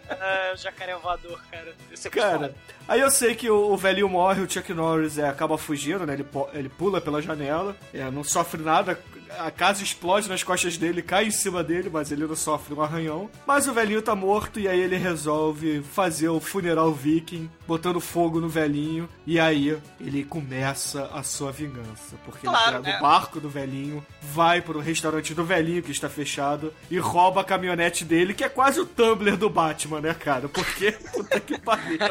É, 0.09 0.53
o 0.53 0.57
jacaré 0.57 0.95
voador, 0.95 1.39
cara. 1.51 1.73
Isso 1.91 2.07
é 2.07 2.11
Cara, 2.11 2.31
foda. 2.39 2.55
aí 2.87 2.99
eu 2.99 3.09
sei 3.11 3.35
que 3.35 3.49
o, 3.49 3.71
o 3.71 3.77
velhinho 3.77 4.09
morre, 4.09 4.41
o 4.41 4.49
Chuck 4.49 4.73
Norris 4.73 5.17
é, 5.17 5.27
acaba 5.27 5.57
fugindo, 5.57 6.05
né? 6.05 6.13
Ele, 6.13 6.25
ele 6.53 6.69
pula 6.69 6.99
pela 6.99 7.21
janela, 7.21 7.75
é, 7.93 8.09
não 8.11 8.23
sofre 8.23 8.61
nada, 8.61 8.99
a 9.39 9.51
casa 9.51 9.83
explode 9.83 10.29
nas 10.29 10.43
costas 10.43 10.77
dele, 10.77 11.01
cai 11.01 11.25
em 11.25 11.31
cima 11.31 11.63
dele, 11.63 11.89
mas 11.91 12.11
ele 12.11 12.25
não 12.25 12.35
sofre 12.35 12.73
um 12.73 12.81
arranhão. 12.81 13.29
Mas 13.45 13.67
o 13.67 13.73
velhinho 13.73 14.01
tá 14.01 14.15
morto 14.15 14.59
e 14.59 14.67
aí 14.67 14.79
ele 14.79 14.97
resolve 14.97 15.81
fazer 15.81 16.29
o 16.29 16.39
funeral 16.39 16.91
viking, 16.93 17.49
botando 17.67 17.99
fogo 17.99 18.39
no 18.39 18.49
velhinho, 18.49 19.09
e 19.25 19.39
aí 19.39 19.77
ele 19.99 20.23
começa 20.23 21.09
a 21.13 21.23
sua 21.23 21.51
vingança. 21.51 22.15
Porque 22.25 22.47
Claro, 22.47 22.77
ele 22.77 22.83
pega 22.83 22.93
né? 22.93 22.99
o 22.99 23.01
barco 23.01 23.39
do 23.39 23.49
velhinho, 23.49 24.05
vai 24.21 24.61
pro 24.61 24.79
restaurante 24.79 25.33
do 25.33 25.43
velhinho 25.43 25.83
que 25.83 25.91
está 25.91 26.09
fechado 26.09 26.73
e 26.89 26.97
rouba 26.97 27.41
a 27.41 27.43
caminhonete 27.43 28.05
dele, 28.05 28.33
que 28.33 28.43
é 28.43 28.49
quase 28.49 28.79
o 28.79 28.85
Tumblr 28.85 29.37
do 29.37 29.49
Batman, 29.49 30.01
né, 30.01 30.13
cara? 30.13 30.47
Porque, 30.47 30.91
puta 31.13 31.39
que 31.39 31.59
pariu. 31.59 31.97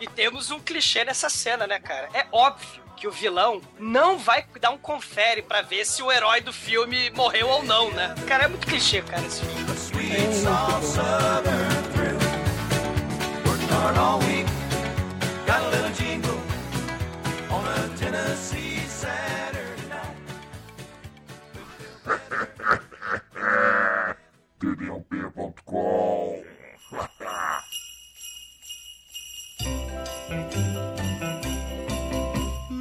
E 0.00 0.06
temos 0.06 0.50
um 0.50 0.58
clichê 0.58 1.04
nessa 1.04 1.28
cena, 1.28 1.66
né, 1.66 1.78
cara? 1.78 2.08
É 2.14 2.26
óbvio 2.32 2.80
que 3.00 3.08
o 3.08 3.10
vilão 3.10 3.62
não 3.78 4.18
vai 4.18 4.44
dar 4.60 4.70
um 4.70 4.76
confere 4.76 5.40
pra 5.40 5.62
ver 5.62 5.86
se 5.86 6.02
o 6.02 6.12
herói 6.12 6.42
do 6.42 6.52
filme 6.52 7.08
morreu 7.12 7.48
ou 7.48 7.64
não, 7.64 7.90
né? 7.92 8.14
Cara, 8.28 8.44
é 8.44 8.48
muito 8.48 8.66
clichê, 8.66 9.00
cara, 9.00 9.26
esse 9.26 9.42
filme. 9.42 9.70
Sweet 9.72 10.44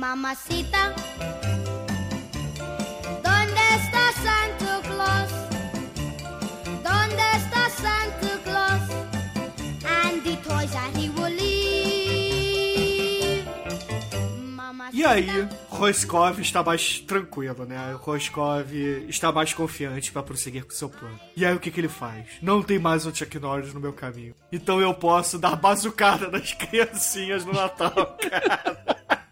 Mamacita, 0.10 0.96
¿dónde 3.24 3.62
está 3.76 4.12
Santa 4.14 4.82
Claus? 4.88 5.32
¿Dónde 6.84 7.26
está 7.38 7.70
Santa 7.70 8.34
Claus? 8.44 8.90
And 9.86 10.24
the 10.24 10.36
toys 10.38 10.72
that 10.72 10.98
he 10.98 11.10
will 11.10 11.32
leave. 11.36 12.66
Mamacita. 14.56 14.98
E 14.98 15.06
aí, 15.06 15.48
Roscoe 15.70 16.42
está 16.42 16.64
mais 16.64 17.02
tranquilo, 17.02 17.68
né? 17.68 17.96
Roscoe 18.02 19.06
está 19.08 19.32
mais 19.32 19.54
confiante 19.54 20.12
para 20.12 20.24
prosseguir 20.24 20.66
com 20.66 20.72
seu 20.72 20.90
plano. 20.90 21.20
E 21.38 21.46
aí, 21.46 21.54
o 21.54 21.60
que, 21.60 21.70
que 21.70 21.80
ele 21.80 21.88
faz? 21.88 22.26
Não 22.42 22.64
tem 22.64 22.80
mais 22.80 23.06
um 23.06 23.14
Chuck 23.14 23.38
Norris 23.38 23.76
no 23.76 23.80
meu 23.80 23.94
caminho. 23.94 24.34
Então 24.52 24.82
eu 24.82 24.92
posso 24.92 25.38
dar 25.38 25.56
bazucada 25.56 26.30
nas 26.30 26.52
criancinhas 26.58 27.46
no 27.46 27.54
Natal, 27.54 28.18
cara. 28.20 28.90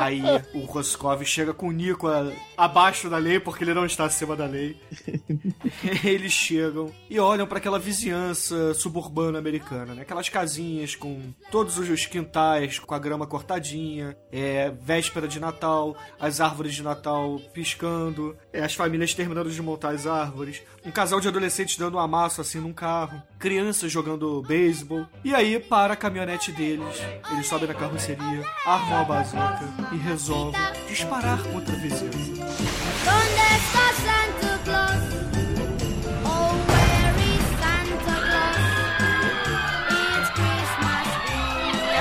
Aí 0.00 0.22
o 0.54 0.60
Roscoe 0.64 1.24
chega 1.24 1.52
com 1.52 1.68
o 1.68 1.72
Nico 1.72 2.08
a- 2.08 2.32
abaixo 2.56 3.08
da 3.10 3.18
lei, 3.18 3.38
porque 3.40 3.64
ele 3.64 3.74
não 3.74 3.84
está 3.84 4.04
acima 4.04 4.34
da 4.36 4.46
lei. 4.46 4.76
Eles 6.04 6.32
chegam 6.32 6.92
e 7.08 7.18
olham 7.18 7.46
para 7.46 7.58
aquela 7.58 7.78
vizinhança 7.78 8.74
suburbana 8.74 9.38
americana, 9.38 9.94
né? 9.94 10.02
Aquelas 10.02 10.28
casinhas 10.28 10.94
com 10.94 11.32
todos 11.50 11.78
os 11.78 12.06
quintais 12.06 12.78
com 12.78 12.94
a 12.94 12.98
grama 12.98 13.26
cortadinha, 13.26 14.16
é 14.32 14.70
véspera 14.70 15.26
de 15.28 15.38
Natal, 15.40 15.96
as 16.18 16.40
árvores 16.40 16.74
de 16.74 16.82
Natal 16.82 17.40
piscando, 17.52 18.36
é, 18.52 18.62
as 18.62 18.74
famílias 18.74 19.14
terminando 19.14 19.50
de 19.50 19.62
montar 19.62 19.90
as 19.90 20.06
árvores, 20.06 20.62
um 20.84 20.90
casal 20.90 21.20
de 21.20 21.28
adolescentes 21.28 21.76
dando 21.76 21.96
um 21.96 22.00
amasso 22.00 22.40
assim 22.40 22.58
num 22.60 22.72
carro, 22.72 23.22
crianças 23.38 23.90
jogando 23.92 24.42
beisebol. 24.42 25.06
E 25.24 25.34
aí 25.34 25.58
para 25.58 25.94
a 25.94 25.96
caminhonete 25.96 26.52
deles, 26.52 26.96
eles 27.32 27.46
sobem 27.46 27.68
na 27.68 27.74
carroceria, 27.74 28.44
armam 28.64 29.00
a 29.00 29.04
bazuca 29.04 29.89
e 29.92 29.96
resolvem 29.96 30.60
disparar 30.88 31.42
contra 31.44 31.74
a 31.74 31.78
vizinhança. 31.78 32.30
Oh. 36.24 36.50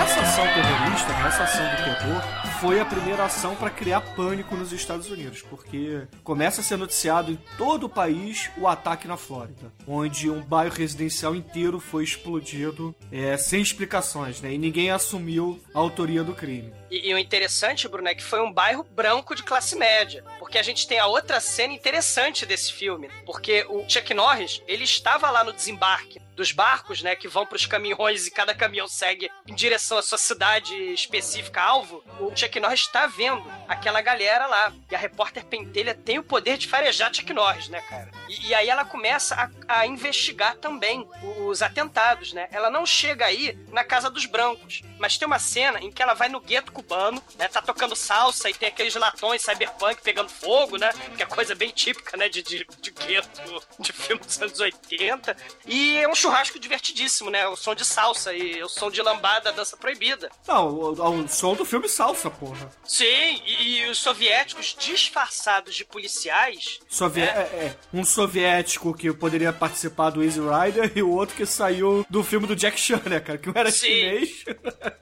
Essa 0.02 0.22
ação 0.22 0.46
terrorista, 0.46 1.12
essa 1.28 1.44
ação 1.44 1.66
do 1.66 1.76
terror, 1.84 2.49
foi 2.60 2.78
a 2.78 2.86
primeira 2.86 3.24
ação 3.24 3.56
para 3.56 3.70
criar 3.70 4.02
pânico 4.02 4.54
nos 4.54 4.74
Estados 4.74 5.10
Unidos, 5.10 5.42
porque 5.42 6.06
começa 6.26 6.60
a 6.60 6.64
ser 6.64 6.78
noticiado 6.78 7.32
em 7.32 7.40
todo 7.58 7.86
o 7.86 7.90
país 7.90 8.52
o 8.58 8.68
ataque 8.68 9.08
na 9.08 9.16
Flórida, 9.16 9.72
onde 9.88 10.30
um 10.30 10.42
bairro 10.42 10.76
residencial 10.76 11.34
inteiro 11.34 11.80
foi 11.80 12.04
explodido 12.04 12.94
é, 13.14 13.38
sem 13.38 13.62
explicações, 13.62 14.42
né, 14.42 14.52
e 14.52 14.58
ninguém 14.58 14.92
assumiu 14.92 15.58
a 15.74 15.80
autoria 15.80 16.22
do 16.22 16.36
crime. 16.36 16.74
E, 16.92 17.10
e 17.10 17.14
o 17.14 17.18
interessante, 17.18 17.88
Bruno, 17.88 18.10
é 18.10 18.16
que 18.16 18.24
foi 18.24 18.42
um 18.42 18.52
bairro 18.52 18.84
branco 18.84 19.36
de 19.36 19.44
classe 19.44 19.76
média. 19.76 20.24
Porque 20.40 20.58
a 20.58 20.64
gente 20.64 20.88
tem 20.88 21.00
a 21.00 21.06
outra 21.06 21.40
cena 21.40 21.72
interessante 21.72 22.48
desse 22.48 22.74
filme. 22.74 23.10
Porque 23.28 23.64
o 23.70 23.86
Chuck 23.88 24.12
Norris, 24.14 24.64
ele 24.68 24.84
estava 24.84 25.30
lá 25.30 25.44
no 25.44 25.54
desembarque 25.54 26.20
dos 26.40 26.54
barcos, 26.54 27.02
né? 27.02 27.16
Que 27.18 27.28
vão 27.28 27.46
pros 27.46 27.66
caminhões 27.66 28.26
e 28.26 28.32
cada 28.32 28.56
caminhão 28.56 28.88
segue 28.88 29.30
em 29.46 29.54
direção 29.54 29.98
à 29.98 30.02
sua 30.02 30.18
cidade 30.18 30.74
específica, 30.94 31.62
alvo. 31.62 32.02
O 32.18 32.36
Chuck 32.36 32.60
Norris 32.62 32.82
está 32.82 33.08
vendo 33.08 33.44
aquela 33.68 34.02
galera 34.02 34.48
lá. 34.48 34.74
E 34.90 34.96
a 34.96 34.98
repórter 34.98 35.44
Pentelha 35.44 35.94
tem 35.94 36.18
o 36.18 36.24
poder 36.24 36.58
de 36.58 36.68
farejar 36.68 37.14
Chuck 37.14 37.34
Norris, 37.34 37.68
né, 37.68 37.82
cara? 37.82 38.10
E, 38.30 38.48
e 38.48 38.56
aí 38.56 38.70
ela 38.70 38.86
começa 38.86 39.36
a, 39.68 39.80
a 39.80 39.86
investigar 39.86 40.56
também 40.56 41.06
os 41.46 41.62
atentados, 41.62 42.32
né? 42.32 42.48
Ela 42.52 42.70
não 42.70 42.86
chega 42.86 43.26
aí 43.26 43.58
na 43.68 43.84
casa 43.84 44.10
dos 44.10 44.26
brancos, 44.26 44.82
mas 44.98 45.18
tem 45.18 45.26
uma 45.26 45.40
cena 45.40 45.80
em 45.82 45.92
que 45.92 46.02
ela 46.02 46.14
vai 46.14 46.30
no 46.30 46.40
gueto 46.40 46.72
cubano, 46.72 47.22
né? 47.38 47.50
Tá 47.50 47.62
tocando 47.62 47.98
salsa 47.98 48.50
e 48.50 48.54
tem 48.54 48.70
aqueles 48.70 48.96
latões 48.96 49.42
cyberpunk 49.42 50.02
pegando 50.02 50.30
fogo, 50.30 50.78
né? 50.78 50.90
Que 51.18 51.24
é 51.24 51.26
coisa 51.26 51.54
bem 51.54 51.70
típica, 51.70 52.16
né? 52.16 52.30
De, 52.30 52.42
de, 52.42 52.66
de 52.80 52.92
gueto, 52.92 53.62
de 53.78 53.92
filme 53.92 54.24
dos 54.24 54.42
anos 54.42 54.60
80. 54.60 55.36
E 55.66 55.98
é 55.98 56.08
um 56.08 56.16
churrasco 56.16 56.29
divertidíssimo, 56.60 57.30
né? 57.30 57.48
O 57.48 57.56
som 57.56 57.74
de 57.76 57.86
salsa 57.86 58.34
e 58.34 58.62
o 58.64 58.70
som 58.70 58.90
de 58.92 59.02
lambada, 59.02 59.52
dança 59.52 59.76
proibida. 59.78 60.30
Não, 60.48 60.68
o, 60.70 60.92
o 61.24 61.28
som 61.28 61.54
do 61.56 61.66
filme 61.66 61.88
salsa, 61.90 62.30
porra. 62.30 62.70
Sim, 62.84 63.06
e, 63.46 63.80
e 63.82 63.90
os 63.90 63.98
soviéticos 64.00 64.76
disfarçados 64.80 65.76
de 65.76 65.86
policiais. 65.86 66.80
Sovie- 66.90 67.22
é, 67.24 67.26
é, 67.26 67.76
um 67.94 68.04
soviético 68.04 68.94
que 68.94 69.12
poderia 69.14 69.52
participar 69.54 70.10
do 70.12 70.24
Easy 70.24 70.40
Rider 70.40 70.92
e 70.96 71.02
o 71.04 71.10
outro 71.12 71.36
que 71.36 71.46
saiu 71.46 72.06
do 72.10 72.24
filme 72.24 72.48
do 72.48 72.56
Jack 72.56 72.80
Chan, 72.80 73.02
né, 73.06 73.20
cara? 73.20 73.38
Que 73.38 73.50
um 73.50 73.54
era 73.56 73.72
Sim. 73.72 73.80
chinês 73.88 74.30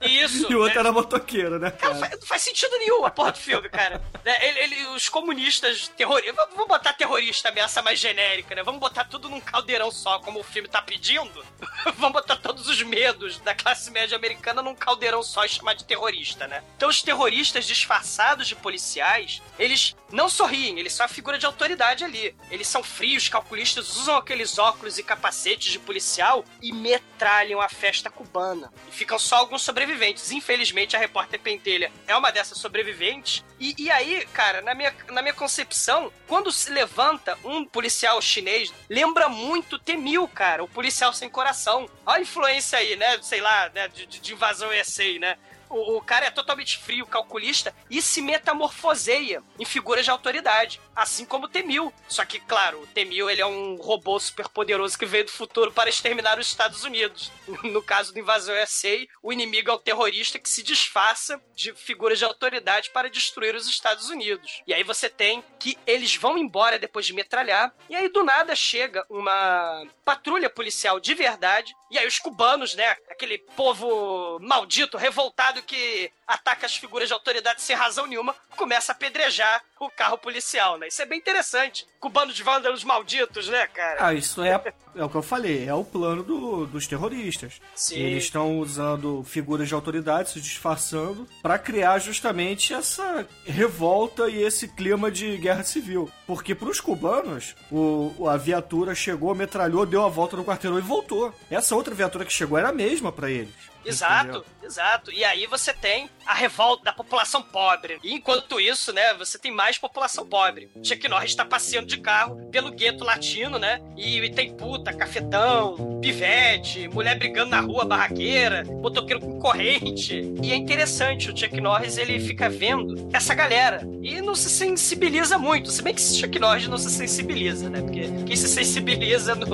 Isso. 0.01 0.47
e 0.51 0.55
o 0.55 0.59
outro 0.59 0.75
né? 0.75 0.79
era 0.81 0.91
motoqueiro, 0.91 1.59
né, 1.59 1.71
Cara, 1.71 1.99
cara? 1.99 2.15
não 2.19 2.27
faz 2.27 2.41
sentido 2.41 2.77
nenhum 2.77 3.05
a 3.05 3.09
porra 3.11 3.31
do 3.31 3.37
filme, 3.39 3.69
cara. 3.69 4.01
Né, 4.27 4.35
ele- 4.45 4.59
ele- 4.59 4.87
os 4.89 5.07
comunistas 5.07 5.87
terroristas. 5.95 6.35
Vamos 6.51 6.67
botar 6.67 6.91
terrorista, 6.93 7.47
ameaça 7.49 7.81
mais 7.81 7.97
genérica, 7.99 8.53
né? 8.55 8.61
Vamos 8.63 8.79
botar 8.81 9.05
tudo 9.05 9.29
num 9.29 9.39
caldeirão 9.39 9.89
só, 9.89 10.19
como 10.19 10.39
o 10.39 10.43
filme 10.43 10.67
tá 10.67 10.81
pedindo. 10.81 11.16
Vamos 11.97 12.13
botar 12.13 12.35
todos 12.37 12.67
os 12.67 12.81
medos 12.83 13.39
da 13.39 13.55
classe 13.55 13.89
média 13.91 14.15
americana 14.17 14.61
num 14.61 14.75
caldeirão 14.75 15.23
só 15.23 15.45
e 15.45 15.49
chamar 15.49 15.73
de 15.73 15.85
terrorista, 15.85 16.47
né? 16.47 16.63
Então 16.75 16.89
os 16.89 17.01
terroristas 17.01 17.65
disfarçados 17.65 18.47
de 18.47 18.55
policiais, 18.55 19.41
eles 19.57 19.95
não 20.11 20.29
sorriem, 20.29 20.79
eles 20.79 20.93
são 20.93 21.05
a 21.05 21.09
figura 21.09 21.37
de 21.37 21.45
autoridade 21.45 22.03
ali. 22.03 22.35
Eles 22.49 22.67
são 22.67 22.83
frios, 22.83 23.27
calculistas, 23.27 23.97
usam 23.97 24.15
aqueles 24.15 24.57
óculos 24.57 24.97
e 24.97 25.03
capacetes 25.03 25.71
de 25.71 25.79
policial 25.79 26.45
e 26.61 26.71
metralham 26.71 27.59
a 27.59 27.67
festa 27.67 28.09
cubana. 28.09 28.71
E 28.87 28.91
ficam 28.91 29.19
só 29.19 29.37
alguns 29.37 29.61
sobreviventes. 29.61 30.31
Infelizmente, 30.31 30.95
a 30.95 30.99
repórter 30.99 31.39
Pentelha 31.39 31.91
é 32.07 32.15
uma 32.15 32.31
dessas 32.31 32.57
sobreviventes. 32.57 33.43
E, 33.59 33.75
e 33.77 33.91
aí, 33.91 34.25
cara, 34.33 34.61
na 34.61 34.73
minha, 34.73 34.93
na 35.09 35.21
minha 35.21 35.33
concepção, 35.33 36.11
quando 36.27 36.51
se 36.51 36.69
levanta 36.69 37.37
um 37.43 37.65
policial 37.65 38.21
chinês, 38.21 38.73
lembra 38.89 39.27
muito 39.27 39.79
Temil, 39.79 40.27
cara, 40.27 40.63
o 40.63 40.67
policial 40.67 41.06
sem 41.13 41.29
coração. 41.29 41.89
Olha 42.05 42.17
a 42.17 42.21
influência 42.21 42.77
aí, 42.79 42.95
né? 42.95 43.17
Sei 43.21 43.41
lá, 43.41 43.69
né? 43.73 43.87
De, 43.87 44.05
de- 44.05 44.33
invasão 44.33 44.69
USA, 44.69 45.17
né? 45.19 45.37
O, 45.69 45.97
o 45.97 46.01
cara 46.01 46.25
é 46.25 46.31
totalmente 46.31 46.77
frio, 46.77 47.05
calculista 47.05 47.73
e 47.89 48.01
se 48.01 48.21
metamorfoseia 48.21 49.43
em 49.59 49.65
figuras 49.65 50.05
de 50.05 50.11
autoridade, 50.11 50.79
assim 50.95 51.25
como 51.25 51.45
o 51.45 51.49
Temil. 51.49 51.93
Só 52.07 52.25
que, 52.25 52.39
claro, 52.39 52.81
o 52.81 52.87
Temil 52.87 53.29
ele 53.29 53.41
é 53.41 53.45
um 53.45 53.75
robô 53.75 54.19
super 54.19 54.47
poderoso 54.49 54.97
que 54.97 55.05
veio 55.05 55.25
do 55.25 55.31
futuro 55.31 55.71
para 55.71 55.89
exterminar 55.89 56.39
os 56.39 56.47
Estados 56.47 56.83
Unidos. 56.83 57.31
No 57.67 57.81
caso 57.81 58.13
do 58.13 58.19
Invasão 58.19 58.55
USA, 58.55 59.05
o 59.21 59.33
inimigo 59.33 59.69
é 59.69 59.73
o 59.73 59.79
terrorista 59.79 60.39
que 60.39 60.49
se 60.49 60.63
disfarça 60.63 61.41
de 61.53 61.73
figuras 61.73 62.17
de 62.17 62.25
autoridade 62.25 62.91
para 62.91 63.09
destruir 63.09 63.55
os 63.55 63.67
Estados 63.67 64.09
Unidos. 64.09 64.61
E 64.65 64.73
aí 64.73 64.83
você 64.83 65.09
tem 65.09 65.43
que 65.59 65.77
eles 65.85 66.15
vão 66.15 66.37
embora 66.37 66.79
depois 66.79 67.05
de 67.05 67.13
metralhar, 67.13 67.73
e 67.89 67.95
aí 67.95 68.09
do 68.09 68.23
nada 68.23 68.55
chega 68.55 69.05
uma 69.09 69.85
patrulha 70.05 70.49
policial 70.49 70.99
de 70.99 71.13
verdade, 71.13 71.75
e 71.89 71.97
aí 71.97 72.05
os 72.07 72.19
cubanos, 72.19 72.75
né, 72.75 72.97
aquele 73.09 73.37
povo 73.37 74.39
maldito, 74.39 74.97
revoltado 74.97 75.61
que 75.63 76.11
ataca 76.25 76.65
as 76.65 76.75
figuras 76.75 77.07
de 77.07 77.13
autoridade 77.13 77.61
sem 77.61 77.75
razão 77.75 78.05
nenhuma, 78.05 78.35
começa 78.55 78.91
a 78.91 78.95
apedrejar 78.95 79.63
o 79.85 79.89
carro 79.91 80.17
policial, 80.17 80.77
né? 80.77 80.87
Isso 80.87 81.01
é 81.01 81.05
bem 81.05 81.19
interessante. 81.19 81.85
Cubanos 81.99 82.39
vândalos 82.39 82.83
malditos, 82.83 83.47
né, 83.49 83.67
cara? 83.67 83.97
Ah, 84.07 84.13
isso 84.13 84.41
é, 84.41 84.61
é 84.95 85.03
o 85.03 85.09
que 85.09 85.15
eu 85.15 85.21
falei, 85.21 85.67
é 85.67 85.73
o 85.73 85.83
plano 85.83 86.23
do- 86.23 86.65
dos 86.65 86.87
terroristas. 86.87 87.59
Sim. 87.75 87.95
Eles 87.97 88.23
estão 88.25 88.59
usando 88.59 89.23
figuras 89.23 89.67
de 89.67 89.73
autoridade, 89.73 90.29
se 90.31 90.41
disfarçando, 90.41 91.27
pra 91.41 91.57
criar 91.59 91.99
justamente 91.99 92.73
essa 92.73 93.27
revolta 93.45 94.29
e 94.29 94.41
esse 94.41 94.67
clima 94.67 95.09
de 95.11 95.37
guerra 95.37 95.63
civil. 95.63 96.09
Porque 96.25 96.53
pros 96.55 96.79
cubanos, 96.79 97.55
o, 97.71 98.13
o- 98.17 98.29
a 98.29 98.37
viatura 98.37 98.93
chegou, 98.95 99.33
metralhou, 99.35 99.85
deu 99.85 100.03
a 100.03 100.09
volta 100.09 100.35
no 100.37 100.45
quarteirão 100.45 100.77
e 100.77 100.81
voltou. 100.81 101.33
Essa 101.49 101.75
outra 101.75 101.93
viatura 101.95 102.25
que 102.25 102.33
chegou 102.33 102.57
era 102.57 102.69
a 102.69 102.73
mesma 102.73 103.11
pra 103.11 103.29
eles. 103.31 103.53
Exato, 103.87 104.29
Entendeu? 104.29 104.45
exato. 104.63 105.11
E 105.11 105.23
aí 105.23 105.45
você 105.47 105.73
tem 105.73 106.09
a 106.25 106.33
revolta 106.33 106.83
da 106.83 106.93
população 106.93 107.41
pobre. 107.41 107.99
E 108.03 108.13
enquanto 108.13 108.59
isso, 108.59 108.91
né, 108.91 109.13
você 109.13 109.37
tem 109.39 109.51
mais 109.51 109.77
população 109.77 110.25
pobre. 110.27 110.69
Chuck 110.83 111.07
Norris 111.07 111.31
está 111.31 111.45
passeando 111.45 111.87
de 111.87 111.97
carro 111.97 112.35
pelo 112.51 112.71
gueto 112.71 113.03
latino, 113.03 113.57
né? 113.57 113.81
E, 113.95 114.17
e 114.19 114.29
tem 114.29 114.53
puta, 114.55 114.93
cafetão, 114.93 115.99
pivete, 116.01 116.87
mulher 116.89 117.17
brigando 117.17 117.51
na 117.51 117.61
rua, 117.61 117.85
barraqueira, 117.85 118.63
motoqueiro 118.65 119.21
com 119.21 119.39
corrente. 119.39 120.33
E 120.41 120.51
é 120.51 120.55
interessante, 120.55 121.31
o 121.31 121.37
Chuck 121.37 121.59
Norris 121.61 121.97
ele 121.97 122.19
fica 122.19 122.49
vendo 122.49 123.09
essa 123.13 123.33
galera 123.33 123.81
e 124.01 124.21
não 124.21 124.35
se 124.35 124.49
sensibiliza 124.49 125.37
muito. 125.37 125.71
Se 125.71 125.81
bem 125.81 125.93
que 125.93 126.01
esse 126.01 126.19
Chuck 126.19 126.37
Norris 126.39 126.67
não 126.67 126.77
se 126.77 126.89
sensibiliza, 126.89 127.69
né? 127.69 127.81
Porque 127.81 128.07
quem 128.25 128.35
se 128.35 128.47
sensibiliza 128.47 129.33
no... 129.35 129.47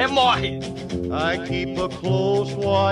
é 0.00 0.06
morre. 0.06 0.60
I 1.12 1.38
keep 1.46 1.78
a 1.78 1.88
close 1.88 2.54
watch 2.54 2.91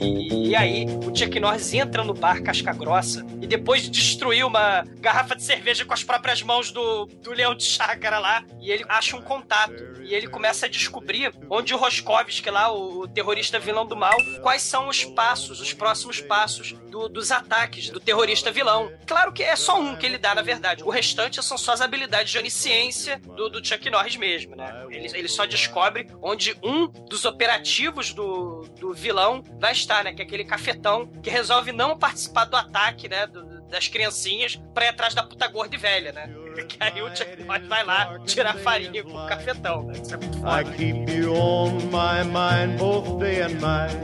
E, 0.00 0.48
e 0.50 0.56
aí, 0.56 0.86
o 0.86 1.14
Chuck 1.16 1.38
Norris 1.40 1.72
entra 1.74 2.04
no 2.04 2.14
bar 2.14 2.42
Casca 2.42 2.72
Grossa 2.72 3.24
e 3.40 3.46
depois 3.46 3.82
de 3.82 3.90
destruir 3.90 4.44
uma 4.44 4.84
garrafa 5.00 5.34
de 5.34 5.42
cerveja 5.42 5.84
com 5.84 5.92
as 5.94 6.04
próprias 6.04 6.42
mãos 6.42 6.70
do, 6.70 7.06
do 7.06 7.32
leão 7.32 7.54
de 7.54 7.64
chácara 7.64 8.18
lá, 8.18 8.44
e 8.60 8.70
ele 8.70 8.84
acha 8.88 9.16
um 9.16 9.22
contato. 9.22 9.92
E 10.02 10.14
ele 10.14 10.26
começa 10.26 10.66
a 10.66 10.68
descobrir 10.68 11.32
onde 11.48 11.74
o 11.74 11.76
Roskovski 11.76 12.50
lá, 12.50 12.72
o, 12.72 13.00
o 13.00 13.08
terrorista 13.08 13.58
vilão 13.58 13.86
do 13.86 13.96
mal, 13.96 14.16
quais 14.42 14.62
são 14.62 14.88
os 14.88 15.04
passos, 15.04 15.60
os 15.60 15.72
próximos 15.72 16.20
passos 16.20 16.72
do- 16.90 17.08
dos 17.08 17.30
ataques 17.30 17.88
do 17.90 18.00
terrorista 18.00 18.50
vilão. 18.50 18.90
Claro 19.06 19.32
que 19.32 19.42
é 19.42 19.56
só 19.56 19.80
um 19.80 19.96
que 19.96 20.04
ele 20.04 20.18
dá, 20.18 20.34
na 20.34 20.42
verdade. 20.42 20.82
O 20.82 20.90
restante 20.90 21.42
são 21.42 21.56
só 21.56 21.72
as 21.72 21.80
habilidades 21.80 22.30
de 22.30 22.38
onisciência 22.38 23.18
do, 23.18 23.48
do 23.48 23.64
Chuck 23.64 23.88
Norris 23.90 24.16
mesmo, 24.16 24.54
né? 24.56 24.86
Ele, 24.90 25.08
ele 25.14 25.28
só 25.28 25.46
descobre 25.46 26.06
onde 26.20 26.54
um 26.62 26.86
dos 26.88 27.24
operativos 27.24 28.12
do, 28.12 28.62
do 28.78 28.92
vilão 28.92 29.42
vai 29.58 29.71
estar, 29.72 30.04
né? 30.04 30.12
Que 30.12 30.22
é 30.22 30.24
aquele 30.24 30.44
cafetão 30.44 31.06
que 31.22 31.28
resolve 31.30 31.72
não 31.72 31.98
participar 31.98 32.44
do 32.44 32.56
ataque, 32.56 33.08
né? 33.08 33.26
do- 33.26 33.50
das 33.72 33.88
criancinhas 33.88 34.60
pra 34.74 34.84
ir 34.84 34.88
atrás 34.88 35.14
da 35.14 35.22
puta 35.22 35.48
gorda 35.48 35.74
e 35.74 35.78
velha, 35.78 36.12
né? 36.12 36.28
Que 36.68 36.76
aí 36.78 37.00
o 37.00 37.08
Chuck 37.16 37.42
Norris 37.42 37.66
vai 37.66 37.82
lá 37.82 38.18
tirar 38.26 38.54
farinha 38.58 39.02
com 39.02 39.14
o 39.16 39.26
cafetão, 39.26 39.82
né? 39.84 39.94
Isso 39.94 40.12
é 40.14 40.18
muito 40.18 40.36
I 40.38 40.40
foda. 40.40 40.64
keep 40.76 41.10
you 41.10 41.34
on 41.34 41.70
my 41.86 42.22
mind 42.22 42.78
both 42.78 43.18
day 43.18 43.40
and 43.40 43.58
night. 43.60 43.96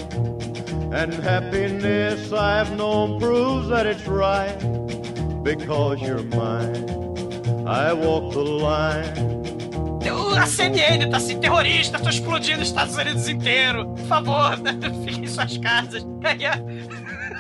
And 0.91 1.13
happiness 1.23 2.33
I've 2.33 2.75
known 2.77 3.19
proves 3.19 3.69
that 3.69 3.87
it's 3.87 4.07
right. 4.09 4.57
Because 5.43 6.01
you're 6.03 6.23
mine, 6.23 6.87
I 7.67 7.93
walk 7.93 8.33
the 8.33 8.41
line. 8.41 9.39
A 10.11 10.47
CNN 10.47 11.07
tá 11.11 11.17
assim, 11.19 11.39
terrorista, 11.39 11.99
tô 11.99 12.09
explodindo 12.09 12.63
os 12.63 12.69
Estados 12.69 12.97
Unidos 12.97 13.29
inteiro. 13.29 13.87
Por 13.89 14.07
favor, 14.07 14.59
né? 14.59 14.73
fiquem 15.05 15.25
em 15.25 15.27
suas 15.29 15.57
casas. 15.59 16.07
Aí 16.25 16.47
a- 16.47 16.59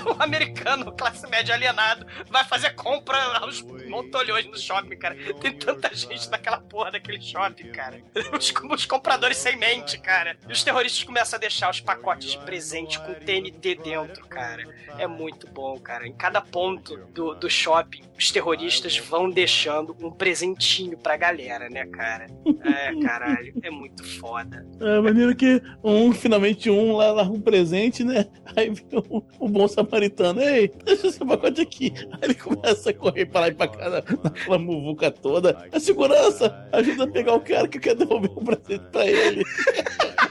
o 0.19 0.23
americano, 0.23 0.93
classe 0.93 1.27
média 1.29 1.55
alienado, 1.55 2.07
vai 2.29 2.45
fazer 2.45 2.71
compra 2.71 3.19
aos 3.39 3.63
montolhões 3.63 4.47
no 4.47 4.59
shopping, 4.59 4.97
cara. 4.97 5.17
Tem 5.41 5.53
tanta 5.53 5.95
gente 5.95 6.31
naquela 6.31 6.59
porra 6.59 6.93
daquele 6.93 7.21
shopping, 7.21 7.71
cara. 7.73 8.01
Os, 8.37 8.53
os 8.71 8.87
compradores 8.87 9.37
sem 9.37 9.57
mente, 9.57 9.99
cara. 9.99 10.37
E 10.49 10.53
os 10.53 10.63
terroristas 10.63 11.05
começam 11.05 11.37
a 11.37 11.41
deixar 11.41 11.71
os 11.71 11.81
pacotes 11.81 12.33
de 12.33 12.39
presente 12.39 12.99
com 13.01 13.15
TNT 13.15 13.77
dentro, 13.77 14.27
cara. 14.27 14.65
É 14.99 15.07
muito 15.07 15.47
bom, 15.49 15.79
cara. 15.79 16.07
Em 16.07 16.13
cada 16.13 16.41
ponto 16.41 16.97
do, 17.13 17.35
do 17.35 17.51
shopping, 17.51 18.03
os 18.19 18.31
terroristas 18.31 18.99
vão 18.99 19.31
deixando 19.31 19.97
um 20.03 20.11
presentinho 20.11 20.99
pra 20.99 21.17
galera, 21.17 21.69
né, 21.71 21.87
cara? 21.87 22.27
É, 22.65 23.01
caralho, 23.01 23.55
é 23.63 23.71
muito 23.71 24.05
foda. 24.19 24.67
É 24.81 25.01
maneiro 25.01 25.35
que 25.37 25.63
um, 25.83 26.13
finalmente 26.13 26.69
um 26.69 26.97
lá 26.97 27.13
larga 27.13 27.33
um 27.33 27.41
presente, 27.41 28.03
né? 28.03 28.27
Aí 28.57 28.71
vem 28.71 28.87
um, 29.11 29.23
um 29.41 29.51
bom 29.51 29.69
samaritano, 29.99 30.41
ei, 30.43 30.69
deixa 30.85 31.09
esse 31.09 31.19
pacote 31.19 31.61
aqui. 31.61 31.93
Aí 32.13 32.19
ele 32.23 32.35
começa 32.35 32.91
a 32.91 32.95
correr 32.95 33.27
pra 33.27 33.41
lá 33.43 33.49
e 33.49 33.53
pra 33.55 33.69
cá 33.69 33.91
na- 33.91 34.03
naquela 34.23 34.59
muvuca 34.59 35.11
toda. 35.11 35.67
A 35.73 35.81
segurança 35.81 36.69
ajuda 36.73 37.05
a 37.05 37.09
pegar 37.09 37.35
o 37.35 37.41
cara 37.41 37.67
que 37.69 37.79
quer 37.79 37.95
devolver 37.95 38.31
o 38.31 38.45
presente 38.45 38.85
pra 38.93 39.07
ele. 39.07 39.43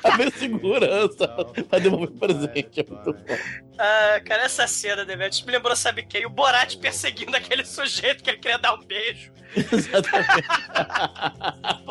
A 0.04 0.16
ver 0.16 0.32
segurança 0.32 1.28
pra 1.70 1.80
devolver 1.80 2.10
o 2.10 2.12
presente. 2.14 2.80
É 2.80 2.86
muito. 2.90 3.16
Ah, 3.78 4.22
cara, 4.24 4.44
essa 4.44 4.66
cena, 4.68 5.04
Demetrius, 5.04 5.44
me 5.44 5.52
lembrou, 5.52 5.76
sabe 5.76 6.04
quem? 6.06 6.26
O 6.26 6.30
Borat 6.30 6.78
perseguindo 6.78 7.36
aquele 7.36 7.66
sujeito 7.66 8.24
que 8.24 8.30
ele 8.30 8.38
queria 8.38 8.58
dar 8.58 8.74
um 8.76 8.84
beijo. 8.86 9.32
Exatamente. 9.56 10.48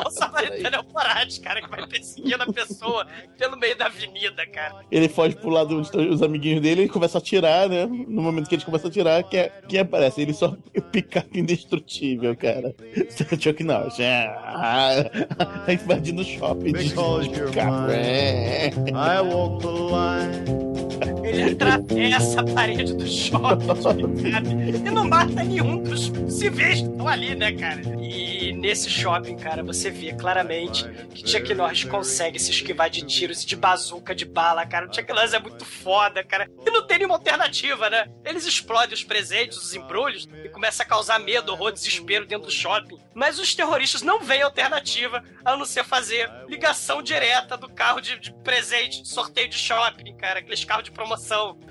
O 0.05 0.09
samaritano 0.09 0.75
é 0.75 0.79
o 0.79 0.83
Borat, 0.83 1.39
cara, 1.41 1.61
que 1.61 1.69
vai 1.69 1.85
perseguindo 1.87 2.43
a 2.43 2.51
pessoa 2.53 3.05
pelo 3.37 3.57
meio 3.57 3.77
da 3.77 3.85
avenida, 3.87 4.45
cara. 4.47 4.85
Ele 4.91 5.09
foge 5.09 5.35
pro 5.35 5.49
lado 5.49 5.81
dos 5.81 5.91
os 5.93 6.21
amiguinhos 6.21 6.61
dele 6.61 6.83
e 6.83 6.89
começa 6.89 7.17
a 7.17 7.19
atirar, 7.19 7.67
né? 7.67 7.85
No 7.85 8.21
momento 8.21 8.47
que 8.47 8.55
eles 8.55 8.63
começam 8.63 8.87
a 8.87 8.91
atirar, 8.91 9.23
que 9.23 9.37
é, 9.37 9.51
quem 9.67 9.79
aparece? 9.79 10.21
Ele 10.21 10.33
só 10.33 10.55
picape 10.91 11.39
indestrutível, 11.39 12.35
cara. 12.35 12.75
Chuck 13.39 13.63
Norris. 13.63 13.99
É, 13.99 14.25
ah, 14.27 15.03
invadindo 15.69 16.21
o 16.21 16.25
shopping. 16.25 16.73
de- 16.73 16.89
picape. 16.89 17.57
I 18.93 19.21
walk 19.21 19.61
the 19.61 19.71
line. 19.71 21.16
Ele 21.27 21.51
atravessa 21.51 22.41
a 22.41 22.43
parede 22.43 22.93
do 22.93 23.05
shopping 23.05 23.67
cara, 24.31 24.47
e 24.47 24.89
não 24.89 25.07
mata 25.07 25.43
nenhum 25.43 25.83
dos 25.83 26.11
civis 26.29 26.81
que 26.81 26.87
estão 26.87 27.07
ali, 27.07 27.35
né, 27.35 27.51
cara? 27.51 27.81
E 28.01 28.53
nesse 28.53 28.89
shopping, 28.89 29.35
cara, 29.35 29.61
você 29.61 29.89
vê 29.89 30.13
claramente 30.13 30.87
que 31.13 31.29
Chuck 31.29 31.53
Norris 31.53 31.83
consegue 31.83 32.39
se 32.39 32.51
esquivar 32.51 32.89
de 32.89 33.01
tiros 33.05 33.43
e 33.43 33.45
de 33.45 33.55
bazuca, 33.55 34.15
de 34.15 34.25
bala, 34.25 34.65
cara. 34.65 34.87
O 34.87 34.93
Chuck 34.93 35.11
Norris 35.11 35.33
é 35.33 35.39
muito 35.39 35.65
foda, 35.65 36.23
cara. 36.23 36.49
E 36.65 36.71
não 36.71 36.87
tem 36.87 36.99
nenhuma 36.99 37.15
alternativa, 37.15 37.89
né? 37.89 38.07
Eles 38.23 38.45
explodem 38.45 38.93
os 38.93 39.03
presentes, 39.03 39.57
os 39.57 39.75
embrulhos, 39.75 40.29
e 40.43 40.49
começa 40.49 40.83
a 40.83 40.85
causar 40.85 41.19
medo, 41.19 41.51
horror, 41.51 41.71
desespero 41.71 42.25
dentro 42.25 42.47
do 42.47 42.51
shopping. 42.51 42.97
Mas 43.13 43.39
os 43.39 43.53
terroristas 43.53 44.01
não 44.01 44.21
veem 44.21 44.43
alternativa 44.43 45.23
a 45.43 45.57
não 45.57 45.65
ser 45.65 45.83
fazer 45.83 46.29
ligação 46.47 47.01
direta 47.01 47.57
do 47.57 47.69
carro 47.69 47.99
de, 47.99 48.17
de 48.19 48.33
presente, 48.43 49.01
de 49.01 49.09
sorteio 49.09 49.49
de 49.49 49.57
shopping, 49.57 50.15
cara. 50.15 50.39
Aqueles 50.39 50.63
carros 50.63 50.85
de 50.85 50.91
promoção. 50.91 51.16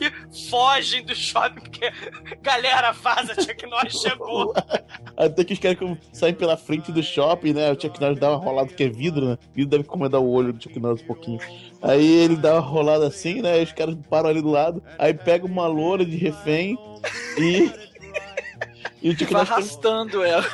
E 0.01 0.49
fogem 0.49 1.05
do 1.05 1.15
shopping, 1.15 1.61
porque 1.61 1.93
galera 2.43 2.93
vaza, 2.93 3.35
Chuck 3.35 3.67
Norris 3.67 3.95
chegou. 3.95 4.55
Até 5.17 5.45
que 5.45 5.55
os 5.55 5.59
caras 5.59 5.79
saem 6.13 6.35
pela 6.35 6.57
frente 6.57 6.93
do 6.93 7.03
shopping, 7.03 7.53
né? 7.55 7.73
O 7.73 7.81
Chuck 7.81 8.01
Norris 8.01 8.19
dá 8.19 8.31
uma 8.31 8.45
rolada 8.45 8.69
que 8.69 8.85
é 8.85 8.89
vidro, 8.89 9.31
né? 9.31 9.39
Vidro 9.55 9.71
deve 9.71 9.85
incomodar 9.85 10.21
o 10.21 10.31
olho 10.31 10.53
do 10.53 10.63
Chuck 10.63 10.79
Norris 10.79 11.03
um 11.03 11.07
pouquinho. 11.07 11.41
Aí 11.81 12.07
ele 12.07 12.37
dá 12.37 12.55
uma 12.55 12.61
rolada 12.61 13.07
assim, 13.07 13.41
né? 13.41 13.63
Os 13.63 13.73
caras 13.73 13.97
param 14.11 14.29
ali 14.29 14.43
do 14.43 14.51
lado. 14.51 14.83
Aí 14.99 15.15
pega 15.15 15.47
uma 15.47 15.67
loura 15.67 16.05
de 16.05 16.17
refém 16.17 16.79
e. 17.39 17.86
E 19.03 19.11
o 19.11 19.19
Chuck 19.19 19.33
Vai 19.33 19.43
arrastando 19.43 20.23
ela. 20.25 20.45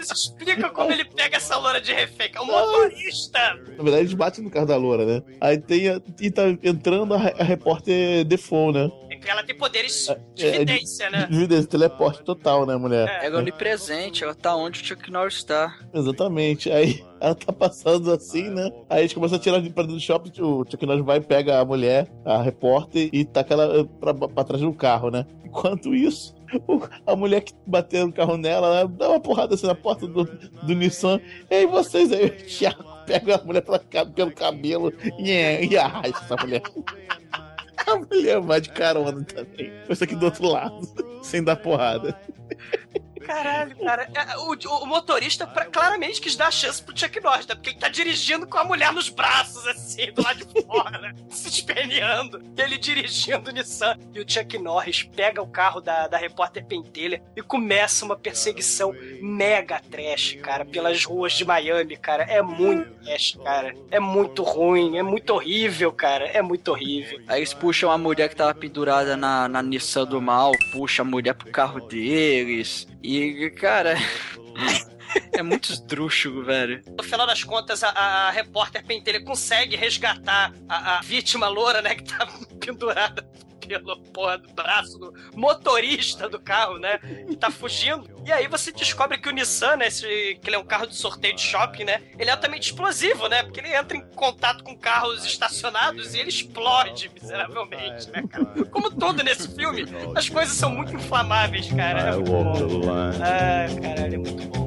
Explica 0.00 0.70
como 0.70 0.92
ele 0.92 1.04
pega 1.04 1.36
essa 1.36 1.56
loura 1.56 1.80
de 1.80 1.92
refém, 1.92 2.30
que 2.30 2.38
é 2.38 2.40
um 2.40 2.46
motorista. 2.46 3.38
Na 3.76 3.82
verdade, 3.82 4.02
eles 4.02 4.14
batem 4.14 4.44
no 4.44 4.50
carro 4.50 4.66
da 4.66 4.76
loura, 4.76 5.04
né? 5.04 5.22
Aí 5.40 5.58
tem 5.58 5.88
a, 5.88 6.00
e 6.20 6.30
tá 6.30 6.42
entrando 6.62 7.14
a, 7.14 7.16
a 7.16 7.42
repórter 7.42 8.24
Defoe, 8.24 8.72
né? 8.72 8.90
Ela 9.24 9.44
tem 9.44 9.56
poderes 9.56 10.08
de 10.34 10.44
É, 10.44 10.48
é, 10.48 10.56
evidência, 10.56 11.08
né? 11.10 11.26
De 11.30 11.36
evidência, 11.36 11.68
teleporte 11.68 12.22
total, 12.24 12.66
né, 12.66 12.76
mulher? 12.76 13.08
É. 13.08 13.26
Ela 13.26 13.38
é 13.38 13.40
onipresente, 13.40 14.24
ela 14.24 14.34
tá 14.34 14.54
onde 14.56 14.80
o 14.80 14.84
Chuck 14.84 15.10
Norris 15.10 15.44
tá. 15.44 15.76
Exatamente. 15.94 16.70
Aí 16.70 17.04
ela 17.20 17.34
tá 17.34 17.52
passando 17.52 18.10
assim, 18.10 18.50
né? 18.50 18.70
Aí 18.90 18.98
a 18.98 19.02
gente 19.02 19.14
começa 19.14 19.36
a 19.36 19.38
tirar 19.38 19.60
de 19.60 19.70
pra 19.70 19.84
dentro 19.84 19.96
do 19.96 20.02
shopping, 20.02 20.32
o 20.40 20.64
Chuck 20.68 20.84
Norris 20.84 21.04
vai, 21.04 21.20
pega 21.20 21.60
a 21.60 21.64
mulher, 21.64 22.08
a 22.24 22.42
repórter, 22.42 23.08
e 23.12 23.24
taca 23.24 23.54
ela 23.54 23.84
pra, 24.00 24.12
pra 24.12 24.44
trás 24.44 24.60
do 24.62 24.72
carro, 24.72 25.10
né? 25.10 25.24
Enquanto 25.44 25.94
isso, 25.94 26.34
a 27.06 27.16
mulher 27.16 27.42
que 27.42 27.54
bateu 27.66 28.06
no 28.06 28.12
carro 28.12 28.36
nela, 28.36 28.66
ela 28.80 28.88
dá 28.88 29.10
uma 29.10 29.20
porrada 29.20 29.54
assim 29.54 29.66
na 29.66 29.74
porta 29.74 30.06
do, 30.06 30.24
do 30.24 30.74
Nissan. 30.74 31.20
E 31.50 31.54
aí 31.54 31.66
vocês 31.66 32.12
aí, 32.12 32.26
o 32.26 32.30
Thiago 32.30 32.84
pega 33.06 33.36
a 33.36 33.44
mulher 33.44 33.62
pela 33.62 33.78
pelo 33.78 34.32
cabelo 34.32 34.92
e, 35.18 35.66
e 35.66 35.76
arrasta 35.76 36.24
essa 36.24 36.36
mulher. 36.36 36.62
A 37.86 37.96
mulher 37.96 38.40
vai 38.42 38.60
de 38.60 38.70
carona 38.70 39.24
também. 39.24 39.72
Isso 39.88 40.04
aqui 40.04 40.14
do 40.14 40.26
outro 40.26 40.46
lado, 40.46 40.80
sem 41.22 41.42
dar 41.42 41.56
porrada. 41.56 42.18
Caralho, 43.26 43.76
cara. 43.76 44.08
É, 44.14 44.36
O, 44.38 44.52
o 44.82 44.86
motorista 44.86 45.46
pra- 45.46 45.66
claramente 45.66 46.20
quis 46.20 46.36
dar 46.36 46.48
a 46.48 46.50
chance 46.50 46.82
pro 46.82 46.96
Chuck 46.96 47.20
Norris, 47.20 47.46
né? 47.46 47.54
Porque 47.54 47.70
ele 47.70 47.78
tá 47.78 47.88
dirigindo 47.88 48.46
com 48.46 48.58
a 48.58 48.64
mulher 48.64 48.92
nos 48.92 49.08
braços, 49.08 49.66
assim, 49.66 50.12
do 50.12 50.22
lado 50.22 50.44
de 50.44 50.62
fora, 50.64 50.98
né? 50.98 51.14
se 51.30 51.48
esperneando. 51.48 52.42
E 52.56 52.60
ele 52.60 52.78
dirigindo 52.78 53.50
o 53.50 53.52
Nissan. 53.52 53.96
E 54.14 54.20
o 54.20 54.24
Chuck 54.28 54.58
Norris 54.58 55.02
pega 55.02 55.40
o 55.42 55.46
carro 55.46 55.80
da, 55.80 56.06
da 56.08 56.16
repórter 56.16 56.64
Pentelha 56.64 57.22
e 57.36 57.42
começa 57.42 58.04
uma 58.04 58.16
perseguição 58.16 58.92
mega 59.20 59.80
trash, 59.90 60.38
cara, 60.42 60.64
pelas 60.64 61.04
ruas 61.04 61.32
de 61.32 61.44
Miami, 61.44 61.96
cara. 61.96 62.24
É 62.24 62.40
muito 62.42 62.90
trash, 63.04 63.38
cara. 63.42 63.74
É 63.90 63.98
muito 64.00 64.42
ruim, 64.42 64.98
é 64.98 65.02
muito 65.02 65.30
horrível, 65.34 65.92
cara. 65.92 66.26
É 66.26 66.42
muito 66.42 66.68
horrível. 66.70 67.20
Aí 67.28 67.40
eles 67.40 67.54
puxam 67.54 67.90
a 67.90 67.98
mulher 67.98 68.28
que 68.28 68.36
tava 68.36 68.54
pendurada 68.54 69.16
na, 69.16 69.48
na 69.48 69.62
Nissan 69.62 70.04
do 70.04 70.20
mal, 70.20 70.52
puxa 70.72 71.02
a 71.02 71.04
mulher 71.04 71.34
pro 71.34 71.50
carro 71.50 71.80
deles. 71.80 72.86
E, 73.02 73.50
cara. 73.50 73.96
é 75.32 75.42
muito 75.42 75.72
esdrúxulo, 75.72 76.44
velho. 76.44 76.82
No 76.96 77.02
final 77.02 77.26
das 77.26 77.42
contas, 77.42 77.82
a, 77.82 77.90
a 77.90 78.30
repórter 78.30 78.84
Pentelha 78.84 79.22
consegue 79.22 79.76
resgatar 79.76 80.52
a, 80.68 80.98
a 80.98 81.00
vítima 81.02 81.48
loura, 81.48 81.82
né? 81.82 81.94
Que 81.94 82.04
tá 82.04 82.26
pendurada 82.60 83.26
pelo 83.80 84.00
porra 84.00 84.38
do 84.38 84.52
braço 84.52 84.98
do 84.98 85.14
motorista 85.34 86.28
do 86.28 86.40
carro, 86.40 86.78
né? 86.78 86.98
E 87.28 87.36
tá 87.36 87.50
fugindo. 87.50 88.08
E 88.24 88.32
aí 88.32 88.46
você 88.46 88.72
descobre 88.72 89.18
que 89.18 89.28
o 89.28 89.32
Nissan, 89.32 89.76
né? 89.76 89.86
Esse, 89.88 90.38
que 90.40 90.48
ele 90.48 90.56
é 90.56 90.58
um 90.58 90.64
carro 90.64 90.86
de 90.86 90.96
sorteio 90.96 91.34
de 91.34 91.42
shopping, 91.42 91.84
né? 91.84 92.02
Ele 92.18 92.30
é 92.30 92.32
altamente 92.32 92.70
explosivo, 92.70 93.28
né? 93.28 93.42
Porque 93.42 93.60
ele 93.60 93.74
entra 93.74 93.96
em 93.96 94.00
contato 94.14 94.62
com 94.62 94.76
carros 94.76 95.24
estacionados 95.24 96.14
e 96.14 96.20
ele 96.20 96.28
explode 96.28 97.10
miseravelmente, 97.14 98.10
né, 98.10 98.22
cara? 98.28 98.64
Como 98.70 98.90
tudo 98.90 99.22
nesse 99.22 99.54
filme, 99.54 99.84
as 100.14 100.28
coisas 100.28 100.56
são 100.56 100.70
muito 100.70 100.94
inflamáveis, 100.94 101.70
cara. 101.72 102.00
É 102.00 102.16
muito 102.16 102.30
bom. 102.30 102.52
Ah, 103.20 103.66
caralho, 103.80 104.14
é 104.14 104.18
muito 104.18 104.48
bom. 104.48 104.62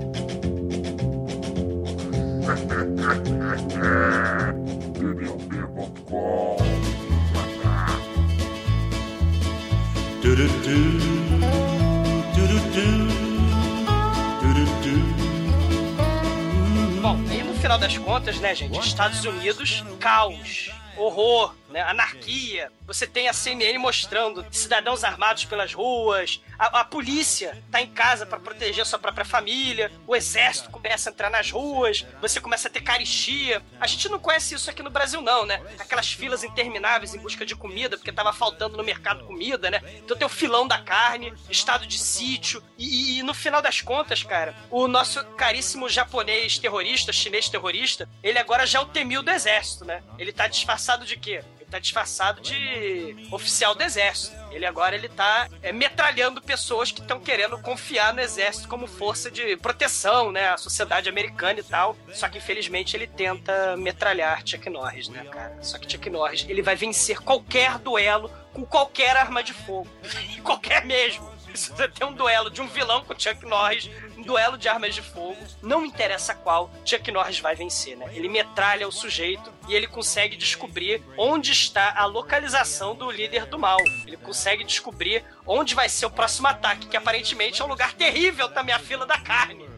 Final 17.75 17.79
das 17.79 17.97
contas, 17.97 18.39
né, 18.39 18.55
gente, 18.55 18.79
Estados 18.79 19.23
Unidos, 19.25 19.83
caos, 19.99 20.71
horror, 20.97 21.53
né, 21.75 21.81
anarquia. 21.81 22.71
Você 22.87 23.05
tem 23.05 23.27
a 23.27 23.33
CNN 23.33 23.77
mostrando 23.77 24.45
cidadãos 24.49 25.03
armados 25.03 25.43
pelas 25.43 25.73
ruas, 25.73 26.39
a, 26.57 26.79
a 26.79 26.85
polícia 26.85 27.61
tá 27.69 27.81
em 27.81 27.87
casa 27.87 28.25
pra 28.25 28.39
proteger 28.39 28.81
a 28.81 28.85
sua 28.85 28.97
própria 28.97 29.25
família, 29.25 29.91
o 30.07 30.15
exército 30.15 30.69
começa 30.69 31.09
a 31.09 31.11
entrar 31.11 31.29
nas 31.29 31.51
ruas, 31.51 32.05
você 32.21 32.39
começa 32.39 32.69
a 32.69 32.71
ter 32.71 32.79
caristia. 32.79 33.61
A 33.77 33.87
gente 33.87 34.07
não 34.07 34.19
conhece 34.19 34.55
isso 34.55 34.69
aqui 34.69 34.81
no 34.81 34.89
Brasil 34.89 35.21
não, 35.21 35.45
né? 35.45 35.61
Aquelas 35.77 36.13
filas 36.13 36.45
intermináveis 36.45 37.13
em 37.13 37.19
busca 37.19 37.45
de 37.45 37.57
comida, 37.57 37.97
porque 37.97 38.11
tava 38.11 38.31
faltando 38.31 38.77
no 38.77 38.83
mercado 38.83 39.25
comida, 39.25 39.69
né? 39.69 39.81
Então 39.97 40.15
tem 40.15 40.25
o 40.25 40.29
filão 40.29 40.65
da 40.65 40.79
carne, 40.79 41.33
estado 41.49 41.85
de 41.85 41.99
sítio, 41.99 42.63
e, 42.77 43.19
e 43.19 43.23
no 43.23 43.33
final 43.33 43.61
das 43.61 43.81
contas, 43.81 44.23
cara, 44.23 44.55
o 44.69 44.87
nosso 44.87 45.21
caríssimo 45.35 45.89
japonês 45.89 46.57
terrorista, 46.57 47.11
chinês 47.11 47.49
terrorista, 47.49 48.07
ele 48.23 48.39
agora 48.39 48.65
já 48.65 48.79
é 48.79 48.81
o 48.81 48.85
temil 48.85 49.21
do 49.21 49.31
exército, 49.31 49.83
né? 49.83 50.01
Ele 50.17 50.31
tá 50.31 50.47
disfarçado 50.47 51.05
de 51.05 51.17
quê? 51.17 51.43
Tá 51.75 51.79
disfarçado 51.79 52.39
de 52.39 53.27
oficial 53.29 53.75
do 53.75 53.83
exército. 53.83 54.33
Ele 54.49 54.65
agora 54.65 54.95
ele 54.95 55.09
tá 55.09 55.49
é, 55.61 55.73
metralhando 55.73 56.41
pessoas 56.41 56.89
que 56.89 57.01
estão 57.01 57.19
querendo 57.19 57.57
confiar 57.61 58.13
no 58.13 58.21
exército 58.21 58.69
como 58.69 58.87
força 58.87 59.29
de 59.29 59.57
proteção, 59.57 60.31
né? 60.31 60.47
A 60.47 60.57
sociedade 60.57 61.09
americana 61.09 61.59
e 61.59 61.63
tal. 61.63 61.97
Só 62.13 62.29
que 62.29 62.37
infelizmente 62.37 62.95
ele 62.95 63.07
tenta 63.07 63.75
metralhar 63.75 64.41
Chuck 64.45 64.69
Norris, 64.69 65.09
né, 65.09 65.25
cara? 65.25 65.57
Só 65.61 65.77
que 65.77 65.91
Chuck 65.91 66.09
Norris, 66.09 66.45
ele 66.47 66.61
vai 66.61 66.77
vencer 66.77 67.19
qualquer 67.19 67.77
duelo 67.77 68.31
com 68.53 68.65
qualquer 68.65 69.17
arma 69.17 69.43
de 69.43 69.51
fogo. 69.51 69.89
qualquer 70.45 70.85
mesmo. 70.85 71.29
Se 71.53 71.71
você 71.71 71.89
tem 71.89 72.07
um 72.07 72.13
duelo 72.13 72.49
de 72.49 72.61
um 72.61 72.67
vilão 72.67 73.03
com 73.03 73.19
Chuck 73.19 73.45
Norris, 73.45 73.89
duelo 74.25 74.57
de 74.57 74.67
armas 74.67 74.95
de 74.95 75.01
fogo, 75.01 75.37
não 75.61 75.85
interessa 75.85 76.33
qual, 76.33 76.69
Chuck 76.83 77.09
Norris 77.11 77.39
vai 77.39 77.55
vencer, 77.55 77.95
né? 77.95 78.09
Ele 78.13 78.27
metralha 78.27 78.87
o 78.87 78.91
sujeito 78.91 79.53
e 79.67 79.73
ele 79.73 79.87
consegue 79.87 80.35
descobrir 80.35 81.01
onde 81.17 81.51
está 81.51 81.93
a 81.95 82.05
localização 82.05 82.95
do 82.95 83.09
líder 83.09 83.45
do 83.45 83.59
mal. 83.59 83.79
Ele 84.05 84.17
consegue 84.17 84.63
descobrir 84.63 85.23
onde 85.45 85.75
vai 85.75 85.87
ser 85.87 86.07
o 86.07 86.11
próximo 86.11 86.47
ataque, 86.47 86.87
que 86.87 86.97
aparentemente 86.97 87.61
é 87.61 87.65
um 87.65 87.69
lugar 87.69 87.93
terrível 87.93 88.49
também, 88.49 88.73
a 88.73 88.79
fila 88.79 89.05
da 89.05 89.19
carne. 89.19 89.74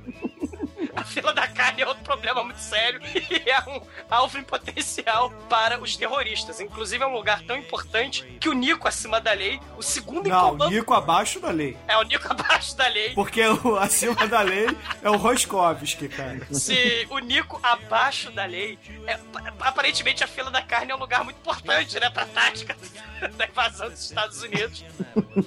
A 0.97 1.03
fila 1.03 1.31
da 1.31 1.47
carne 1.47 1.83
é 1.83 1.87
outro 1.87 2.03
problema 2.03 2.43
muito 2.43 2.59
sério 2.59 2.99
e 3.05 3.47
é 3.47 3.59
um 3.69 3.79
alvo 4.09 4.39
em 4.39 4.43
potencial 4.43 5.29
para 5.47 5.79
os 5.79 5.95
terroristas. 5.95 6.59
Inclusive, 6.59 7.03
é 7.03 7.07
um 7.07 7.13
lugar 7.13 7.43
tão 7.43 7.55
importante 7.55 8.23
que 8.39 8.49
o 8.49 8.53
Nico 8.53 8.87
acima 8.87 9.21
da 9.21 9.31
lei, 9.31 9.59
o 9.77 9.83
segundo 9.83 10.25
em 10.25 10.31
Não, 10.31 10.49
comando. 10.49 10.71
Nico 10.71 10.95
abaixo 10.95 11.39
da 11.39 11.51
lei. 11.51 11.77
É 11.87 11.95
o 11.97 12.01
Nico 12.01 12.25
abaixo 12.33 12.75
da 12.75 12.87
lei. 12.87 13.13
Porque 13.13 13.45
o 13.45 13.77
acima 13.77 14.27
da 14.27 14.41
lei 14.41 14.67
é 15.03 15.09
o 15.09 15.17
Roskovski, 15.17 16.09
cara. 16.09 16.47
Se 16.51 17.05
o 17.11 17.19
Nico 17.19 17.59
abaixo 17.61 18.31
da 18.31 18.45
lei, 18.45 18.79
é, 19.05 19.19
aparentemente 19.59 20.23
a 20.23 20.27
fila 20.27 20.49
da 20.49 20.63
carne 20.63 20.91
é 20.91 20.95
um 20.95 20.99
lugar 20.99 21.23
muito 21.23 21.37
importante, 21.37 21.99
né, 21.99 22.09
pra 22.09 22.25
tática 22.25 22.75
da 23.37 23.45
invasão 23.45 23.87
dos 23.87 24.03
Estados 24.03 24.41
Unidos. 24.41 24.83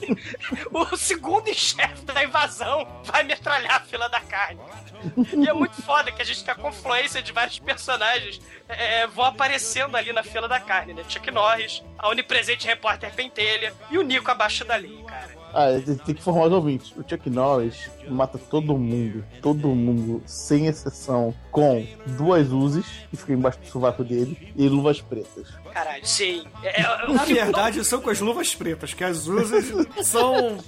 o 0.70 0.96
segundo 0.96 1.48
em 1.48 1.54
chefe 1.54 2.04
da 2.04 2.22
invasão 2.22 2.86
vai 3.04 3.24
metralhar 3.24 3.76
a 3.76 3.80
fila 3.80 4.08
da 4.08 4.20
carne. 4.20 4.60
E 5.42 5.48
é 5.48 5.52
muito 5.52 5.80
foda 5.82 6.10
que 6.12 6.22
a 6.22 6.24
gente 6.24 6.44
tem 6.44 6.52
a 6.52 6.56
confluência 6.56 7.22
de 7.22 7.32
vários 7.32 7.58
personagens 7.58 8.40
é, 8.68 9.06
vão 9.06 9.24
aparecendo 9.24 9.96
ali 9.96 10.12
na 10.12 10.22
fila 10.22 10.48
da 10.48 10.60
carne, 10.60 10.94
né? 10.94 11.02
Chuck 11.08 11.30
Norris, 11.30 11.82
a 11.98 12.08
onipresente 12.08 12.66
repórter 12.66 13.12
Pentelha 13.14 13.72
e 13.90 13.98
o 13.98 14.02
Nico 14.02 14.30
abaixo 14.30 14.64
da 14.64 14.76
lei, 14.76 15.02
cara. 15.06 15.40
Ah, 15.52 15.66
tem 15.84 16.14
que 16.14 16.20
informar 16.20 16.46
os 16.46 16.52
ouvintes. 16.52 16.92
O 16.96 17.04
Chuck 17.08 17.28
Norris 17.28 17.90
mata 18.08 18.38
todo 18.38 18.78
mundo, 18.78 19.24
todo 19.42 19.68
mundo, 19.68 20.22
sem 20.24 20.66
exceção, 20.66 21.34
com 21.50 21.84
duas 22.06 22.52
Uzes, 22.52 22.86
que 23.10 23.16
ficam 23.16 23.34
embaixo 23.34 23.58
do 23.58 23.66
sovaco 23.66 24.04
dele, 24.04 24.52
e 24.56 24.68
luvas 24.68 25.00
pretas. 25.00 25.48
Caralho, 25.72 26.06
sim. 26.06 26.44
É, 26.62 26.80
é, 26.82 27.12
Na 27.12 27.24
verdade, 27.24 27.84
são 27.84 28.00
com 28.00 28.10
as 28.10 28.20
luvas 28.20 28.54
pretas, 28.54 28.94
que 28.94 29.02
as 29.02 29.26
usas 29.26 29.72
são. 30.06 30.58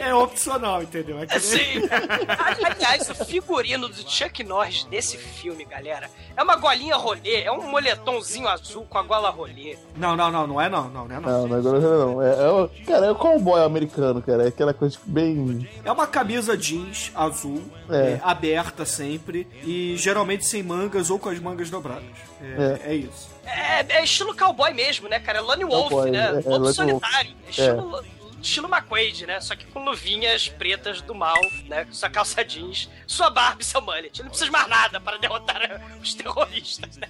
É 0.00 0.14
opcional, 0.14 0.82
entendeu? 0.82 1.18
É 1.20 1.26
que 1.26 1.32
nem- 1.32 1.40
Sim. 1.40 1.82
Aliás, 2.64 3.08
o 3.10 3.14
figurino 3.14 3.88
do 3.88 4.08
Chuck 4.10 4.42
Norris 4.44 4.84
desse 4.84 5.16
filme, 5.16 5.64
galera, 5.64 6.10
é 6.36 6.42
uma 6.42 6.56
golinha 6.56 6.96
rolê, 6.96 7.42
é 7.42 7.50
um 7.52 7.70
moletomzinho 7.70 8.48
azul 8.48 8.84
com 8.88 8.98
a 8.98 9.02
gola 9.02 9.30
rolê. 9.30 9.76
Não, 9.96 10.16
não, 10.16 10.30
não, 10.30 10.46
não 10.46 10.60
é 10.60 10.68
não, 10.68 10.88
não, 10.88 11.06
não 11.08 11.16
é 11.16 11.20
não. 11.20 11.30
Não, 11.30 11.48
não, 11.48 11.56
agora 11.58 11.80
não. 11.80 12.22
É, 12.22 12.44
é 12.44 12.48
o, 12.50 12.70
cara, 12.86 13.06
é 13.06 13.10
o 13.10 13.14
cowboy 13.14 13.62
americano, 13.62 14.20
cara. 14.22 14.44
É 14.44 14.48
aquela 14.48 14.74
coisa 14.74 14.98
bem. 15.04 15.68
É 15.84 15.90
uma 15.92 16.06
camisa 16.06 16.56
jeans 16.56 17.10
azul, 17.14 17.62
É. 17.90 17.96
é, 18.14 18.20
aberta 18.22 18.84
sempre, 18.84 19.46
e 19.62 19.94
geralmente 19.96 20.44
sem 20.44 20.62
mangas 20.62 21.10
ou 21.10 21.18
com 21.18 21.28
as 21.28 21.38
mangas 21.38 21.70
dobradas. 21.70 22.04
É, 22.42 22.90
é 22.92 22.94
isso. 22.94 23.32
É, 23.46 23.98
é 23.98 24.04
estilo 24.04 24.34
cowboy 24.36 24.72
mesmo, 24.72 25.08
né, 25.08 25.18
cara? 25.20 25.38
É 25.38 25.40
Lone 25.40 25.64
Wolf, 25.64 25.88
Cowboy, 25.90 26.10
né? 26.10 26.42
é, 26.44 26.46
é 26.46 26.50
Lobo 26.50 26.72
solitário. 26.72 27.30
É 27.46 27.50
estilo, 27.50 28.04
estilo 28.44 28.68
McQuaid, 28.68 29.26
né? 29.26 29.40
Só 29.40 29.56
que 29.56 29.64
com 29.66 29.84
luvinhas 29.84 30.48
pretas 30.48 31.00
do 31.00 31.14
mal, 31.14 31.40
né? 31.68 31.86
Sua 31.90 32.08
calça 32.10 32.44
jeans, 32.44 32.90
sua 33.06 33.30
barba 33.30 33.62
e 33.62 33.64
seu 33.64 33.80
mullet. 33.80 34.18
Ele 34.20 34.24
não 34.24 34.30
precisa 34.30 34.50
mais 34.50 34.68
nada 34.68 35.00
para 35.00 35.16
derrotar 35.16 35.80
os 36.00 36.14
terroristas, 36.14 36.96
né? 36.96 37.08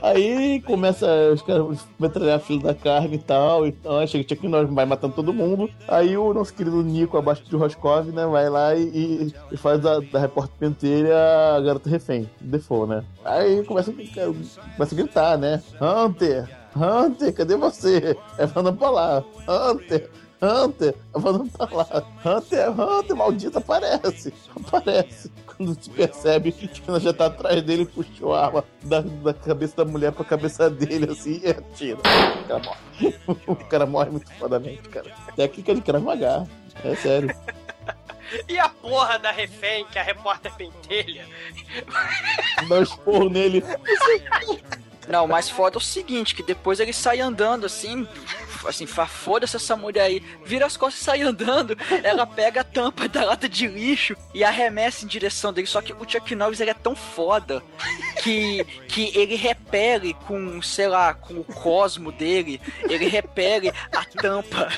Aí 0.00 0.60
começa 0.62 1.06
os 1.32 1.42
caras 1.42 1.86
metralhar 1.98 2.36
a 2.36 2.40
fila 2.40 2.62
da 2.62 2.74
carne 2.74 3.16
e 3.16 3.18
tal. 3.18 3.66
Então 3.66 3.98
aí 3.98 4.06
chega 4.06 4.28
Chuck 4.28 4.46
Norris, 4.46 4.72
vai 4.72 4.84
matando 4.84 5.14
todo 5.14 5.32
mundo. 5.32 5.70
Aí 5.88 6.16
o 6.16 6.32
nosso 6.34 6.54
querido 6.54 6.82
Nico, 6.82 7.16
abaixo 7.16 7.42
de 7.44 7.56
Roscov, 7.56 8.10
né? 8.12 8.26
Vai 8.26 8.48
lá 8.48 8.74
e, 8.74 9.32
e- 9.50 9.56
faz 9.56 9.80
da, 9.80 10.00
da 10.00 10.18
repórter 10.18 10.54
pentelha 10.58 11.16
a 11.56 11.60
garota 11.60 11.88
refém, 11.88 12.28
Default, 12.40 12.88
né? 12.90 13.04
Aí 13.24 13.64
começa, 13.64 13.92
começa 13.92 14.94
a 14.94 14.96
gritar, 14.96 15.38
né? 15.38 15.62
Hunter! 15.80 16.48
Hunter, 16.74 17.34
cadê 17.34 17.54
você? 17.56 18.16
É 18.38 18.46
mandando 18.46 18.78
pra 18.78 18.90
lá. 18.90 19.24
Hunter! 19.48 20.10
Hunter, 20.42 20.94
pra 21.12 21.68
lá. 21.70 22.04
Hunter, 22.24 22.80
Hunter, 22.80 23.16
maldito, 23.16 23.58
aparece. 23.58 24.34
Aparece. 24.56 25.30
Quando 25.46 25.80
se 25.80 25.88
percebe 25.88 26.50
que 26.50 26.82
ela 26.88 26.98
já 26.98 27.12
tá 27.12 27.26
atrás 27.26 27.62
dele, 27.62 27.86
puxou 27.86 28.34
a 28.34 28.46
arma 28.46 28.64
da, 28.82 29.00
da 29.00 29.32
cabeça 29.32 29.76
da 29.76 29.84
mulher 29.84 30.10
pra 30.10 30.24
cabeça 30.24 30.68
dele, 30.68 31.12
assim, 31.12 31.40
e 31.44 31.50
atira. 31.50 31.98
O 32.00 32.48
cara 32.48 32.58
morre. 32.58 32.82
O 33.46 33.56
cara 33.56 33.86
morre 33.86 34.10
muito 34.10 34.32
fodamente, 34.34 34.88
cara. 34.88 35.10
Técnica 35.36 35.74
de 35.74 35.80
Krav 35.80 36.02
Maga. 36.02 36.48
É 36.84 36.94
sério. 36.96 37.34
E 38.48 38.58
a 38.58 38.68
porra 38.68 39.18
da 39.18 39.30
refém, 39.30 39.84
que 39.86 39.98
é 39.98 40.00
a 40.00 40.04
repórter 40.04 40.52
pentelha. 40.54 41.26
Dá 42.68 42.76
um 42.76 42.82
esporro 42.82 43.28
nele. 43.28 43.62
Não, 45.08 45.24
o 45.26 45.28
mais 45.28 45.50
foda 45.50 45.76
é 45.76 45.78
o 45.78 45.80
seguinte, 45.80 46.34
que 46.34 46.42
depois 46.42 46.80
ele 46.80 46.92
sai 46.92 47.20
andando 47.20 47.66
assim, 47.66 48.06
assim, 48.66 48.86
foda-se 48.86 49.56
essa 49.56 49.76
mulher 49.76 50.04
aí, 50.04 50.22
vira 50.44 50.66
as 50.66 50.76
costas 50.76 51.00
e 51.00 51.04
sai 51.04 51.22
andando, 51.22 51.76
ela 52.02 52.26
pega 52.26 52.60
a 52.60 52.64
tampa 52.64 53.08
da 53.08 53.24
lata 53.24 53.48
de 53.48 53.66
lixo 53.66 54.16
e 54.34 54.44
arremessa 54.44 55.04
em 55.04 55.08
direção 55.08 55.52
dele, 55.52 55.66
só 55.66 55.80
que 55.80 55.92
o 55.92 56.08
Chuck 56.08 56.34
Norris 56.34 56.60
ele 56.60 56.70
é 56.70 56.74
tão 56.74 56.94
foda 56.94 57.62
que, 58.22 58.64
que 58.88 59.16
ele 59.16 59.34
repele 59.34 60.14
com, 60.26 60.60
sei 60.62 60.88
lá, 60.88 61.14
com 61.14 61.34
o 61.34 61.44
cosmo 61.44 62.12
dele, 62.12 62.60
ele 62.88 63.06
repele 63.08 63.72
a 63.92 64.04
tampa, 64.04 64.68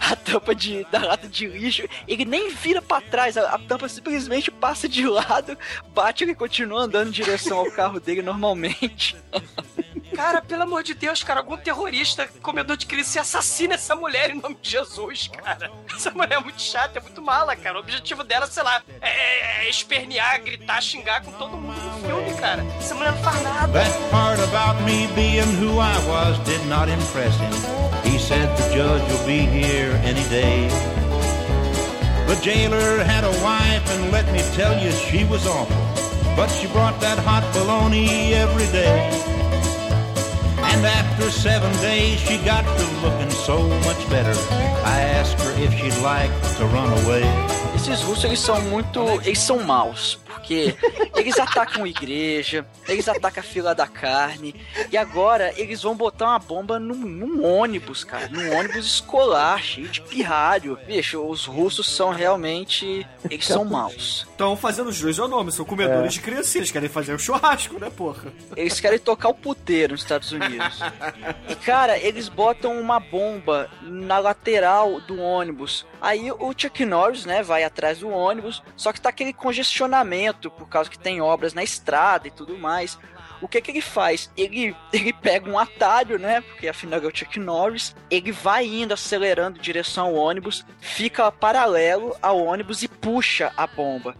a 0.00 0.16
tampa 0.16 0.54
de, 0.54 0.84
da 0.84 1.00
lata 1.00 1.28
de 1.28 1.46
lixo, 1.46 1.88
ele 2.06 2.24
nem 2.24 2.50
vira 2.50 2.82
pra 2.82 3.00
trás, 3.00 3.36
a, 3.36 3.54
a 3.54 3.58
tampa 3.58 3.88
simplesmente 3.88 4.50
passa 4.50 4.88
de 4.88 5.06
lado, 5.06 5.56
bate 5.94 6.24
ele 6.24 6.34
continua 6.34 6.82
andando 6.82 7.08
em 7.08 7.12
direção 7.12 7.58
ao 7.58 7.70
carro 7.70 8.00
dele 8.00 8.22
normalmente. 8.22 9.16
Cara, 10.18 10.42
pelo 10.42 10.64
amor 10.64 10.82
de 10.82 10.94
Deus, 10.94 11.22
cara, 11.22 11.38
algum 11.38 11.56
terrorista, 11.56 12.28
comedor 12.42 12.76
de 12.76 12.86
criança, 12.86 13.20
assassina 13.20 13.74
essa 13.74 13.94
mulher 13.94 14.30
em 14.30 14.40
nome 14.40 14.56
de 14.60 14.70
Jesus, 14.70 15.28
cara. 15.28 15.70
Essa 15.94 16.10
mulher 16.10 16.32
é 16.32 16.40
muito 16.40 16.60
chata, 16.60 16.98
é 16.98 17.00
muito 17.00 17.22
mala, 17.22 17.54
cara. 17.54 17.76
O 17.76 17.78
objetivo 17.78 18.24
dela, 18.24 18.48
sei 18.48 18.64
lá, 18.64 18.82
é, 19.00 19.64
é 19.64 19.70
espernear, 19.70 20.42
gritar, 20.42 20.82
xingar 20.82 21.22
com 21.22 21.30
todo 21.30 21.56
mundo 21.56 21.80
no 21.80 22.04
filme, 22.04 22.34
cara. 22.34 22.64
Essa 22.80 22.96
mulher 22.96 23.12
não 23.12 23.22
faz 23.22 23.42
nada. 23.42 23.72
That 23.72 24.10
part 24.10 24.40
about 24.42 24.82
me 24.82 25.06
being 25.14 25.54
who 25.62 25.78
I 25.78 25.96
was 26.08 26.36
did 26.40 26.66
not 26.66 26.90
impress 26.90 27.36
him. 27.36 27.52
He 28.02 28.18
said 28.18 28.48
the 28.56 28.74
judge 28.74 29.08
will 29.12 29.24
be 29.24 29.46
here 29.46 29.92
any 30.04 30.28
day. 30.28 30.66
The 32.26 32.34
jailer 32.42 33.04
had 33.04 33.22
a 33.22 33.30
wife, 33.40 33.88
and 33.92 34.10
let 34.10 34.26
me 34.32 34.40
tell 34.56 34.76
you, 34.82 34.90
she 34.90 35.24
was 35.26 35.46
awful. 35.46 35.76
But 36.34 36.48
she 36.48 36.66
brought 36.66 36.98
that 37.02 37.18
hot 37.20 37.44
bologna 37.54 38.34
every 38.34 38.66
day. 38.72 39.37
And 40.70 40.84
after 40.86 41.30
seven 41.30 41.72
days, 41.80 42.20
she 42.20 42.38
got 42.38 42.62
to 42.62 42.84
looking 43.02 43.30
so 43.30 43.68
much 43.80 44.08
better. 44.10 44.34
I 44.84 45.00
asked 45.00 45.40
her 45.40 45.52
if 45.62 45.72
she'd 45.74 46.02
like 46.02 46.30
to 46.58 46.66
run 46.66 46.90
away. 47.04 47.57
Esses 47.78 48.02
russos, 48.02 48.24
eles 48.24 48.40
são 48.40 48.60
muito. 48.60 49.00
Eles 49.24 49.38
são 49.38 49.60
maus. 49.62 50.18
Porque 50.26 50.74
eles 51.16 51.38
atacam 51.38 51.86
igreja, 51.86 52.64
eles 52.88 53.08
atacam 53.08 53.40
a 53.40 53.42
fila 53.42 53.74
da 53.74 53.86
carne. 53.86 54.54
E 54.90 54.96
agora 54.96 55.52
eles 55.56 55.82
vão 55.82 55.94
botar 55.96 56.26
uma 56.26 56.38
bomba 56.38 56.78
num, 56.78 56.94
num 56.94 57.44
ônibus, 57.44 58.02
cara. 58.04 58.28
Num 58.28 58.56
ônibus 58.56 58.86
escolar, 58.86 59.60
cheio 59.62 59.88
de 59.88 60.00
pirralho. 60.00 60.78
Bicho, 60.86 61.20
os 61.20 61.44
russos 61.44 61.88
são 61.88 62.10
realmente. 62.10 63.06
Eles 63.30 63.46
são 63.46 63.64
maus. 63.64 64.26
Estão 64.30 64.56
fazendo 64.56 64.88
os 64.88 65.00
dois 65.00 65.18
é 65.18 65.22
o 65.22 65.28
nome, 65.28 65.50
são 65.52 65.64
comedores 65.64 66.06
É. 66.06 66.14
de 66.14 66.20
criancinhas, 66.20 66.70
querem 66.70 66.88
fazer 66.88 67.14
o 67.14 67.18
churrasco, 67.18 67.78
né, 67.78 67.90
porra? 67.90 68.32
Eles 68.56 68.78
querem 68.80 68.98
tocar 68.98 69.28
o 69.28 69.34
puteiro 69.34 69.92
nos 69.92 70.02
Estados 70.02 70.30
Unidos. 70.32 70.80
E, 71.48 71.54
cara, 71.56 71.98
eles 71.98 72.28
botam 72.28 72.80
uma 72.80 72.98
bomba 73.00 73.68
na 73.82 74.18
lateral 74.18 75.00
do 75.00 75.20
ônibus. 75.20 75.84
Aí 76.00 76.30
o 76.30 76.54
Chuck 76.56 76.84
Norris, 76.84 77.24
né, 77.24 77.42
vai 77.42 77.64
atrás 77.64 77.77
do 77.98 78.08
ônibus, 78.08 78.62
só 78.76 78.92
que 78.92 79.00
tá 79.00 79.08
aquele 79.08 79.32
congestionamento 79.32 80.50
por 80.50 80.68
causa 80.68 80.90
que 80.90 80.98
tem 80.98 81.20
obras 81.20 81.54
na 81.54 81.62
estrada 81.62 82.26
e 82.28 82.30
tudo 82.30 82.58
mais. 82.58 82.98
O 83.40 83.46
que 83.46 83.60
que 83.60 83.70
ele 83.70 83.80
faz? 83.80 84.30
Ele, 84.36 84.74
ele 84.92 85.12
pega 85.12 85.48
um 85.48 85.58
atalho, 85.58 86.18
né? 86.18 86.40
Porque 86.40 86.68
afinal 86.68 87.00
é 87.00 87.06
o 87.06 87.16
Chuck 87.16 87.38
Norris. 87.38 87.94
Ele 88.10 88.32
vai 88.32 88.66
indo, 88.66 88.92
acelerando 88.92 89.58
em 89.58 89.62
direção 89.62 90.06
ao 90.06 90.14
ônibus, 90.14 90.64
fica 90.80 91.30
paralelo 91.30 92.16
ao 92.20 92.38
ônibus 92.44 92.82
e 92.82 92.88
puxa 92.88 93.52
a 93.56 93.66
bomba. 93.66 94.16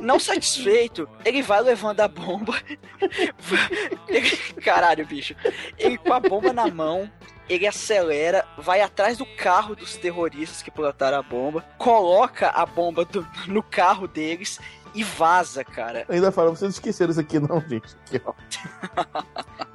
Não 0.00 0.18
satisfeito, 0.18 1.08
ele 1.24 1.42
vai 1.42 1.60
levando 1.62 2.00
a 2.00 2.08
bomba. 2.08 2.54
Ele- 4.08 4.30
caralho, 4.60 5.06
bicho. 5.06 5.34
Ele 5.78 5.96
com 5.96 6.12
a 6.12 6.20
bomba 6.20 6.52
na 6.52 6.66
mão, 6.66 7.10
ele 7.48 7.66
acelera, 7.66 8.46
vai 8.56 8.80
atrás 8.80 9.16
do 9.18 9.26
carro 9.36 9.74
dos 9.74 9.96
terroristas 9.96 10.62
que 10.62 10.70
plantaram 10.70 11.18
a 11.18 11.22
bomba, 11.22 11.64
coloca 11.78 12.48
a 12.50 12.64
bomba 12.66 13.04
do- 13.04 13.26
no 13.46 13.62
carro 13.62 14.06
deles 14.06 14.58
e 14.94 15.04
vaza, 15.04 15.62
cara. 15.64 16.04
Ainda 16.08 16.32
fala, 16.32 16.50
vocês 16.50 16.74
esqueceram 16.74 17.10
isso 17.10 17.20
aqui, 17.20 17.38
não, 17.38 17.60
gente. 17.60 17.94
Aqui, 18.06 18.20
ó. 18.24 18.32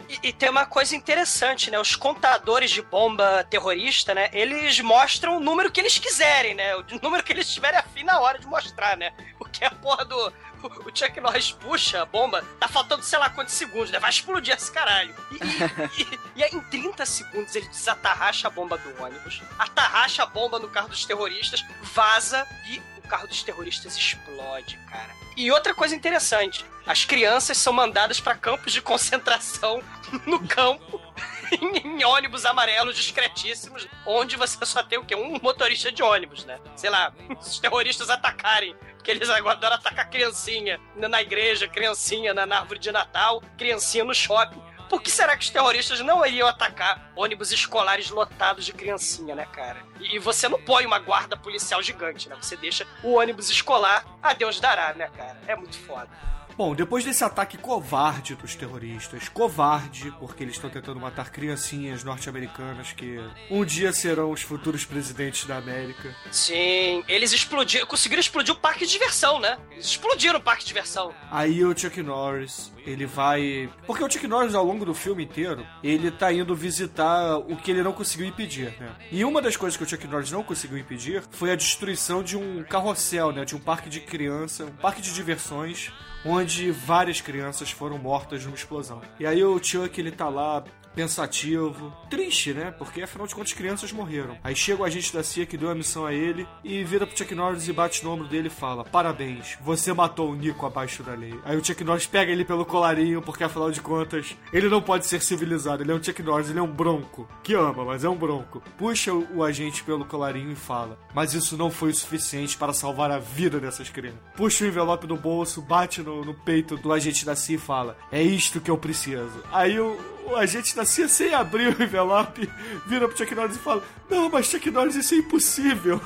E, 0.10 0.30
e 0.30 0.34
tem 0.34 0.50
uma 0.50 0.66
coisa 0.66 0.96
interessante, 0.96 1.72
né? 1.72 1.80
Os 1.80 1.96
contadores 1.96 2.72
de 2.72 2.82
bomba 2.82 3.44
terrorista, 3.50 4.14
né? 4.14 4.30
Eles 4.34 4.80
mostram 4.82 5.38
o 5.38 5.40
número 5.40 5.72
que 5.72 5.80
eles 5.80 5.98
quiserem, 5.98 6.56
né? 6.56 6.76
O 6.76 6.84
número 7.02 7.24
que 7.24 7.32
eeles 7.32 7.52
tiverem 7.54 7.80
afim 7.80 8.04
na 8.04 8.20
hora 8.20 8.40
de 8.40 8.48
mostrar, 8.48 8.98
né? 8.98 9.14
Porque 9.38 9.64
a 9.64 9.72
porra 9.72 10.04
do. 10.06 10.34
O 10.68 10.92
Chuck 10.98 11.20
Norris 11.20 11.52
puxa 11.52 12.02
a 12.02 12.06
bomba, 12.06 12.44
tá 12.60 12.68
faltando 12.68 13.04
sei 13.04 13.20
lá 13.20 13.30
quantos 13.30 13.54
segundos, 13.54 13.92
né? 13.92 14.00
Vai 14.00 14.10
explodir 14.10 14.56
esse 14.56 14.72
caralho. 14.72 15.14
E, 15.32 15.36
e- 15.36 16.02
e- 16.04 16.20
e 16.38 16.44
aí, 16.44 16.52
em 16.54 16.62
30 16.62 17.06
segundos 17.06 17.56
ele 17.56 17.68
desatarracha 17.68 18.48
a 18.48 18.52
bomba 18.52 18.78
do 18.78 19.04
ônibus, 19.04 19.42
atarracha 19.60 20.24
a 20.24 20.26
bomba 20.26 20.60
no 20.60 20.70
carro 20.70 20.88
dos 20.90 21.06
terroristas, 21.06 21.64
vaza 21.82 22.48
e 22.68 22.82
o 22.98 23.08
carro 23.08 23.28
dos 23.28 23.44
terroristas 23.44 23.96
explode, 23.98 24.78
cara. 24.90 25.10
E 25.36 25.52
outra 25.52 25.74
coisa 25.74 25.96
interessante, 25.96 26.66
as 26.86 27.06
crianças 27.06 27.58
são 27.58 27.74
mandadas 27.74 28.20
para 28.20 28.36
campos 28.36 28.72
de 28.72 28.82
concentração 28.82 29.82
no 30.26 30.40
campo. 30.48 31.02
Em, 31.84 32.04
ônibus 32.04 32.46
amarelos 32.46 32.96
discretíssimos, 32.96 33.88
onde 34.06 34.36
você 34.36 34.64
só 34.66 34.84
tem 34.84 34.98
o 34.98 35.06
quê? 35.06 35.16
Um 35.16 35.40
motorista 35.42 35.92
de 35.92 36.02
ônibus, 36.02 36.46
né? 36.46 36.60
Sei 36.76 36.90
lá, 36.90 37.14
os 37.40 37.60
terroristas 37.60 38.10
atacarem 38.10 38.76
que 39.04 39.12
eles 39.12 39.30
agora 39.30 39.58
adoram 39.58 39.76
atacar 39.76 40.10
criancinha 40.10 40.80
na 40.96 41.22
igreja, 41.22 41.68
criancinha 41.68 42.34
na 42.34 42.60
árvore 42.60 42.80
de 42.80 42.92
Natal, 42.92 43.42
criancinha 43.58 44.04
no 44.04 44.16
shopping. 44.16 44.62
Por 44.94 45.02
que 45.02 45.10
será 45.10 45.36
que 45.36 45.44
os 45.44 45.50
terroristas 45.50 46.02
não 46.02 46.24
iriam 46.24 46.48
atacar 46.48 47.12
ônibus 47.16 47.52
escolares 47.52 48.12
lotados 48.12 48.64
de 48.64 48.72
criancinha, 48.72 49.34
né, 49.34 49.44
cara? 49.52 49.82
E, 50.00 50.18
e 50.18 50.20
você 50.20 50.48
não 50.48 50.62
põe 50.62 50.86
uma 50.86 51.00
guarda 51.00 51.36
policial 51.36 51.82
gigante, 51.82 52.30
né? 52.30 52.36
Você 52.40 52.56
deixa 52.56 52.86
o 53.02 53.14
ônibus 53.14 53.50
escolar, 53.50 54.06
a 54.22 54.34
Deus 54.34 54.60
dará, 54.60 54.94
né, 54.94 55.10
cara? 55.18 55.42
É 55.48 55.56
muito 55.56 55.80
foda. 55.80 56.08
Bom, 56.56 56.76
depois 56.76 57.04
desse 57.04 57.24
ataque 57.24 57.58
covarde 57.58 58.36
dos 58.36 58.54
terroristas, 58.54 59.28
covarde 59.28 60.12
porque 60.20 60.44
eles 60.44 60.56
estão 60.56 60.70
tentando 60.70 61.00
matar 61.00 61.32
criancinhas 61.32 62.04
norte-americanas 62.04 62.94
que 62.94 63.20
um 63.50 63.66
dia 63.66 63.92
serão 63.92 64.32
os 64.32 64.44
futuros 64.44 64.86
presidentes 64.86 65.46
da 65.46 65.58
América. 65.58 66.16
Sim, 66.32 67.04
eles 67.08 67.34
explodiram, 67.34 67.88
conseguiram 67.88 68.20
explodir 68.20 68.54
o 68.54 68.58
parque 68.58 68.86
de 68.86 68.92
diversão, 68.92 69.40
né? 69.40 69.58
Eles 69.72 69.88
explodiram 69.88 70.38
o 70.38 70.42
parque 70.42 70.62
de 70.62 70.68
diversão. 70.68 71.12
Aí 71.32 71.66
o 71.66 71.76
Chuck 71.76 72.02
Norris, 72.04 72.72
ele 72.86 73.08
vai. 73.08 73.70
Porque 73.88 74.04
o 74.04 74.10
Chuck 74.10 74.28
Norris, 74.28 74.54
ao 74.54 74.64
longo 74.64 74.83
do 74.86 74.94
filme 74.94 75.24
inteiro, 75.24 75.66
ele 75.84 76.12
tá 76.12 76.32
indo 76.32 76.56
visitar 76.56 77.38
o 77.38 77.56
que 77.56 77.72
ele 77.72 77.84
não 77.84 77.94
conseguiu 77.94 78.26
impedir, 78.26 78.76
né? 78.80 78.92
E 79.12 79.24
uma 79.24 79.42
das 79.42 79.56
coisas 79.56 79.78
que 79.78 79.84
o 79.84 79.88
Chuck 79.88 80.08
Norris 80.08 80.32
não 80.32 80.44
conseguiu 80.44 80.78
impedir 80.78 81.24
foi 81.32 81.52
a 81.52 81.56
destruição 81.56 82.24
de 82.24 82.38
um 82.38 82.64
carrossel, 82.64 83.32
né? 83.32 83.46
De 83.46 83.56
um 83.56 83.60
parque 83.60 83.90
de 83.90 84.00
criança, 84.00 84.66
um 84.66 84.72
parque 84.72 85.02
de 85.02 85.14
diversões 85.14 85.92
onde 86.26 86.72
várias 86.72 87.22
crianças 87.22 87.72
foram 87.72 87.98
mortas 87.98 88.46
numa 88.46 88.56
explosão. 88.56 89.02
E 89.20 89.26
aí 89.26 89.44
o 89.44 89.62
Chuck 89.62 90.00
ele 90.00 90.12
tá 90.12 90.30
lá 90.30 90.64
pensativo, 90.96 91.94
triste, 92.10 92.54
né? 92.54 92.72
Porque 92.72 93.02
afinal 93.02 93.28
de 93.28 93.36
contas 93.36 93.54
crianças 93.54 93.92
morreram. 93.92 94.38
Aí 94.44 94.56
chega 94.56 94.82
o 94.82 94.86
agente 94.86 95.14
da 95.14 95.24
CIA 95.24 95.46
que 95.46 95.58
deu 95.58 95.70
a 95.70 95.76
missão 95.76 96.06
a 96.06 96.14
ele 96.14 96.48
e 96.64 96.84
vira 96.84 97.06
pro 97.06 97.18
Chuck 97.18 97.34
Norris 97.36 97.68
e 97.68 97.74
bate 97.74 98.04
no 98.04 98.12
ombro 98.12 98.28
dele 98.28 98.48
e 98.48 98.52
fala: 98.52 98.84
Parabéns, 98.84 99.58
você 99.62 99.94
matou 99.94 100.32
o 100.32 100.36
Nico 100.36 100.66
abaixo 100.66 101.04
da 101.04 101.14
lei. 101.14 101.34
Aí 101.44 101.58
o 101.58 101.64
Chuck 101.64 101.84
Norris 101.84 102.06
pega 102.06 102.32
ele 102.32 102.46
pelo 102.46 102.66
colarinho, 102.66 103.22
porque 103.22 103.44
afinal 103.44 103.72
de 103.72 103.82
contas 103.82 104.36
ele 104.52 104.70
não 104.70 104.82
pode 104.82 105.06
ser 105.06 105.22
civilizado. 105.22 105.84
Ele 105.84 105.92
é 105.92 105.96
um 105.96 106.04
Chuck 106.04 106.22
Norris, 106.22 106.50
ele 106.50 106.60
é 106.60 106.64
um 106.64 106.72
bronco. 106.72 107.28
Que 107.42 107.54
ama, 107.54 107.84
mas 107.86 108.04
é 108.04 108.10
um 108.10 108.16
bronco. 108.16 108.62
Puxa 108.78 109.14
o, 109.14 109.44
agente 109.44 109.84
pelo 109.84 110.06
colarinho 110.06 110.52
e 110.52 110.56
fala: 110.56 110.98
Mas 111.14 111.34
isso 111.34 111.58
não 111.58 111.70
foi 111.70 111.90
o 111.90 111.96
suficiente 111.96 112.58
para 112.58 112.74
salvar 112.74 113.12
a 113.12 113.20
vida 113.20 113.60
dessas 113.60 113.90
crianças. 113.90 114.20
Puxa 114.36 114.64
o 114.64 114.68
envelope 114.68 115.08
do 115.08 115.18
bolso, 115.18 115.62
bate 115.62 116.02
no, 116.02 116.24
no 116.24 116.34
peito 116.34 116.78
do 116.78 116.92
agente 116.94 117.26
da 117.26 117.36
CIA 117.36 117.56
e 117.56 117.60
fala: 117.60 117.98
É 118.12 118.22
isto 118.22 118.62
que 118.62 118.72
eu 118.72 118.78
preciso. 118.78 119.44
Aí 119.52 119.80
o, 119.80 119.98
o 120.26 120.36
agente 120.36 120.76
da 120.76 120.86
CIA, 120.86 121.08
sem 121.08 121.34
abrir 121.34 121.68
o 121.68 121.84
envelope, 121.84 122.50
vira 122.86 123.08
pro 123.08 123.18
Chuck 123.18 123.34
Norris 123.36 123.56
e 123.56 123.60
fala: 123.60 123.84
Não, 124.10 124.30
mas 124.30 124.48
Chuck 124.48 124.70
Norris, 124.72 124.96
isso 124.96 125.14
é 125.14 125.18
impossível. 125.18 126.02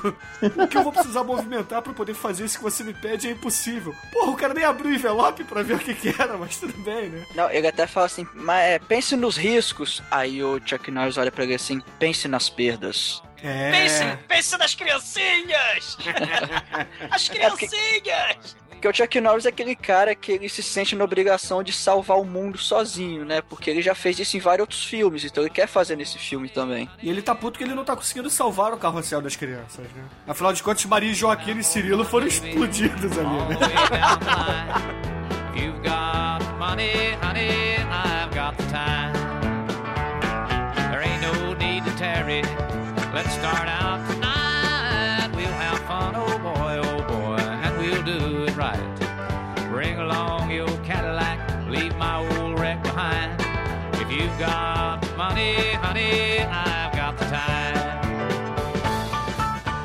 O 0.56 0.66
que 0.66 0.76
eu 0.76 0.82
vou 0.82 0.92
precisar 0.92 1.24
movimentar 1.24 1.82
pra 1.82 1.92
poder 1.92 2.14
fazer 2.14 2.44
isso 2.44 2.58
que 2.58 2.64
você 2.64 2.82
me 2.82 2.94
pede 2.94 3.28
é 3.28 3.30
impossível. 3.30 3.94
Porra, 4.12 4.30
o 4.30 4.36
cara 4.36 4.54
nem 4.54 4.64
abriu 4.64 4.90
o 4.90 4.94
envelope 4.94 5.44
pra 5.44 5.62
ver 5.62 5.74
o 5.74 5.78
que, 5.78 5.94
que 5.94 6.08
era, 6.08 6.36
mas 6.36 6.56
tudo 6.56 6.76
bem, 6.82 7.08
né? 7.08 7.24
Não, 7.34 7.50
ele 7.50 7.66
até 7.66 7.86
fala 7.86 8.06
assim, 8.06 8.26
mas 8.34 8.64
é, 8.64 8.78
pense 8.78 9.16
nos 9.16 9.36
riscos. 9.36 10.02
Aí 10.10 10.42
o 10.42 10.60
Chuck 10.64 10.90
Norris 10.90 11.16
olha 11.16 11.30
pra 11.32 11.44
ele 11.44 11.54
assim, 11.54 11.80
pense 11.98 12.28
nas 12.28 12.48
perdas. 12.48 13.22
É. 13.42 13.70
Pense, 13.70 14.18
pense 14.26 14.58
nas 14.58 14.74
criancinhas! 14.74 15.96
As 17.10 17.28
criancinhas! 17.28 18.56
Porque 18.78 18.86
o 18.86 18.94
Chuck 18.94 19.20
Norris 19.20 19.44
é 19.44 19.48
aquele 19.48 19.74
cara 19.74 20.14
que 20.14 20.30
ele 20.30 20.48
se 20.48 20.62
sente 20.62 20.94
na 20.94 21.02
obrigação 21.02 21.64
de 21.64 21.72
salvar 21.72 22.16
o 22.16 22.24
mundo 22.24 22.56
sozinho, 22.56 23.24
né? 23.24 23.42
Porque 23.42 23.68
ele 23.68 23.82
já 23.82 23.92
fez 23.92 24.20
isso 24.20 24.36
em 24.36 24.40
vários 24.40 24.60
outros 24.60 24.84
filmes, 24.84 25.24
então 25.24 25.42
ele 25.42 25.50
quer 25.50 25.66
fazer 25.66 25.96
nesse 25.96 26.16
filme 26.16 26.48
também. 26.48 26.88
E 27.02 27.10
ele 27.10 27.20
tá 27.20 27.34
puto 27.34 27.58
que 27.58 27.64
ele 27.64 27.74
não 27.74 27.84
tá 27.84 27.96
conseguindo 27.96 28.30
salvar 28.30 28.72
o 28.72 28.76
carrossel 28.76 29.20
das 29.20 29.34
crianças, 29.34 29.84
né? 29.84 30.04
Afinal 30.28 30.52
de 30.52 30.62
contas, 30.62 30.84
Maria 30.84 31.12
Joaquim 31.12 31.58
e 31.58 31.64
Cirilo 31.64 32.04
foram 32.04 32.28
explodidos 32.28 33.18
ali, 33.18 33.28
né? 33.48 33.58
You've 35.56 35.80
got 35.82 36.40
money, 36.60 37.16
honey, 37.20 37.78
I've 37.82 38.32
got 38.32 38.56
the 38.58 38.62
time. 38.70 39.12
There 40.92 41.02
ain't 41.02 41.20
no 41.20 41.54
need 41.54 41.84
to 41.84 41.90
tarry. 41.98 42.42
Let's 43.12 43.34
start 43.34 43.67
got 54.38 55.00
money, 55.16 55.74
honey, 55.74 56.38
I've 56.40 56.92
got 56.96 57.16
the 57.18 57.24
time. 57.26 57.78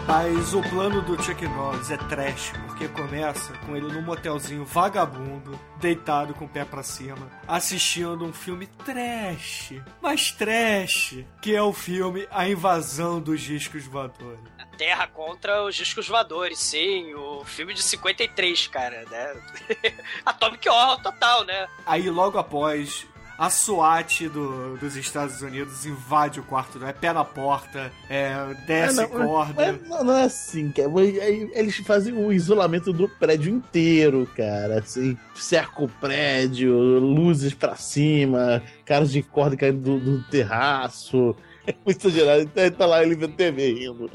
Mas 0.05 0.53
o 0.53 0.61
plano 0.61 1.01
do 1.01 1.21
Chuck 1.23 1.47
Norris 1.47 1.89
é 1.89 1.97
trash, 1.97 2.51
porque 2.67 2.87
começa 2.89 3.53
com 3.65 3.75
ele 3.75 3.87
num 3.87 4.01
motelzinho 4.01 4.63
vagabundo, 4.63 5.59
deitado 5.79 6.35
com 6.35 6.45
o 6.45 6.47
pé 6.47 6.63
pra 6.65 6.83
cima, 6.83 7.31
assistindo 7.47 8.23
um 8.23 8.31
filme 8.31 8.67
trash, 8.67 9.73
mas 10.01 10.31
trash, 10.31 11.25
que 11.41 11.55
é 11.55 11.61
o 11.63 11.73
filme 11.73 12.27
A 12.29 12.47
Invasão 12.47 13.19
dos 13.19 13.41
Discos 13.41 13.85
Voadores. 13.85 14.39
Terra 14.77 15.07
contra 15.07 15.63
os 15.63 15.75
discos 15.75 16.07
voadores, 16.07 16.59
sim. 16.59 17.13
O 17.13 17.43
filme 17.45 17.73
de 17.73 17.81
53, 17.81 18.67
cara, 18.67 19.05
né? 19.09 19.35
Atomic 20.25 20.67
Horror 20.67 21.01
total, 21.01 21.43
né? 21.45 21.67
Aí 21.85 22.09
logo 22.09 22.37
após 22.39 23.07
a 23.37 23.49
SWAT 23.49 24.27
do- 24.29 24.77
dos 24.77 24.95
Estados 24.95 25.41
Unidos 25.41 25.85
invade 25.85 26.39
o 26.39 26.43
quarto, 26.43 26.83
é 26.83 26.93
pé 26.93 27.11
na 27.11 27.23
porta, 27.25 27.91
é, 28.09 28.35
desce 28.67 29.01
É, 29.01 29.07
não, 29.07 29.25
corda. 29.27 29.53
mas 29.79 29.89
não, 29.89 30.03
não 30.03 30.17
é 30.17 30.23
assim, 30.25 30.71
cara. 30.71 30.89
Aí 30.99 31.49
Eles 31.53 31.75
fazem 31.77 32.13
o 32.13 32.31
isolamento 32.31 32.93
do 32.93 33.07
prédio 33.09 33.53
inteiro, 33.53 34.29
cara. 34.35 34.79
Assim, 34.79 35.17
cerca 35.35 35.83
o 35.83 35.87
prédio, 35.89 36.73
luzes 36.99 37.53
pra 37.53 37.75
cima, 37.75 38.61
caras 38.85 39.11
de 39.11 39.21
corda 39.23 39.55
caindo 39.57 39.81
do, 39.81 39.99
do 39.99 40.23
terraço. 40.29 41.35
Muito 41.85 42.07
exagerado. 42.07 42.41
Então, 42.41 42.71
tá 42.71 42.85
lá 42.85 43.03
ele 43.03 43.15
vendo 43.15 43.35
TV 43.35 43.73
rindo. 43.73 44.11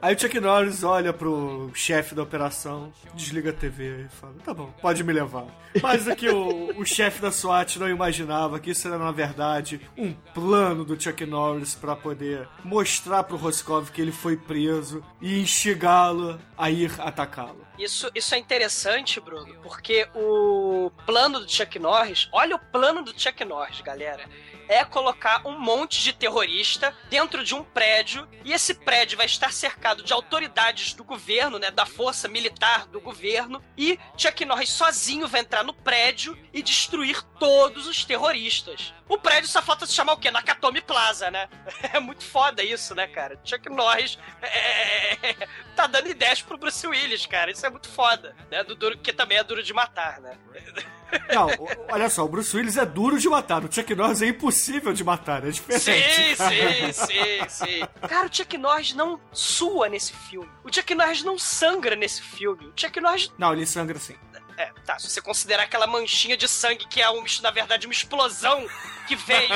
Aí 0.00 0.14
o 0.14 0.18
Chuck 0.18 0.38
Norris 0.40 0.82
olha 0.82 1.12
pro 1.12 1.70
chefe 1.74 2.14
da 2.14 2.22
operação, 2.22 2.92
desliga 3.14 3.50
a 3.50 3.52
TV 3.52 4.06
e 4.06 4.08
fala: 4.08 4.34
tá 4.44 4.52
bom, 4.52 4.72
pode 4.80 5.02
me 5.04 5.12
levar. 5.12 5.46
Mas 5.80 6.06
o 6.06 6.14
que 6.14 6.28
o, 6.28 6.78
o 6.78 6.84
chefe 6.84 7.20
da 7.20 7.30
SWAT 7.30 7.76
não 7.76 7.88
imaginava 7.88 8.60
que 8.60 8.70
isso 8.70 8.86
era, 8.86 8.98
na 8.98 9.10
verdade, 9.10 9.80
um 9.96 10.12
plano 10.12 10.84
do 10.84 11.00
Chuck 11.00 11.24
Norris 11.24 11.74
pra 11.74 11.96
poder 11.96 12.48
mostrar 12.64 13.22
pro 13.24 13.36
Roscoe 13.36 13.84
que 13.92 14.02
ele 14.02 14.12
foi 14.12 14.36
preso 14.36 15.02
e 15.20 15.40
instigá-lo 15.40 16.38
a 16.56 16.70
ir 16.70 16.92
atacá-lo. 16.98 17.66
Isso, 17.78 18.10
isso 18.14 18.34
é 18.34 18.38
interessante, 18.38 19.18
Bruno, 19.18 19.54
porque 19.62 20.06
o 20.14 20.90
plano 21.06 21.40
do 21.40 21.50
Chuck 21.50 21.78
Norris, 21.78 22.28
olha 22.32 22.56
o 22.56 22.58
plano 22.58 23.02
do 23.02 23.18
Chuck 23.18 23.44
Norris, 23.44 23.80
galera. 23.80 24.28
É 24.68 24.84
colocar 24.84 25.46
um 25.46 25.58
monte 25.58 26.02
de 26.02 26.12
terrorista 26.12 26.96
dentro 27.08 27.44
de 27.44 27.54
um 27.54 27.62
prédio 27.62 28.28
e 28.44 28.52
esse 28.52 28.74
prédio 28.74 29.16
vai 29.16 29.26
estar 29.26 29.52
cercado 29.52 30.02
de 30.02 30.12
autoridades 30.12 30.94
do 30.94 31.04
governo, 31.04 31.58
né, 31.58 31.70
da 31.70 31.86
força 31.86 32.28
militar 32.28 32.86
do 32.86 33.00
governo 33.00 33.62
e 33.76 33.98
Chuck 34.16 34.44
Norris 34.44 34.70
sozinho 34.70 35.28
vai 35.28 35.40
entrar 35.40 35.62
no 35.62 35.74
prédio 35.74 36.36
e 36.52 36.62
destruir 36.62 37.22
todos 37.38 37.86
os 37.86 38.04
terroristas. 38.04 38.94
O 39.08 39.18
prédio 39.18 39.48
só 39.48 39.60
falta 39.60 39.86
se 39.86 39.92
chamar 39.92 40.14
o 40.14 40.16
quê? 40.16 40.30
Nakatomi 40.30 40.80
Plaza, 40.80 41.30
né? 41.30 41.48
É 41.92 42.00
muito 42.00 42.24
foda 42.24 42.62
isso, 42.62 42.94
né, 42.94 43.06
cara? 43.06 43.38
Chuck 43.44 43.68
Norris 43.68 44.18
é, 44.40 45.34
tá 45.76 45.86
dando 45.86 46.08
ideias 46.08 46.40
pro 46.40 46.56
Bruce 46.56 46.86
Willis, 46.86 47.26
cara. 47.26 47.50
Isso 47.50 47.66
é 47.66 47.70
muito 47.70 47.88
foda, 47.88 48.34
né? 48.50 48.64
Do 48.64 48.74
duro, 48.74 48.96
que 48.96 49.12
também 49.12 49.36
é 49.36 49.44
duro 49.44 49.62
de 49.62 49.72
matar, 49.74 50.20
né? 50.20 50.38
Não, 51.34 51.48
olha 51.90 52.08
só, 52.08 52.24
o 52.24 52.28
Bruce 52.28 52.56
Willis 52.56 52.76
é 52.76 52.86
duro 52.86 53.18
de 53.18 53.28
matar, 53.28 53.64
o 53.64 53.72
Chuck 53.72 53.94
Norris 53.94 54.22
é 54.22 54.26
impossível 54.26 54.92
de 54.92 55.04
matar, 55.04 55.46
é 55.46 55.50
diferente. 55.50 55.82
Sim, 55.82 56.36
cara. 56.36 56.92
sim, 56.92 56.92
sim, 56.92 57.48
sim. 57.48 58.08
Cara, 58.08 58.26
o 58.26 58.34
Chuck 58.34 58.58
Norris 58.58 58.94
não 58.94 59.20
sua 59.32 59.88
nesse 59.88 60.12
filme. 60.12 60.48
O 60.64 60.72
Chuck 60.72 60.94
Norris 60.94 61.22
não 61.22 61.38
sangra 61.38 61.96
nesse 61.96 62.22
filme. 62.22 62.66
O 62.66 62.72
Chuck 62.76 63.00
Norris 63.00 63.32
Não, 63.38 63.52
ele 63.52 63.66
sangra 63.66 63.98
sim. 63.98 64.16
É, 64.56 64.70
tá, 64.84 64.98
se 64.98 65.08
você 65.08 65.20
considerar 65.20 65.64
aquela 65.64 65.86
manchinha 65.86 66.36
de 66.36 66.46
sangue 66.46 66.86
que 66.86 67.00
é, 67.00 67.10
um, 67.10 67.24
na 67.42 67.50
verdade, 67.50 67.86
uma 67.86 67.92
explosão 67.92 68.66
que 69.06 69.16
veio 69.16 69.48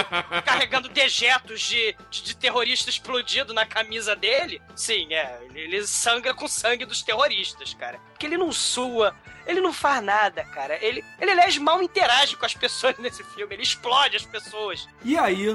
carregando 0.44 0.88
dejetos 0.88 1.60
de, 1.60 1.94
de, 2.10 2.22
de 2.22 2.36
terrorista 2.36 2.90
explodido 2.90 3.52
na 3.54 3.66
camisa 3.66 4.16
dele, 4.16 4.60
sim, 4.74 5.12
é, 5.12 5.38
ele, 5.44 5.60
ele 5.60 5.86
sangra 5.86 6.34
com 6.34 6.48
sangue 6.48 6.84
dos 6.84 7.02
terroristas, 7.02 7.74
cara. 7.74 7.98
Porque 8.10 8.26
ele 8.26 8.38
não 8.38 8.50
sua, 8.52 9.14
ele 9.46 9.60
não 9.60 9.72
faz 9.72 10.02
nada, 10.02 10.44
cara. 10.44 10.76
Ele, 10.84 11.04
ele 11.20 11.30
aliás, 11.30 11.56
mal 11.58 11.82
interage 11.82 12.36
com 12.36 12.44
as 12.44 12.54
pessoas 12.54 12.96
nesse 12.98 13.22
filme, 13.24 13.54
ele 13.54 13.62
explode 13.62 14.16
as 14.16 14.24
pessoas. 14.24 14.88
E 15.04 15.16
aí, 15.16 15.46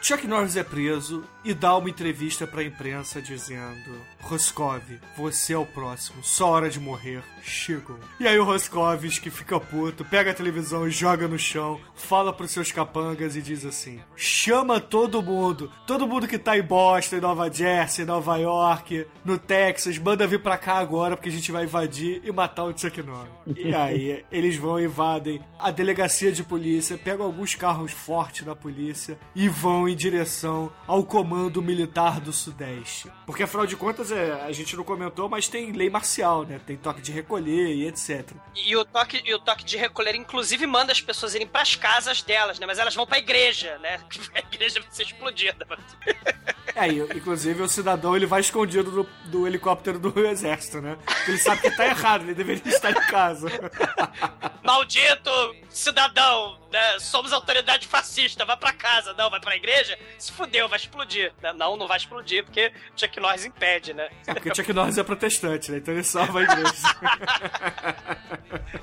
Chuck 0.00 0.26
Norris 0.26 0.56
é 0.56 0.62
preso 0.62 1.24
e 1.44 1.52
dá 1.52 1.76
uma 1.76 1.90
entrevista 1.90 2.46
pra 2.46 2.62
imprensa 2.62 3.20
dizendo: 3.20 4.00
Roscov, 4.20 4.82
você 5.16 5.52
é 5.52 5.58
o 5.58 5.66
próximo, 5.66 6.22
só 6.22 6.50
hora 6.50 6.70
de 6.70 6.78
morrer, 6.78 7.22
chegou. 7.42 7.98
E 8.18 8.26
aí 8.26 8.38
o 8.38 8.44
Roscovs, 8.44 9.18
que 9.18 9.30
fica 9.30 9.58
puto, 9.58 10.04
pega 10.04 10.30
a 10.30 10.34
televisão 10.34 10.86
e 10.86 10.90
joga 10.90 11.26
no 11.26 11.38
chão, 11.38 11.80
fala 11.94 12.32
pros 12.32 12.50
seus 12.50 12.70
capangas 12.70 13.36
e 13.36 13.42
diz 13.42 13.64
assim: 13.64 14.00
chama 14.16 14.80
todo 14.80 15.22
mundo, 15.22 15.70
todo 15.86 16.06
mundo 16.06 16.28
que 16.28 16.38
tá 16.38 16.56
em 16.56 16.62
Boston, 16.62 17.16
em 17.16 17.20
Nova 17.20 17.50
Jersey, 17.50 18.04
Nova 18.04 18.36
York, 18.36 19.06
no 19.24 19.38
Texas, 19.38 19.98
manda 19.98 20.26
vir 20.26 20.42
pra 20.42 20.58
cá 20.58 20.74
agora 20.74 21.16
porque 21.16 21.28
a 21.28 21.32
gente 21.32 21.50
vai 21.50 21.64
invadir 21.64 22.20
e 22.24 22.30
matar 22.30 22.64
o 22.64 22.76
Chuck 22.76 23.02
Norris. 23.02 23.39
E 23.46 23.74
aí, 23.74 24.24
eles 24.30 24.56
vão 24.56 24.78
e 24.78 24.84
invadem 24.84 25.40
a 25.58 25.70
delegacia 25.70 26.32
de 26.32 26.42
polícia, 26.42 26.98
pegam 26.98 27.24
alguns 27.24 27.54
carros 27.54 27.92
fortes 27.92 28.44
da 28.44 28.54
polícia 28.54 29.18
e 29.34 29.48
vão 29.48 29.88
em 29.88 29.96
direção 29.96 30.72
ao 30.86 31.04
comando 31.04 31.62
militar 31.62 32.20
do 32.20 32.32
Sudeste. 32.32 33.10
Porque 33.24 33.42
afinal 33.42 33.66
de 33.66 33.76
contas, 33.76 34.10
é, 34.10 34.32
a 34.42 34.52
gente 34.52 34.76
não 34.76 34.84
comentou, 34.84 35.28
mas 35.28 35.48
tem 35.48 35.72
lei 35.72 35.88
marcial, 35.88 36.44
né? 36.44 36.60
Tem 36.66 36.76
toque 36.76 37.00
de 37.00 37.12
recolher 37.12 37.74
e 37.74 37.86
etc. 37.86 38.30
E 38.54 38.76
o 38.76 38.84
toque, 38.84 39.22
e 39.24 39.34
o 39.34 39.38
toque 39.38 39.64
de 39.64 39.76
recolher, 39.76 40.14
inclusive, 40.14 40.66
manda 40.66 40.92
as 40.92 41.00
pessoas 41.00 41.34
irem 41.34 41.46
pras 41.46 41.76
casas 41.76 42.22
delas, 42.22 42.58
né? 42.58 42.66
Mas 42.66 42.78
elas 42.78 42.94
vão 42.94 43.06
pra 43.06 43.18
igreja, 43.18 43.78
né? 43.78 44.00
A 44.34 44.38
igreja 44.38 44.80
vai 44.80 44.90
ser 44.90 45.02
explodida. 45.02 45.66
É, 46.74 46.88
e, 46.88 47.00
inclusive 47.00 47.62
o 47.62 47.68
cidadão 47.68 48.16
ele 48.16 48.26
vai 48.26 48.40
escondido 48.40 48.90
do, 48.90 49.08
do 49.26 49.46
helicóptero 49.46 49.98
do 49.98 50.18
exército, 50.26 50.80
né? 50.80 50.96
Ele 51.26 51.38
sabe 51.38 51.60
que 51.60 51.70
tá 51.70 51.86
errado, 51.86 52.22
ele 52.22 52.34
deveria 52.34 52.72
estar 52.72 52.90
em 52.90 53.06
casa. 53.06 53.29
Maldito 54.64 55.30
cidadão, 55.68 56.58
né? 56.70 56.98
Somos 56.98 57.32
autoridade 57.32 57.86
fascista, 57.86 58.44
vai 58.44 58.56
pra 58.56 58.72
casa. 58.72 59.14
Não, 59.14 59.30
vai 59.30 59.40
pra 59.40 59.56
igreja? 59.56 59.98
Se 60.18 60.32
fudeu, 60.32 60.68
vai 60.68 60.78
explodir. 60.78 61.32
Não, 61.56 61.76
não 61.76 61.86
vai 61.86 61.96
explodir, 61.96 62.44
porque 62.44 62.72
Chuck 62.96 63.20
Norris 63.20 63.44
impede, 63.44 63.94
né? 63.94 64.08
É 64.26 64.34
porque 64.34 64.54
Chuck 64.54 64.72
Norris 64.72 64.98
é 64.98 65.02
protestante, 65.02 65.70
né? 65.70 65.78
Então 65.78 65.94
ele 65.94 66.04
salva 66.04 66.40
a 66.40 66.42
igreja. 66.42 66.72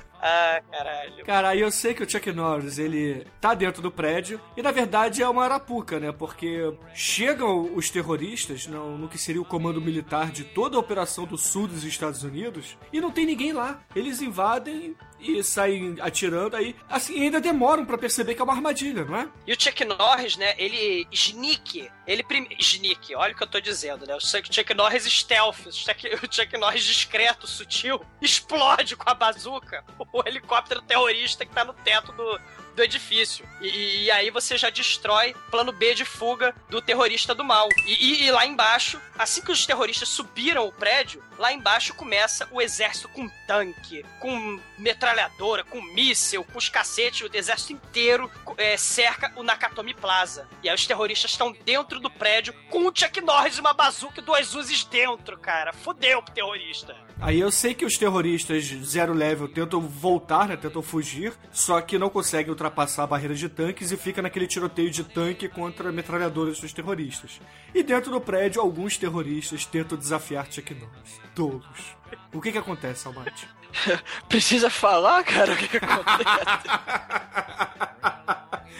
ah, 0.20 0.60
caralho. 0.70 1.24
Cara, 1.24 1.48
aí 1.50 1.60
eu 1.60 1.70
sei 1.70 1.94
que 1.94 2.02
o 2.02 2.10
Chuck 2.10 2.32
Norris, 2.32 2.78
ele 2.78 3.26
tá 3.40 3.54
dentro 3.54 3.80
do 3.80 3.90
prédio 3.90 4.40
e 4.56 4.62
na 4.62 4.70
verdade 4.70 5.22
é 5.22 5.28
uma 5.28 5.44
arapuca, 5.44 6.00
né? 6.00 6.12
Porque 6.12 6.72
chegam 6.94 7.74
os 7.74 7.90
terroristas 7.90 8.66
no, 8.66 8.98
no 8.98 9.08
que 9.08 9.18
seria 9.18 9.40
o 9.40 9.44
comando 9.44 9.80
militar 9.80 10.30
de 10.30 10.44
toda 10.44 10.76
a 10.76 10.80
operação 10.80 11.24
do 11.24 11.38
sul 11.38 11.68
dos 11.68 11.84
Estados 11.84 12.22
Unidos 12.22 12.76
e 12.92 13.00
não 13.00 13.10
tem 13.10 13.26
ninguém 13.26 13.52
lá. 13.52 13.80
Eles 13.94 14.20
invadem 14.20 14.96
e 15.18 15.42
saem 15.42 15.96
atirando 16.00 16.56
aí. 16.56 16.74
Assim, 16.88 17.22
ainda 17.22 17.40
demoram 17.40 17.84
pra 17.84 17.98
perceber 17.98 18.34
que 18.34 18.40
é 18.40 18.44
uma 18.44 18.54
armadilha, 18.54 19.04
não 19.04 19.16
é? 19.16 19.28
E 19.46 19.52
o 19.52 19.60
Chuck 19.60 19.84
Norris, 19.84 20.36
né, 20.36 20.54
ele 20.58 21.06
sneak, 21.10 21.90
ele 22.06 22.22
prim... 22.22 22.46
sneak, 22.58 23.14
olha 23.14 23.32
o 23.32 23.36
que 23.36 23.42
eu 23.42 23.48
tô 23.48 23.60
dizendo, 23.60 24.06
né? 24.06 24.14
O 24.14 24.20
Chuck 24.20 24.74
Norris 24.74 25.04
stealth, 25.04 25.66
o 25.66 25.72
Chuck, 25.72 26.06
o 26.22 26.32
Chuck 26.32 26.56
Norris 26.56 26.84
discreto, 26.84 27.46
sutil, 27.46 28.00
explode 28.20 28.96
com 28.96 29.08
a 29.08 29.14
bazuca 29.14 29.84
o 30.12 30.22
helicóptero 30.26 30.82
terrorista 30.82 31.44
que 31.44 31.54
tá 31.54 31.64
no 31.64 31.72
teto 31.72 32.12
do, 32.12 32.40
do 32.78 32.84
edifício. 32.84 33.44
E, 33.60 34.04
e, 34.04 34.10
aí 34.10 34.30
você 34.30 34.56
já 34.56 34.70
destrói 34.70 35.34
plano 35.50 35.72
B 35.72 35.94
de 35.94 36.04
fuga 36.04 36.54
do 36.70 36.80
terrorista 36.80 37.34
do 37.34 37.44
mal. 37.44 37.68
E, 37.84 37.92
e, 37.92 38.24
e, 38.24 38.30
lá 38.30 38.46
embaixo, 38.46 39.00
assim 39.18 39.42
que 39.42 39.50
os 39.50 39.66
terroristas 39.66 40.08
subiram 40.08 40.66
o 40.66 40.72
prédio, 40.72 41.22
lá 41.36 41.52
embaixo 41.52 41.92
começa 41.92 42.48
o 42.52 42.62
exército 42.62 43.08
com 43.08 43.28
tanque, 43.48 44.04
com 44.20 44.60
metralhadora, 44.78 45.64
com 45.64 45.82
míssil, 45.82 46.44
com 46.44 46.56
os 46.56 46.68
cacetes, 46.68 47.28
o 47.28 47.36
exército 47.36 47.72
inteiro 47.72 48.30
é, 48.56 48.76
cerca 48.76 49.32
o 49.34 49.42
Nakatomi 49.42 49.92
Plaza. 49.92 50.48
E 50.62 50.68
aí 50.68 50.74
os 50.74 50.86
terroristas 50.86 51.32
estão 51.32 51.52
dentro 51.52 51.98
do 51.98 52.10
prédio 52.10 52.54
com 52.70 52.86
o 52.86 52.92
Chuck 52.94 53.20
Norris 53.20 53.56
e 53.56 53.60
uma 53.60 53.74
bazuca 53.74 54.20
e 54.20 54.24
duas 54.24 54.54
Uzis 54.54 54.84
dentro, 54.84 55.36
cara. 55.36 55.72
Fudeu 55.72 56.22
pro 56.22 56.32
terrorista. 56.32 57.07
Aí 57.20 57.40
eu 57.40 57.50
sei 57.50 57.74
que 57.74 57.84
os 57.84 57.98
terroristas 57.98 58.64
zero 58.84 59.12
level 59.12 59.48
tentam 59.48 59.80
voltar, 59.80 60.48
né? 60.48 60.56
Tentam 60.56 60.80
fugir, 60.80 61.32
só 61.50 61.80
que 61.80 61.98
não 61.98 62.08
conseguem 62.08 62.50
ultrapassar 62.50 63.02
a 63.02 63.06
barreira 63.08 63.34
de 63.34 63.48
tanques 63.48 63.90
e 63.90 63.96
fica 63.96 64.22
naquele 64.22 64.46
tiroteio 64.46 64.88
de 64.88 65.02
tanque 65.02 65.48
contra 65.48 65.90
metralhadoras 65.90 66.60
dos 66.60 66.72
terroristas. 66.72 67.40
E 67.74 67.82
dentro 67.82 68.12
do 68.12 68.20
prédio, 68.20 68.62
alguns 68.62 68.96
terroristas 68.96 69.66
tentam 69.66 69.98
desafiar 69.98 70.46
Chuck 70.50 70.72
Norris. 70.74 71.20
Todos. 71.34 71.96
O 72.32 72.40
que 72.40 72.52
que 72.52 72.58
acontece, 72.58 73.08
Almighty? 73.08 73.48
Precisa 74.28 74.70
falar, 74.70 75.22
cara, 75.24 75.52
o 75.52 75.56
que, 75.56 75.68
que 75.68 75.76
acontece? 75.76 76.68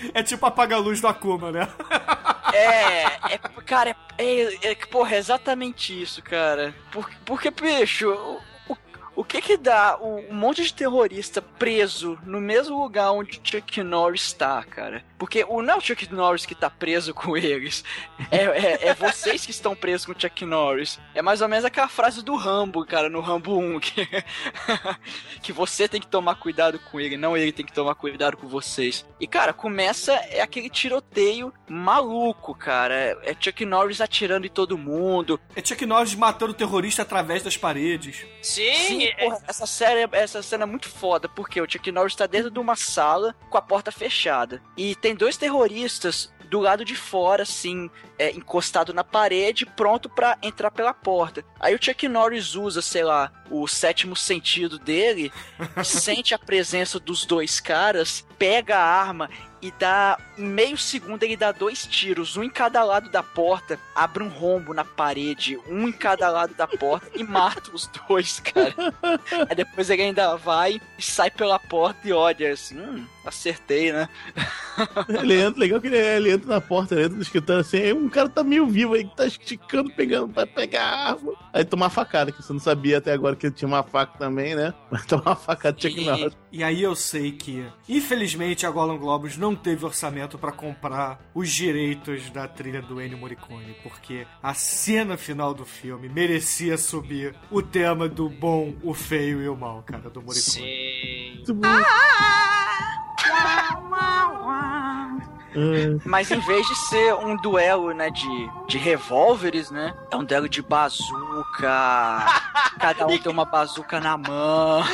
é 0.14 0.22
tipo 0.22 0.44
apagar 0.46 0.78
a 0.78 0.82
luz 0.82 1.00
do 1.00 1.08
Akuma, 1.08 1.52
né? 1.52 1.68
É, 2.52 3.34
é 3.34 3.38
cara, 3.64 3.96
é, 4.16 4.24
é, 4.24 4.70
é, 4.70 4.74
porra, 4.74 5.14
é 5.14 5.18
exatamente 5.18 6.00
isso, 6.00 6.22
cara. 6.22 6.74
Por, 6.90 7.08
porque, 7.24 7.50
bicho, 7.50 8.10
o, 8.10 8.72
o, 8.72 8.76
o 9.16 9.24
que 9.24 9.40
que 9.40 9.56
dá 9.56 9.98
um 10.00 10.32
monte 10.32 10.62
de 10.62 10.72
terrorista 10.72 11.42
preso 11.42 12.18
no 12.24 12.40
mesmo 12.40 12.80
lugar 12.80 13.12
onde 13.12 13.40
Chuck 13.42 13.82
Norris 13.82 14.22
está, 14.22 14.62
cara? 14.64 15.04
Porque 15.18 15.44
o 15.48 15.60
não 15.62 15.74
é 15.74 15.76
o 15.76 15.80
Chuck 15.80 16.12
Norris 16.12 16.46
que 16.46 16.54
tá 16.54 16.70
preso 16.70 17.12
com 17.12 17.36
eles, 17.36 17.84
é, 18.30 18.44
é, 18.44 18.88
é, 18.88 18.94
vocês 18.94 19.44
que 19.44 19.50
estão 19.50 19.74
presos 19.74 20.06
com 20.06 20.12
o 20.12 20.20
Chuck 20.20 20.44
Norris. 20.44 20.98
É 21.14 21.20
mais 21.20 21.40
ou 21.40 21.48
menos 21.48 21.64
aquela 21.64 21.88
frase 21.88 22.22
do 22.22 22.36
Rambo, 22.36 22.84
cara, 22.86 23.08
no 23.08 23.20
Rambo 23.20 23.58
1, 23.58 23.80
que, 23.80 24.08
que 25.42 25.52
você 25.52 25.88
tem 25.88 26.00
que 26.00 26.06
tomar 26.06 26.36
cuidado 26.36 26.78
com 26.78 27.00
ele, 27.00 27.16
não 27.16 27.36
ele 27.36 27.52
tem 27.52 27.66
que 27.66 27.72
tomar 27.72 27.94
cuidado 27.94 28.36
com 28.36 28.46
vocês. 28.46 29.04
E, 29.20 29.26
cara, 29.26 29.52
começa 29.52 30.12
é 30.12 30.40
aquele 30.40 30.70
tiroteio 30.70 31.52
maluco, 31.68 32.54
cara. 32.54 32.94
É, 32.94 33.30
é 33.30 33.36
Chuck 33.38 33.64
Norris 33.64 34.00
atirando 34.00 34.46
em 34.46 34.50
todo 34.50 34.78
mundo. 34.78 35.40
É 35.56 35.64
Chuck 35.64 35.84
Norris 35.84 36.14
matando 36.14 36.52
o 36.52 36.54
terrorista 36.54 37.02
através 37.02 37.42
das 37.42 37.56
paredes. 37.56 38.24
Sim, 38.40 38.74
Sim 38.74 39.08
porra, 39.18 39.42
essa, 39.46 39.66
série, 39.66 40.08
essa 40.12 40.42
cena 40.42 40.64
é 40.64 40.66
muito 40.66 40.88
foda, 40.88 41.28
porque 41.28 41.60
o 41.60 41.70
Chuck 41.70 41.90
Norris 41.90 42.14
tá 42.14 42.26
dentro 42.26 42.50
de 42.50 42.58
uma 42.58 42.76
sala 42.76 43.34
com 43.50 43.58
a 43.58 43.62
porta 43.62 43.90
fechada. 43.90 44.62
E 44.76 44.94
tem 44.94 45.07
dois 45.14 45.36
terroristas 45.36 46.30
do 46.48 46.60
lado 46.60 46.84
de 46.84 46.96
fora, 46.96 47.42
assim, 47.42 47.90
é, 48.18 48.30
encostado 48.30 48.92
na 48.94 49.04
parede, 49.04 49.66
pronto 49.66 50.08
para 50.08 50.38
entrar 50.42 50.70
pela 50.70 50.94
porta. 50.94 51.44
Aí 51.60 51.74
o 51.74 51.78
Chuck 51.82 52.08
Norris 52.08 52.54
usa, 52.54 52.80
sei 52.80 53.04
lá, 53.04 53.30
o 53.50 53.66
sétimo 53.68 54.16
sentido 54.16 54.78
dele, 54.78 55.30
sente 55.84 56.34
a 56.34 56.38
presença 56.38 56.98
dos 56.98 57.24
dois 57.24 57.60
caras, 57.60 58.26
pega 58.38 58.76
a 58.76 58.82
arma 58.82 59.28
e 59.60 59.72
dá 59.72 60.18
em 60.36 60.44
meio 60.44 60.78
segundo 60.78 61.22
ele 61.24 61.36
dá 61.36 61.50
dois 61.50 61.84
tiros, 61.84 62.36
um 62.36 62.44
em 62.44 62.50
cada 62.50 62.84
lado 62.84 63.10
da 63.10 63.22
porta, 63.22 63.78
abre 63.94 64.22
um 64.22 64.28
rombo 64.28 64.72
na 64.72 64.84
parede, 64.84 65.58
um 65.68 65.88
em 65.88 65.92
cada 65.92 66.30
lado 66.30 66.54
da 66.54 66.66
porta 66.66 67.10
e 67.14 67.24
mata 67.24 67.70
os 67.72 67.90
dois, 68.08 68.40
cara. 68.40 68.74
Aí 69.48 69.56
depois 69.56 69.90
ele 69.90 70.02
ainda 70.02 70.36
vai 70.36 70.80
e 70.96 71.02
sai 71.02 71.30
pela 71.30 71.58
porta 71.58 72.06
e 72.06 72.12
olha 72.12 72.52
assim, 72.52 72.78
hum, 72.78 73.04
acertei, 73.28 73.92
né? 73.92 74.08
ele 75.08 75.40
entra, 75.40 75.60
legal 75.60 75.80
que 75.80 75.86
ele, 75.86 75.96
ele 75.96 76.32
entra 76.32 76.48
na 76.48 76.60
porta, 76.60 76.94
ele 76.94 77.04
entra 77.04 77.16
no 77.16 77.22
escritório 77.22 77.60
assim, 77.60 77.78
aí 77.78 77.92
um 77.92 78.08
cara 78.08 78.28
tá 78.28 78.42
meio 78.42 78.66
vivo 78.66 78.94
aí, 78.94 79.04
que 79.04 79.16
tá 79.16 79.26
esticando, 79.26 79.90
pegando 79.92 80.28
pra 80.28 80.46
pegar 80.46 80.82
a 80.82 81.08
arma. 81.10 81.32
Aí 81.52 81.64
toma 81.64 81.84
uma 81.84 81.90
facada, 81.90 82.32
que 82.32 82.42
você 82.42 82.52
não 82.52 82.60
sabia 82.60 82.98
até 82.98 83.12
agora 83.12 83.36
que 83.36 83.46
ele 83.46 83.54
tinha 83.54 83.68
uma 83.68 83.82
faca 83.82 84.18
também, 84.18 84.54
né? 84.54 84.72
Mas 84.90 85.06
toma 85.06 85.22
uma 85.26 85.36
facada 85.36 85.76
de 85.76 85.88
Chuck 85.88 86.04
Norris. 86.04 86.36
E 86.50 86.64
aí 86.64 86.82
eu 86.82 86.94
sei 86.94 87.32
que, 87.32 87.64
infelizmente, 87.88 88.66
a 88.66 88.70
Golan 88.70 88.96
Globus 88.96 89.36
não 89.36 89.54
teve 89.54 89.84
orçamento 89.84 90.38
para 90.38 90.52
comprar 90.52 91.20
os 91.34 91.50
direitos 91.50 92.30
da 92.30 92.48
trilha 92.48 92.80
do 92.80 93.00
Ennio 93.00 93.18
Morricone, 93.18 93.76
porque 93.82 94.26
a 94.42 94.54
cena 94.54 95.16
final 95.16 95.52
do 95.52 95.64
filme 95.64 96.08
merecia 96.08 96.78
subir 96.78 97.34
o 97.50 97.60
tema 97.60 98.08
do 98.08 98.28
bom, 98.28 98.74
o 98.82 98.94
feio 98.94 99.42
e 99.42 99.48
o 99.48 99.56
mal, 99.56 99.82
cara, 99.82 100.08
do 100.08 100.22
Morricone. 100.22 100.40
Sim. 100.40 101.34
Muito 101.34 101.54
bom. 101.54 101.68
Mas 106.04 106.30
em 106.30 106.38
vez 106.40 106.66
de 106.66 106.74
ser 106.76 107.14
um 107.14 107.36
duelo, 107.36 107.92
né, 107.92 108.10
de, 108.10 108.50
de 108.66 108.78
revólveres, 108.78 109.70
né, 109.70 109.94
é 110.10 110.16
um 110.16 110.24
duelo 110.24 110.48
de 110.48 110.62
bazuca. 110.62 112.24
Cada 112.78 113.06
um 113.06 113.18
tem 113.18 113.32
uma 113.32 113.44
bazuca 113.44 114.00
na 114.00 114.16
mão. 114.16 114.82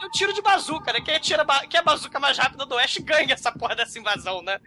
É 0.00 0.04
um 0.04 0.10
tiro 0.10 0.32
de 0.32 0.42
bazuca, 0.42 0.92
né? 0.92 1.00
Quem, 1.00 1.14
atira 1.14 1.44
ba... 1.44 1.60
Quem 1.60 1.78
é 1.78 1.80
a 1.80 1.84
bazuca 1.84 2.18
mais 2.18 2.36
rápida 2.36 2.66
do 2.66 2.74
Oeste 2.74 3.00
ganha 3.00 3.34
essa 3.34 3.52
porra 3.52 3.76
dessa 3.76 4.00
invasão, 4.00 4.42
né? 4.42 4.58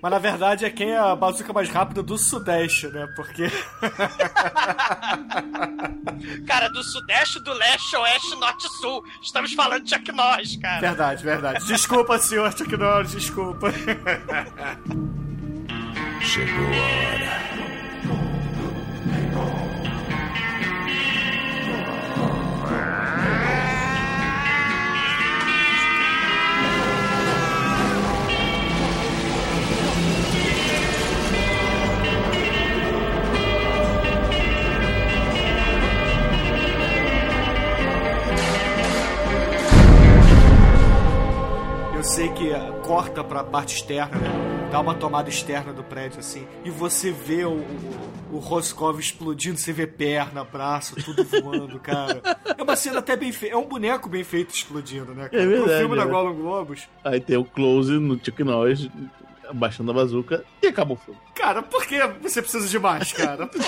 Mas 0.00 0.10
na 0.10 0.18
verdade 0.18 0.64
é 0.64 0.70
quem 0.70 0.90
é 0.90 0.98
a 0.98 1.14
bazuca 1.16 1.52
mais 1.52 1.68
rápida 1.68 2.02
do 2.02 2.16
Sudeste, 2.16 2.86
né? 2.88 3.06
Porque. 3.16 3.50
Cara, 6.46 6.68
do 6.68 6.82
Sudeste, 6.82 7.40
do 7.40 7.52
Leste, 7.52 7.96
Oeste, 7.96 8.34
Norte 8.36 8.66
e 8.66 8.70
Sul. 8.80 9.02
Estamos 9.22 9.52
falando 9.52 9.84
de 9.84 9.90
Chuck 9.90 10.10
Norris, 10.12 10.56
cara. 10.56 10.80
Verdade, 10.80 11.22
verdade. 11.22 11.66
Desculpa, 11.66 12.18
senhor 12.18 12.50
Chuck 12.56 12.74
Norris, 12.76 13.12
desculpa. 13.12 13.70
Chegou 16.20 16.66
a 16.66 16.70
hora. 16.70 17.77
Ah, 43.18 43.24
corta 43.24 43.24
pra 43.24 43.44
parte 43.44 43.76
externa, 43.76 44.16
né? 44.18 44.68
Dá 44.70 44.80
uma 44.80 44.94
tomada 44.94 45.28
externa 45.28 45.72
do 45.72 45.82
prédio, 45.82 46.20
assim. 46.20 46.46
E 46.64 46.70
você 46.70 47.10
vê 47.10 47.44
o, 47.44 47.52
o, 47.52 48.34
o 48.34 48.38
Roscov 48.38 48.98
explodindo, 49.00 49.58
você 49.58 49.72
vê 49.72 49.86
perna, 49.86 50.44
braço, 50.44 50.94
tudo 50.96 51.24
voando, 51.24 51.78
cara. 51.80 52.20
É 52.56 52.62
uma 52.62 52.76
cena 52.76 52.98
até 52.98 53.16
bem 53.16 53.32
feita. 53.32 53.54
É 53.54 53.58
um 53.58 53.66
boneco 53.66 54.08
bem 54.08 54.22
feito 54.24 54.54
explodindo, 54.54 55.14
né, 55.14 55.28
cara? 55.28 55.42
É 55.42 55.46
verdade, 55.46 55.70
Pro 55.70 55.78
filme 55.78 55.96
da 55.96 56.02
é. 56.02 56.06
Golden 56.06 56.34
Globos. 56.34 56.88
Aí 57.04 57.20
tem 57.20 57.36
o 57.36 57.44
close 57.44 57.92
no 57.92 58.22
Chuck 58.22 58.44
Norris 58.44 58.88
abaixando 59.48 59.90
a 59.90 59.94
bazuca 59.94 60.44
e 60.62 60.66
acaba 60.66 60.92
o 60.92 60.96
filme. 60.96 61.18
Cara, 61.34 61.62
por 61.62 61.86
que 61.86 61.98
você 62.22 62.42
precisa 62.42 62.68
de 62.68 62.78
mais, 62.78 63.12
cara? 63.12 63.48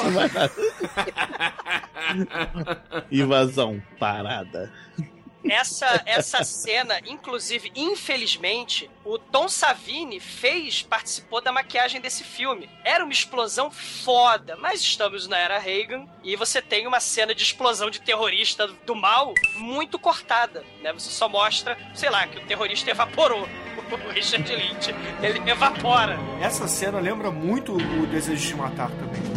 Invasão 3.10 3.82
parada. 3.98 4.70
Essa, 5.48 6.02
essa 6.04 6.44
cena, 6.44 7.00
inclusive, 7.06 7.72
infelizmente, 7.74 8.90
o 9.04 9.18
Tom 9.18 9.48
Savini 9.48 10.20
fez, 10.20 10.82
participou 10.82 11.40
da 11.40 11.50
maquiagem 11.50 12.00
desse 12.00 12.22
filme. 12.22 12.68
Era 12.84 13.04
uma 13.04 13.12
explosão 13.12 13.70
foda, 13.70 14.56
mas 14.56 14.80
estamos 14.80 15.26
na 15.26 15.38
era 15.38 15.58
Reagan 15.58 16.06
e 16.22 16.36
você 16.36 16.60
tem 16.60 16.86
uma 16.86 17.00
cena 17.00 17.34
de 17.34 17.42
explosão 17.42 17.90
de 17.90 18.00
terrorista 18.00 18.66
do 18.86 18.94
mal 18.94 19.32
muito 19.56 19.98
cortada, 19.98 20.64
né? 20.82 20.92
Você 20.92 21.10
só 21.10 21.28
mostra, 21.28 21.78
sei 21.94 22.10
lá, 22.10 22.26
que 22.26 22.38
o 22.38 22.46
terrorista 22.46 22.90
evaporou. 22.90 23.48
O 23.90 24.12
Richard 24.12 24.48
Lynch, 24.54 24.94
ele 25.20 25.50
evapora. 25.50 26.16
Essa 26.40 26.68
cena 26.68 27.00
lembra 27.00 27.28
muito 27.28 27.72
o 27.72 28.06
Desejo 28.06 28.46
de 28.46 28.54
Matar 28.54 28.88
também. 28.88 29.29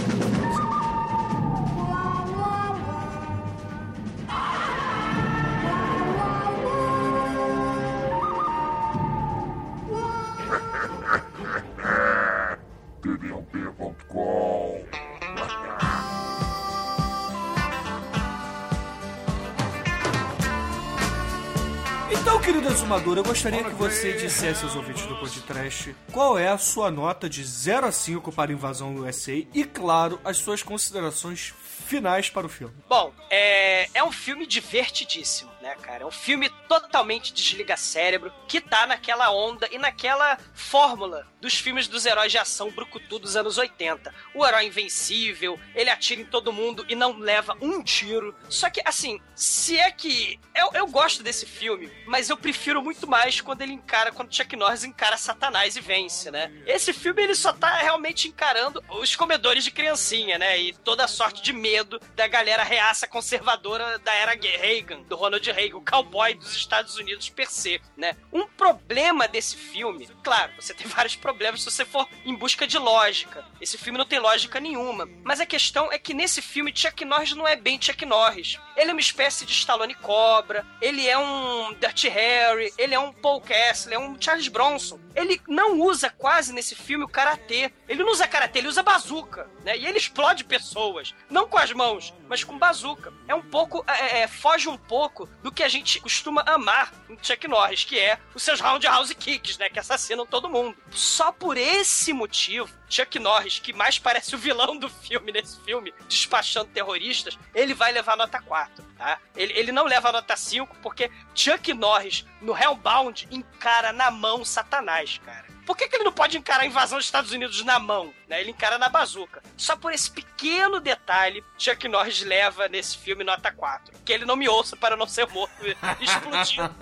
Então, 22.10 22.40
querido 22.40 22.70
exumador, 22.70 23.18
eu 23.18 23.24
gostaria 23.24 23.62
que 23.62 23.72
você 23.72 24.14
dissesse 24.14 24.64
aos 24.64 24.76
ouvintes 24.76 25.06
do 25.06 25.18
podcast 25.18 25.94
qual 26.14 26.40
é 26.40 26.48
a 26.48 26.58
sua 26.58 26.90
nota 26.90 27.30
de 27.30 27.44
0 27.44 27.88
a 27.88 27.92
5 27.92 28.32
para 28.32 28.54
Invasão 28.54 28.96
USA 28.96 29.34
e, 29.54 29.66
claro, 29.66 30.18
as 30.24 30.38
suas 30.38 30.64
considerações 30.64 31.54
finais 31.86 32.30
para 32.30 32.48
o 32.48 32.50
filme. 32.50 32.74
Bom, 32.88 33.12
é, 33.30 33.90
é 33.94 34.04
um 34.04 34.12
filme 34.12 34.48
divertidíssimo, 34.48 35.52
né, 35.64 35.76
cara? 35.82 36.04
É 36.04 36.06
um 36.06 36.12
filme 36.12 36.50
totalmente 36.68 37.34
desliga-cérebro, 37.34 38.34
que 38.50 38.60
tá 38.60 38.86
naquela 38.86 39.32
onda 39.32 39.68
e 39.72 39.78
naquela 39.78 40.38
fórmula 40.54 41.26
dos 41.40 41.56
filmes 41.56 41.88
dos 41.88 42.06
heróis 42.06 42.32
de 42.32 42.38
ação 42.38 42.70
brucutu 42.70 43.18
dos 43.18 43.38
anos 43.38 43.58
80. 43.58 44.14
O 44.36 44.46
herói 44.46 44.66
invencível, 44.66 45.58
ele 45.74 45.90
atira 45.90 46.20
em 46.20 46.26
todo 46.26 46.52
mundo 46.52 46.86
e 46.90 46.96
não 46.96 47.18
leva 47.18 47.58
um 47.62 47.82
tiro. 47.82 48.36
Só 48.50 48.70
que, 48.70 48.82
assim, 48.84 49.22
se 49.34 49.80
é 49.80 49.90
que... 49.90 50.38
Eu, 50.54 50.72
eu 50.74 50.88
gosto 50.88 51.24
desse 51.24 51.46
filme, 51.46 51.90
mas 52.06 52.30
eu 52.30 52.36
prefiro 52.36 52.82
muito 52.82 53.08
mais 53.08 53.40
quando 53.40 53.62
ele 53.62 53.74
encara, 53.74 54.12
quando 54.12 54.34
Chuck 54.36 54.56
Norris 54.56 54.84
encara 54.84 55.18
Satanás 55.18 55.78
e 55.78 55.82
vence, 55.82 56.30
né? 56.30 56.52
Esse 56.66 56.92
filme, 56.92 57.24
ele 57.24 57.36
só 57.36 57.54
tá 57.54 57.78
realmente 57.78 58.28
encarando 58.28 58.84
os 58.90 59.16
comedores 59.16 59.64
de 59.64 59.72
criancinha, 59.72 60.38
né? 60.38 60.60
E 60.60 60.74
toda 60.74 61.06
a 61.06 61.08
sorte 61.08 61.42
de 61.42 61.54
medo 61.54 62.00
da 62.16 62.28
galera 62.28 62.64
reaça 62.64 63.08
conservadora 63.08 63.98
da 64.00 64.14
era 64.14 64.34
Reagan, 64.34 65.02
do 65.04 65.16
Ronald 65.16 65.53
Reagan, 65.54 65.78
o 65.78 65.86
cowboy 65.86 66.34
dos 66.34 66.56
Estados 66.56 66.98
Unidos 66.98 67.30
per 67.30 67.50
se, 67.50 67.82
né? 67.96 68.16
Um 68.32 68.48
problema 68.48 69.28
desse 69.28 69.56
filme, 69.56 70.08
claro, 70.24 70.52
você 70.60 70.74
tem 70.74 70.88
vários 70.88 71.16
problemas 71.16 71.62
se 71.62 71.72
você 71.72 71.86
for 71.86 72.08
em 72.26 72.36
busca 72.36 72.68
de 72.68 72.78
lógica. 72.78 73.46
Esse 73.62 73.78
filme 73.78 73.98
não 73.98 74.06
tem 74.06 74.20
lógica 74.20 74.60
nenhuma. 74.60 75.08
Mas 75.24 75.40
a 75.40 75.46
questão 75.46 75.92
é 75.92 75.98
que 75.98 76.14
nesse 76.14 76.42
filme 76.42 76.74
Chuck 76.76 77.06
Norris 77.06 77.34
não 77.34 77.48
é 77.48 77.56
bem 77.56 77.80
Chuck 77.82 78.06
Norris. 78.06 78.60
Ele 78.76 78.90
é 78.90 78.94
uma 78.94 79.00
espécie 79.00 79.46
de 79.46 79.54
Stallone 79.54 79.96
Cobra, 79.96 80.66
ele 80.82 81.08
é 81.08 81.18
um 81.18 81.74
Dirty 81.74 82.10
Harry, 82.10 82.74
ele 82.78 82.96
é 82.96 83.00
um 83.00 83.14
Paul 83.14 83.42
Kessler, 83.42 83.96
é 83.96 84.00
um 84.00 84.20
Charles 84.20 84.48
Bronson. 84.48 85.00
Ele 85.16 85.40
não 85.48 85.80
usa 85.80 86.10
quase 86.10 86.52
nesse 86.52 86.76
filme 86.76 87.06
o 87.06 87.08
karatê. 87.08 87.72
Ele 87.88 88.04
não 88.04 88.12
usa 88.12 88.28
karatê, 88.28 88.60
ele 88.60 88.68
usa 88.68 88.82
bazuca, 88.82 89.48
né? 89.64 89.78
E 89.78 89.86
ele 89.86 89.98
explode 89.98 90.44
pessoas, 90.44 91.14
não 91.30 91.48
com 91.48 91.58
as 91.58 91.72
mãos, 91.72 92.14
mas 92.28 92.44
com 92.44 92.58
bazuca. 92.58 93.14
É 93.28 93.36
um 93.36 93.42
pouco, 93.42 93.84
é, 93.88 94.22
é, 94.22 94.28
foge 94.28 94.68
um 94.68 94.78
pouco 94.78 95.30
do 95.44 95.52
que 95.52 95.62
a 95.62 95.68
gente 95.68 96.00
costuma 96.00 96.42
amar 96.46 96.92
em 97.10 97.18
Chuck 97.22 97.48
Norris, 97.48 97.84
que 97.84 98.00
é 98.00 98.18
os 98.34 98.42
seus 98.42 98.62
roundhouse 98.62 99.14
kicks, 99.14 99.58
né? 99.58 99.70
Que 99.70 99.78
assassinam 99.78 100.26
todo 100.26 100.50
mundo. 100.50 100.76
Só 100.90 101.32
por 101.32 101.58
esse 101.58 102.14
motivo, 102.14 102.70
Chuck 102.90 103.20
Norris, 103.20 103.60
que 103.60 103.74
mais 103.74 104.00
parece 104.00 104.34
o 104.34 104.38
vilão 104.38 104.78
do 104.78 104.90
filme 104.90 105.32
nesse 105.32 105.60
filme, 105.62 105.94
despachando 106.08 106.72
terroristas, 106.72 107.38
ele 107.54 107.74
vai 107.74 107.92
levar 107.92 108.16
nota 108.16 108.42
4, 108.42 108.84
tá? 108.98 109.20
Ele, 109.36 109.54
ele 109.54 109.72
não 109.72 109.86
leva 109.86 110.12
nota 110.12 110.36
5 110.36 110.78
porque 110.82 111.12
Chuck 111.36 111.74
Norris, 111.74 112.26
no 112.42 112.58
Hellbound, 112.58 113.28
encara 113.30 113.92
na 113.92 114.10
mão 114.10 114.46
Satanás, 114.46 115.20
cara. 115.24 115.52
Por 115.66 115.78
que, 115.78 115.88
que 115.88 115.96
ele 115.96 116.04
não 116.04 116.12
pode 116.12 116.38
encarar 116.38 116.64
a 116.64 116.66
invasão 116.66 116.98
dos 116.98 117.08
Estados 117.08 117.32
Unidos 117.32 117.64
na 117.64 117.80
mão? 117.80 118.14
Ele 118.40 118.52
encara 118.52 118.78
na 118.78 118.90
bazuca. 118.90 119.42
Só 119.58 119.76
por 119.76 119.94
esse 119.94 120.10
pequeno 120.10 120.80
detalhe, 120.80 121.44
Chuck 121.58 121.88
Norris 121.88 122.22
leva 122.22 122.68
nesse 122.68 122.98
filme 122.98 123.24
nota 123.24 123.52
4. 123.52 123.94
Que 124.04 124.14
ele 124.14 124.26
não 124.26 124.36
me 124.36 124.48
ouça 124.50 124.76
para 124.76 124.96
não 124.96 125.08
ser 125.08 125.28
morto 125.28 125.54
explodido. 126.00 126.74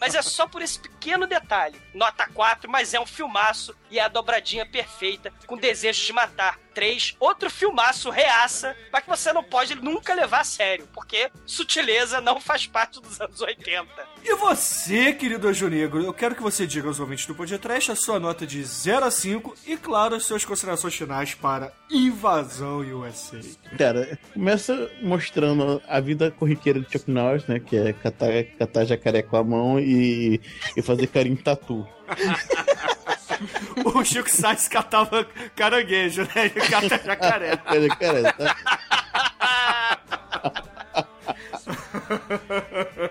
Mas 0.00 0.14
é 0.14 0.22
só 0.22 0.46
por 0.46 0.62
esse 0.62 0.78
pequeno 0.78 1.26
detalhe. 1.26 1.80
Nota 1.94 2.28
4, 2.28 2.70
mas 2.70 2.94
é 2.94 3.00
um 3.00 3.06
filmaço 3.06 3.74
e 3.90 3.98
é 3.98 4.02
a 4.02 4.08
dobradinha 4.08 4.66
perfeita, 4.66 5.32
com 5.46 5.56
desejo 5.56 6.04
de 6.04 6.12
matar. 6.12 6.58
3, 6.74 7.16
outro 7.18 7.48
filmaço 7.48 8.10
reaça, 8.10 8.76
mas 8.92 9.02
que 9.02 9.08
você 9.08 9.32
não 9.32 9.42
pode 9.42 9.74
nunca 9.76 10.12
levar 10.12 10.40
a 10.40 10.44
sério, 10.44 10.86
porque 10.92 11.30
sutileza 11.46 12.20
não 12.20 12.38
faz 12.38 12.66
parte 12.66 13.00
dos 13.00 13.18
anos 13.18 13.40
80. 13.40 13.88
E 14.22 14.34
você, 14.34 15.14
querido 15.14 15.48
Anjo 15.48 15.68
Negro, 15.68 16.04
eu 16.04 16.12
quero 16.12 16.34
que 16.34 16.42
você 16.42 16.66
diga 16.66 16.88
aos 16.88 17.00
ouvintes 17.00 17.24
do 17.24 17.34
podcast 17.34 17.92
a 17.92 17.96
sua 17.96 18.20
nota 18.20 18.46
de 18.46 18.62
0 18.62 19.06
a 19.06 19.10
5 19.10 19.54
e, 19.64 19.76
claro, 19.78 20.16
as 20.16 20.24
suas 20.24 20.44
considerações 20.46 20.94
finais 20.94 21.34
para 21.34 21.72
Invasão 21.90 22.78
USA. 22.80 23.40
Cara, 23.76 24.18
começa 24.32 24.90
mostrando 25.02 25.82
a 25.88 26.00
vida 26.00 26.30
corriqueira 26.30 26.80
de 26.80 26.90
Chuck 26.90 27.10
Norris, 27.10 27.46
né? 27.46 27.60
Que 27.60 27.76
é 27.76 27.92
catar, 27.92 28.44
catar 28.58 28.84
jacaré 28.84 29.22
com 29.22 29.36
a 29.36 29.44
mão 29.44 29.78
e, 29.78 30.40
e 30.76 30.82
fazer 30.82 31.06
carinho 31.08 31.34
em 31.34 31.36
tatu. 31.36 31.86
o 33.84 34.04
Chico 34.04 34.30
Sainz 34.30 34.68
catava 34.68 35.26
caranguejo, 35.54 36.22
né? 36.22 36.46
Ele 36.46 36.60
cata 36.60 37.00
jacaré. 37.04 37.50
jacaré, 37.88 38.32
tá? 38.32 38.56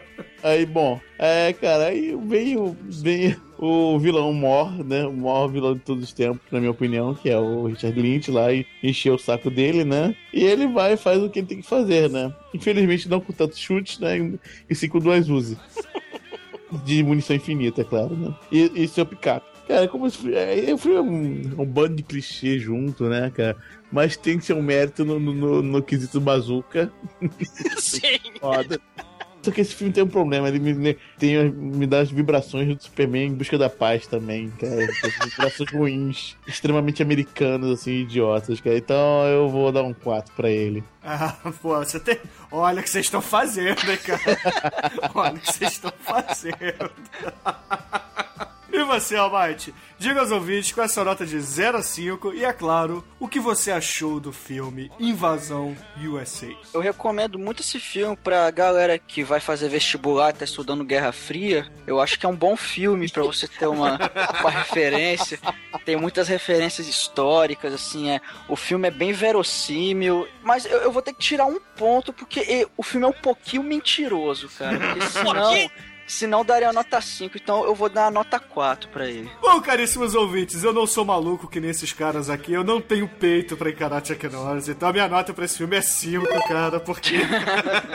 Aí, 0.46 0.64
bom, 0.64 1.02
é, 1.18 1.52
cara, 1.54 1.88
aí 1.88 2.16
vem 2.28 2.56
o, 2.56 2.78
vem 2.88 3.36
o 3.58 3.98
vilão 3.98 4.32
Mor, 4.32 4.72
né? 4.86 5.04
O 5.04 5.12
maior 5.12 5.48
vilão 5.48 5.74
de 5.74 5.80
todos 5.80 6.04
os 6.04 6.14
tempos, 6.14 6.40
na 6.52 6.60
minha 6.60 6.70
opinião, 6.70 7.16
que 7.16 7.32
é 7.32 7.36
o 7.40 7.66
Richard 7.66 8.00
Lynch 8.00 8.30
lá 8.30 8.54
e 8.54 8.64
encheu 8.84 9.16
o 9.16 9.20
saco 9.20 9.50
dele, 9.50 9.84
né? 9.84 10.16
E 10.32 10.44
ele 10.44 10.68
vai 10.68 10.94
e 10.94 10.98
faz 10.98 11.20
o 11.20 11.32
que 11.32 11.40
ele 11.40 11.48
tem 11.48 11.62
que 11.62 11.68
fazer, 11.68 12.12
né? 12.12 12.32
Infelizmente 12.54 13.10
não 13.10 13.20
com 13.20 13.34
tantos 13.34 13.58
chutes, 13.58 13.98
né? 13.98 14.38
E 14.70 14.76
sim 14.76 14.88
com 14.88 15.00
duas 15.00 15.28
Uzi. 15.28 15.58
De 16.86 17.02
munição 17.02 17.36
infinita, 17.36 17.82
é 17.82 17.84
claro, 17.84 18.16
né? 18.16 18.32
E, 18.52 18.84
e 18.84 18.88
seu 18.88 19.04
picape. 19.04 19.48
Cara, 19.68 19.88
como 19.88 20.06
esse 20.06 20.32
é, 20.32 20.72
eu 20.72 20.78
fui 20.78 20.96
um, 21.00 21.56
um 21.58 21.66
bando 21.66 21.96
de 21.96 22.04
clichê 22.04 22.60
junto, 22.60 23.06
né, 23.06 23.32
cara? 23.36 23.58
Mas 23.92 24.16
tem 24.16 24.40
seu 24.40 24.62
mérito 24.62 25.04
no, 25.04 25.20
no, 25.20 25.34
no, 25.34 25.62
no 25.64 25.82
quesito 25.82 26.22
bazuca. 26.22 26.94
Sim. 27.78 28.20
Foda. 28.40 28.80
Só 29.46 29.52
que 29.52 29.62
esse 29.62 29.76
filme 29.76 29.94
tem 29.94 30.04
um 30.04 30.08
problema, 30.08 30.48
ele 30.48 30.58
me, 30.58 30.98
tem, 31.20 31.52
me 31.52 31.86
dá 31.86 32.00
as 32.00 32.10
vibrações 32.10 32.68
do 32.68 32.82
Superman 32.82 33.28
em 33.28 33.34
busca 33.36 33.60
da 33.60 33.70
paz 33.70 34.08
também, 34.08 34.50
cara. 34.60 34.84
Essas 34.84 35.14
vibrações 35.30 35.72
ruins, 35.72 36.36
extremamente 36.48 37.04
americanas, 37.04 37.70
assim, 37.70 38.02
idiotas, 38.02 38.60
cara. 38.60 38.76
Então 38.76 39.24
eu 39.28 39.48
vou 39.48 39.72
dar 39.72 39.84
um 39.84 39.94
4 39.94 40.34
pra 40.34 40.50
ele. 40.50 40.84
Ah, 41.04 41.38
pô, 41.62 41.78
você 41.78 42.00
tem. 42.00 42.18
Olha 42.52 42.80
o 42.80 42.84
que 42.84 42.90
vocês 42.90 43.06
estão 43.06 43.22
fazendo, 43.22 43.88
hein, 43.88 44.00
cara? 44.04 45.12
Olha 45.14 45.36
o 45.36 45.40
que 45.40 45.54
vocês 45.54 45.74
estão 45.74 45.94
fazendo. 46.00 46.92
E 48.76 48.84
você, 48.84 49.16
Almighty? 49.16 49.74
Diga 49.98 50.20
aos 50.20 50.32
ouvintes 50.32 50.74
qual 50.74 50.84
é 50.84 50.86
a 50.86 50.90
sua 50.90 51.06
nota 51.06 51.26
de 51.26 51.40
0 51.40 51.78
a 51.78 51.82
5 51.82 52.34
e, 52.34 52.44
é 52.44 52.52
claro, 52.52 53.02
o 53.18 53.26
que 53.26 53.40
você 53.40 53.72
achou 53.72 54.20
do 54.20 54.34
filme 54.34 54.92
Invasão 55.00 55.74
USA. 55.98 56.54
Eu 56.74 56.82
recomendo 56.82 57.40
muito 57.40 57.62
esse 57.62 57.80
filme 57.80 58.18
pra 58.18 58.52
galera 58.52 59.00
que 59.00 59.24
vai 59.24 59.40
fazer 59.40 59.70
vestibular, 59.70 60.34
tá 60.34 60.44
estudando 60.44 60.84
Guerra 60.84 61.14
Fria. 61.14 61.72
Eu 61.88 62.02
acho 62.02 62.20
que 62.20 62.26
é 62.26 62.30
um 62.30 62.36
bom 62.36 62.58
filme 62.58 63.10
pra 63.10 63.24
você 63.24 63.48
ter 63.48 63.68
uma, 63.68 63.98
uma 64.42 64.50
referência. 64.50 65.40
Tem 65.86 65.96
muitas 65.96 66.28
referências 66.28 66.86
históricas, 66.86 67.74
assim, 67.74 68.10
é. 68.10 68.20
O 68.50 68.58
filme 68.58 68.90
é 68.90 68.92
bem 68.92 69.14
verossímil, 69.14 70.28
mas 70.44 70.66
eu, 70.66 70.80
eu 70.80 70.92
vou 70.92 71.02
ter 71.02 71.14
que 71.14 71.20
tirar 71.20 71.46
um 71.46 71.62
ponto 71.78 72.12
porque 72.12 72.42
eh, 72.42 72.68
o 72.76 72.84
filme 72.84 73.06
é 73.06 73.10
um 73.10 73.14
pouquinho 73.14 73.64
mentiroso, 73.64 74.50
cara. 74.50 74.78
Porque 74.78 75.02
senão, 75.08 75.54
senão 76.08 76.46
daria 76.46 76.72
nota 76.72 77.00
5, 77.02 77.38
então 77.38 77.64
eu 77.66 77.76
vou 77.76 77.90
dar 77.90 78.08
a 78.08 78.12
nota 78.12 78.40
4 78.40 78.90
pra 78.90 79.08
ele. 79.08 79.30
Bom, 79.42 79.62
caríssimos 79.62 80.16
ouvintes, 80.16 80.64
eu 80.64 80.74
não 80.74 80.86
sou 80.86 81.06
maluco 81.06 81.48
que 81.48 81.60
nem 81.60 81.70
esses 81.70 81.92
caras 81.94 82.30
aqui, 82.30 82.54
eu 82.54 82.64
não 82.64 82.82
tenho 82.82 83.08
peito 83.08 83.58
pra 83.58 83.70
encarar 83.70 84.06
Chuck 84.06 84.28
Norris, 84.28 84.68
então 84.68 84.90
a 84.90 84.94
minha 84.94 85.08
nota 85.08 85.34
pra 85.34 85.46
esse 85.46 85.58
filme 85.58 85.76
é 85.76 85.82
5, 85.82 86.26
cara, 86.48 86.80
porque... 86.80 87.20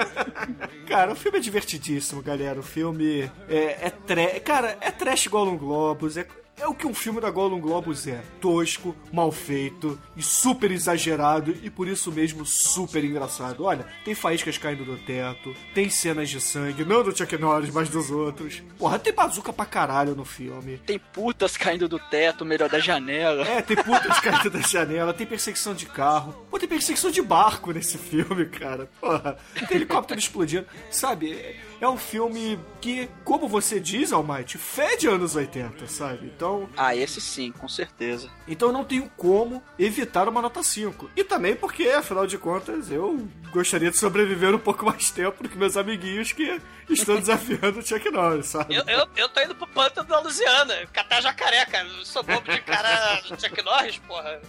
cara, 0.87 1.13
o 1.13 1.17
filme 1.17 1.39
é 1.39 1.41
divertidíssimo, 1.41 2.23
galera, 2.23 2.59
o 2.59 2.63
filme 2.63 3.31
é, 3.49 3.87
é 3.87 3.91
trash, 3.91 4.41
cara, 4.45 4.77
é 4.81 4.91
trash 4.91 5.27
Gollum 5.27 5.57
Globus, 5.57 6.17
é... 6.17 6.27
É 6.61 6.67
o 6.67 6.75
que 6.75 6.87
um 6.87 6.93
filme 6.93 7.23
da 7.23 7.31
Gollum 7.31 7.59
Globus 7.59 8.07
é. 8.07 8.23
Tosco, 8.39 8.95
mal 9.11 9.33
feito 9.33 9.99
e 10.15 10.23
super 10.23 10.71
exagerado 10.71 11.57
e 11.63 11.71
por 11.71 11.89
isso 11.89 12.13
mesmo 12.13 12.45
super 12.45 13.03
engraçado. 13.03 13.65
Olha, 13.65 13.87
tem 14.05 14.15
faíscas 14.15 14.59
caindo 14.59 14.85
do 14.85 14.99
teto, 14.99 15.57
tem 15.75 15.89
cenas 15.89 16.29
de 16.29 16.39
sangue, 16.39 16.85
não 16.85 17.03
do 17.03 17.17
Chuck 17.17 17.39
Norris, 17.39 17.71
mas 17.71 17.89
dos 17.89 18.11
outros. 18.11 18.63
Porra, 18.79 18.99
tem 18.99 19.11
bazuca 19.11 19.55
pra 19.55 19.65
caralho 19.65 20.15
no 20.15 20.27
filme. 20.27 20.77
Tem 20.85 20.99
putas 20.99 21.57
caindo 21.57 21.89
do 21.89 21.99
teto, 21.99 22.45
melhor 22.45 22.69
da 22.69 22.79
janela. 22.79 23.43
É, 23.49 23.63
tem 23.63 23.77
putas 23.79 24.21
caindo 24.21 24.51
da 24.51 24.61
janela, 24.61 25.15
tem 25.15 25.27
perseguição 25.27 25.73
de 25.73 25.87
carro. 25.87 26.47
Pô, 26.51 26.59
tem 26.59 26.69
perseguição 26.69 27.11
de 27.11 27.23
barco 27.23 27.73
nesse 27.73 27.97
filme, 27.97 28.45
cara. 28.45 28.87
Porra, 29.01 29.39
tem 29.67 29.79
helicóptero 29.79 30.21
explodindo. 30.21 30.67
Sabe, 30.91 31.57
é, 31.81 31.89
um 31.89 31.97
filme 31.97 32.59
que, 32.81 33.09
como 33.24 33.49
você 33.49 33.79
diz, 33.80 34.13
Almighty, 34.13 34.59
fede 34.59 35.07
anos 35.09 35.34
80, 35.37 35.87
sabe? 35.87 36.26
Então, 36.26 36.68
Ah, 36.76 36.95
esse 36.95 37.21
sim, 37.21 37.53
com 37.53 37.68
certeza. 37.68 38.30
então 38.46 38.71
não 38.72 38.84
tenho 38.84 39.11
como 39.17 39.63
evitar 39.79 40.29
uma 40.29 40.42
nota 40.42 40.63
5. 40.63 41.11
E 41.17 41.25
também 41.25 41.55
porque, 41.57 41.88
afinal 41.88 42.26
de 42.26 42.37
contas, 42.38 42.91
eu 42.91 43.26
gostaria 43.53 43.91
de 43.91 43.99
sobreviver 43.99 44.55
um 44.55 44.59
pouco 44.59 44.84
mais 44.84 45.11
tempo 45.11 45.42
do 45.42 45.49
que 45.49 45.57
meus 45.59 45.76
amiguinhos 45.76 46.33
que 46.33 46.61
estão 46.88 47.17
desafiando 47.18 47.79
o 47.80 47.87
Chuck 47.87 48.11
Norris, 48.11 48.46
sabe? 48.46 48.75
Eu, 48.75 48.84
eu, 48.87 49.07
eu 49.17 49.29
tô 49.29 49.41
indo 49.41 49.55
pro 49.55 49.67
pântano 49.67 50.09
da 50.09 50.21
Lusiana, 50.21 50.87
catar 50.92 51.21
jacaré, 51.21 51.64
cara. 51.67 51.87
Eu 51.88 52.05
sou 52.05 52.22
bobo 52.22 52.50
de 52.50 52.61
cara 52.63 53.21
Chuck 53.25 53.63
Norris, 53.63 53.99
porra. 53.99 54.41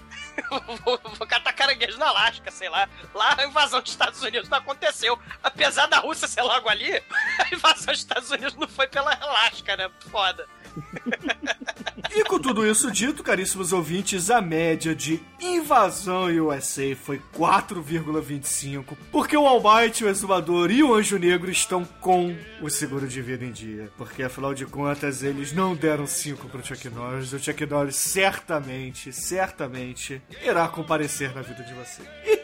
Vou, 0.84 1.00
vou 1.18 1.28
catar 1.28 1.54
caranguejo 1.54 1.98
na 1.98 2.08
Alasca, 2.08 2.52
sei 2.52 2.70
lá. 2.70 2.88
Lá 3.14 3.36
a 3.38 3.46
invasão 3.46 3.82
dos 3.82 3.92
Estados 3.92 4.22
Unidos 4.22 4.50
não 4.50 4.58
aconteceu. 4.58 5.18
Apesar 5.44 5.88
da 5.88 6.00
Rússia 6.00 6.28
ser 6.28 6.42
logo 6.42 6.70
ali, 6.70 6.92
a 7.40 7.54
invasão 7.54 7.94
dos 7.94 8.00
Estados 8.00 8.30
Unidos 8.32 8.56
não 8.56 8.68
foi 8.68 8.88
pela 8.88 9.14
Alasca, 9.14 9.76
né? 9.78 9.90
Foda. 10.10 10.48
E 12.14 12.26
com 12.26 12.38
tudo 12.38 12.66
isso 12.70 12.92
dito, 12.92 13.24
caríssimos 13.24 13.72
ouvintes, 13.72 14.30
a 14.30 14.42
média 14.42 14.94
de 14.94 15.22
invasão 15.40 16.26
USA 16.26 16.94
foi 16.94 17.22
4,25, 17.38 18.98
porque 19.10 19.38
o 19.38 19.48
Almighty, 19.48 20.04
o 20.04 20.10
Exumador 20.10 20.70
e 20.72 20.84
o 20.84 20.94
Anjo 20.94 21.18
Negro 21.18 21.50
estão 21.50 21.86
com 22.02 22.36
o 22.62 22.70
seguro 22.70 23.08
de 23.08 23.22
vida 23.22 23.46
em 23.46 23.52
dia. 23.52 23.90
Porque 23.98 24.24
afinal 24.24 24.54
de 24.54 24.66
contas, 24.66 25.24
eles 25.24 25.54
não 25.54 25.74
deram 25.74 26.06
5 26.06 26.50
pro 26.50 26.66
Chuck 26.66 26.90
Norris. 26.90 27.32
O 27.32 27.40
Chuck 27.40 27.66
Norris 27.66 27.96
certamente, 27.96 29.14
certamente 29.14 30.22
irá 30.44 30.68
comparecer 30.68 31.34
na 31.34 31.42
vida 31.42 31.64
de 31.64 31.74
você. 31.74 32.02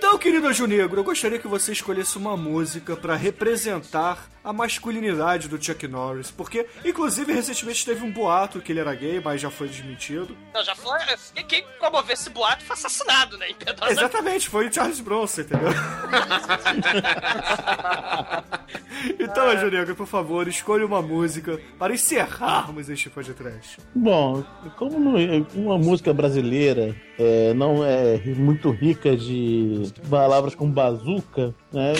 Então, 0.07 0.17
querido 0.17 0.47
Anjo 0.47 0.65
Negro, 0.65 1.01
eu 1.01 1.03
gostaria 1.03 1.37
que 1.37 1.49
você 1.49 1.73
escolhesse 1.73 2.17
uma 2.17 2.37
música 2.37 2.95
para 2.95 3.13
representar 3.17 4.29
a 4.41 4.53
masculinidade 4.53 5.49
do 5.49 5.61
Chuck 5.61 5.85
Norris, 5.85 6.31
porque 6.31 6.65
inclusive 6.85 7.33
recentemente 7.33 7.85
teve 7.85 8.05
um 8.05 8.11
boato 8.11 8.61
que 8.61 8.71
ele 8.71 8.79
era 8.79 8.95
gay, 8.95 9.19
mas 9.21 9.41
já 9.41 9.51
foi 9.51 9.67
desmentido. 9.67 10.33
Não, 10.53 10.63
já 10.63 10.73
foi. 10.75 10.97
E 11.35 11.43
quem 11.43 11.61
promover 11.77 12.13
esse 12.13 12.29
boato 12.29 12.63
foi 12.63 12.73
assassinado, 12.73 13.37
né? 13.37 13.47
Exatamente, 13.89 14.47
foi 14.47 14.69
o 14.69 14.73
Charles 14.73 15.01
Bronson, 15.01 15.41
entendeu? 15.41 15.67
então, 19.19 19.49
Anjo 19.49 19.69
Negro, 19.69 19.93
por 19.93 20.07
favor, 20.07 20.47
escolha 20.47 20.85
uma 20.85 21.01
música 21.01 21.59
para 21.77 21.93
encerrarmos 21.93 22.89
este 22.89 23.09
podcast. 23.09 23.77
Bom, 23.93 24.41
como 24.77 25.01
não- 25.01 25.45
uma 25.53 25.77
música 25.77 26.13
brasileira 26.13 26.95
é, 27.19 27.53
não 27.53 27.83
é 27.83 28.17
muito 28.35 28.69
rica 28.69 29.15
de 29.15 29.91
palavras 30.09 30.53
com 30.53 30.69
bazuca, 30.69 31.53
né, 31.71 31.93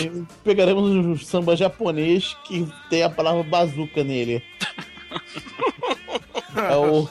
pegaremos 0.44 0.84
um 0.84 1.16
samba 1.18 1.56
japonês 1.56 2.36
que 2.44 2.66
tem 2.88 3.02
a 3.02 3.10
palavra 3.10 3.42
bazuca 3.42 4.04
nele. 4.04 4.42
É 6.56 6.76
o 6.76 7.08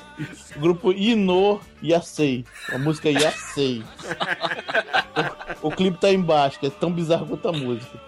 grupo 0.57 0.91
Ino 0.91 1.61
Yasei. 1.81 2.43
A 2.71 2.77
música 2.77 3.09
Yasei. 3.09 3.83
O, 5.61 5.67
o 5.67 5.71
clipe 5.71 5.97
tá 5.99 6.11
embaixo, 6.11 6.59
é 6.63 6.69
tão 6.69 6.91
bizarro 6.91 7.27
quanto 7.27 7.47
a 7.47 7.53
música. 7.53 7.99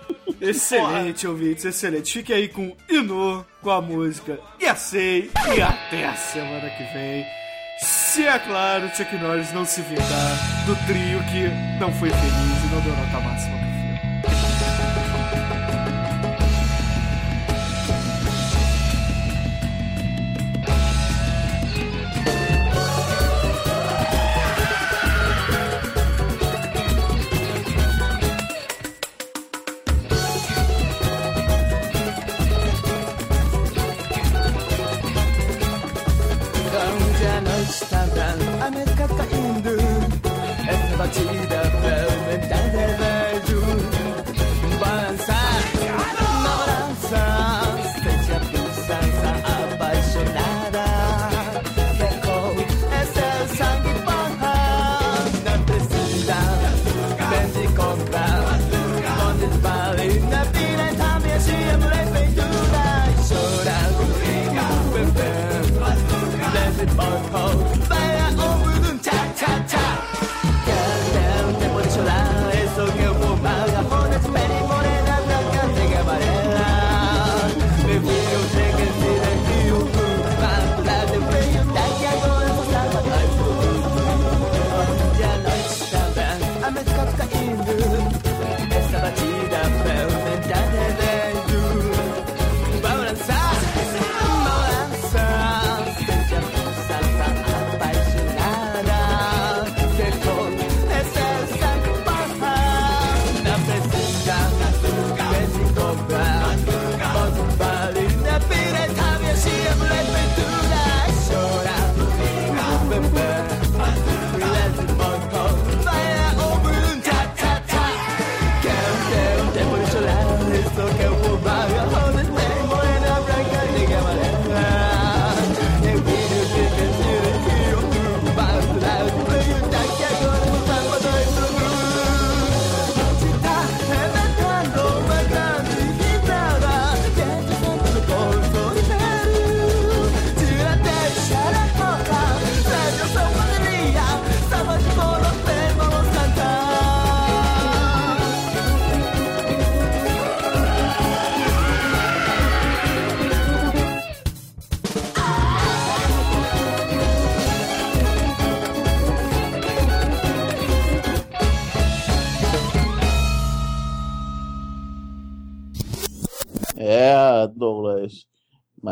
Excelente, 0.41 1.27
ouvintes, 1.27 1.65
excelente. 1.65 2.11
Fique 2.13 2.33
aí 2.33 2.47
com 2.47 2.75
Inu, 2.89 3.45
com 3.61 3.69
a 3.69 3.81
música 3.81 4.39
Yasei 4.61 5.31
e 5.55 5.61
até 5.61 6.05
a 6.05 6.15
semana 6.15 6.69
que 6.69 6.83
vem. 6.93 7.38
Se 7.81 8.25
é 8.25 8.37
claro, 8.39 8.89
Chuck 8.93 9.15
Norris 9.15 9.53
não 9.53 9.63
se 9.63 9.81
vingar 9.81 10.65
do 10.65 10.75
trio 10.85 11.23
que 11.23 11.47
não 11.79 11.91
foi 11.93 12.09
feliz 12.09 12.63
e 12.63 12.67
não 12.73 12.81
deu 12.81 12.93
nota 12.93 13.19
máxima 13.21 13.68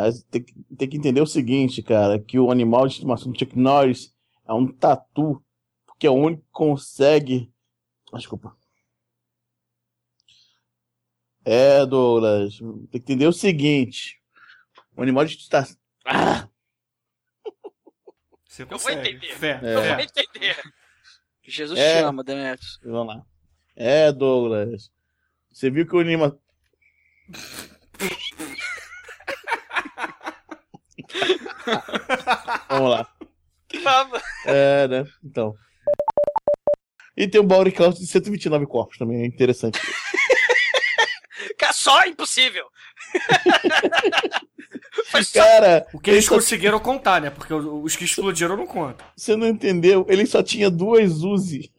Mas 0.07 0.23
tem, 0.23 0.41
que- 0.41 0.53
tem 0.77 0.88
que 0.89 0.95
entender 0.97 1.19
o 1.21 1.27
seguinte, 1.27 1.84
cara, 1.84 2.17
que 2.17 2.39
o 2.39 2.49
animal 2.49 2.88
de 2.88 2.93
estimação 2.93 3.29
do 3.29 3.38
Chuck 3.38 3.57
Norris 3.59 4.15
é 4.47 4.53
um 4.53 4.65
tatu, 4.71 5.43
porque 5.85 6.07
é 6.07 6.09
o 6.09 6.13
único 6.13 6.43
que 6.43 6.49
consegue. 6.51 7.51
Ah, 8.13 8.17
Desculpa. 8.17 8.55
É, 11.43 11.85
Douglas, 11.85 12.57
tem 12.57 12.88
que 12.89 12.97
entender 12.97 13.27
o 13.27 13.34
seguinte. 13.34 14.21
O 14.95 15.01
animal 15.01 15.25
de 15.25 15.35
estimação. 15.35 15.77
Ah! 16.05 16.47
Você 18.45 18.63
Eu 18.63 18.77
vou 18.77 18.89
entender. 18.91 19.35
Fé, 19.35 19.59
É. 19.61 19.75
Eu 19.75 19.81
vou 19.95 19.99
entender. 20.03 20.73
Jesus 21.43 21.77
É. 21.79 21.99
te 21.99 22.03
ama, 22.05 22.23
Demetrius. 22.23 22.79
Vamos 22.84 23.15
lá. 23.15 23.25
É, 23.75 24.11
Douglas. 24.11 24.89
Você 25.51 25.69
viu 25.69 25.85
que 25.85 25.95
o 25.95 25.99
anima. 25.99 26.38
Vamos 32.69 32.90
lá. 32.91 33.07
Vamos. 33.84 34.22
É, 34.45 34.88
né? 34.88 35.06
Então. 35.24 35.53
E 37.15 37.28
tem 37.28 37.41
um 37.41 37.45
Bowery 37.45 37.72
Cloud 37.72 37.98
de 37.98 38.06
129 38.07 38.65
corpos 38.68 38.98
também, 38.98 39.22
é 39.24 39.26
interessante. 39.26 39.80
Cara, 41.57 41.74
Só 41.74 42.06
impossível. 42.06 42.65
Foi 45.10 45.24
só 45.24 45.40
Cara, 45.40 45.88
O 45.94 45.99
que 45.99 46.11
eles 46.11 46.26
só- 46.26 46.36
conseguiram 46.36 46.80
contar, 46.80 47.22
né? 47.22 47.30
Porque 47.30 47.53
os 47.53 47.95
que 47.95 48.03
explodiram 48.06 48.57
não 48.57 48.68
contam. 48.68 49.06
você 49.15 49.36
não 49.36 49.48
entendeu? 49.48 50.06
Ele 50.10 50.26
só 50.26 50.44
tinha 50.44 50.69
duas 50.69 51.24
Uzi. 51.24 51.72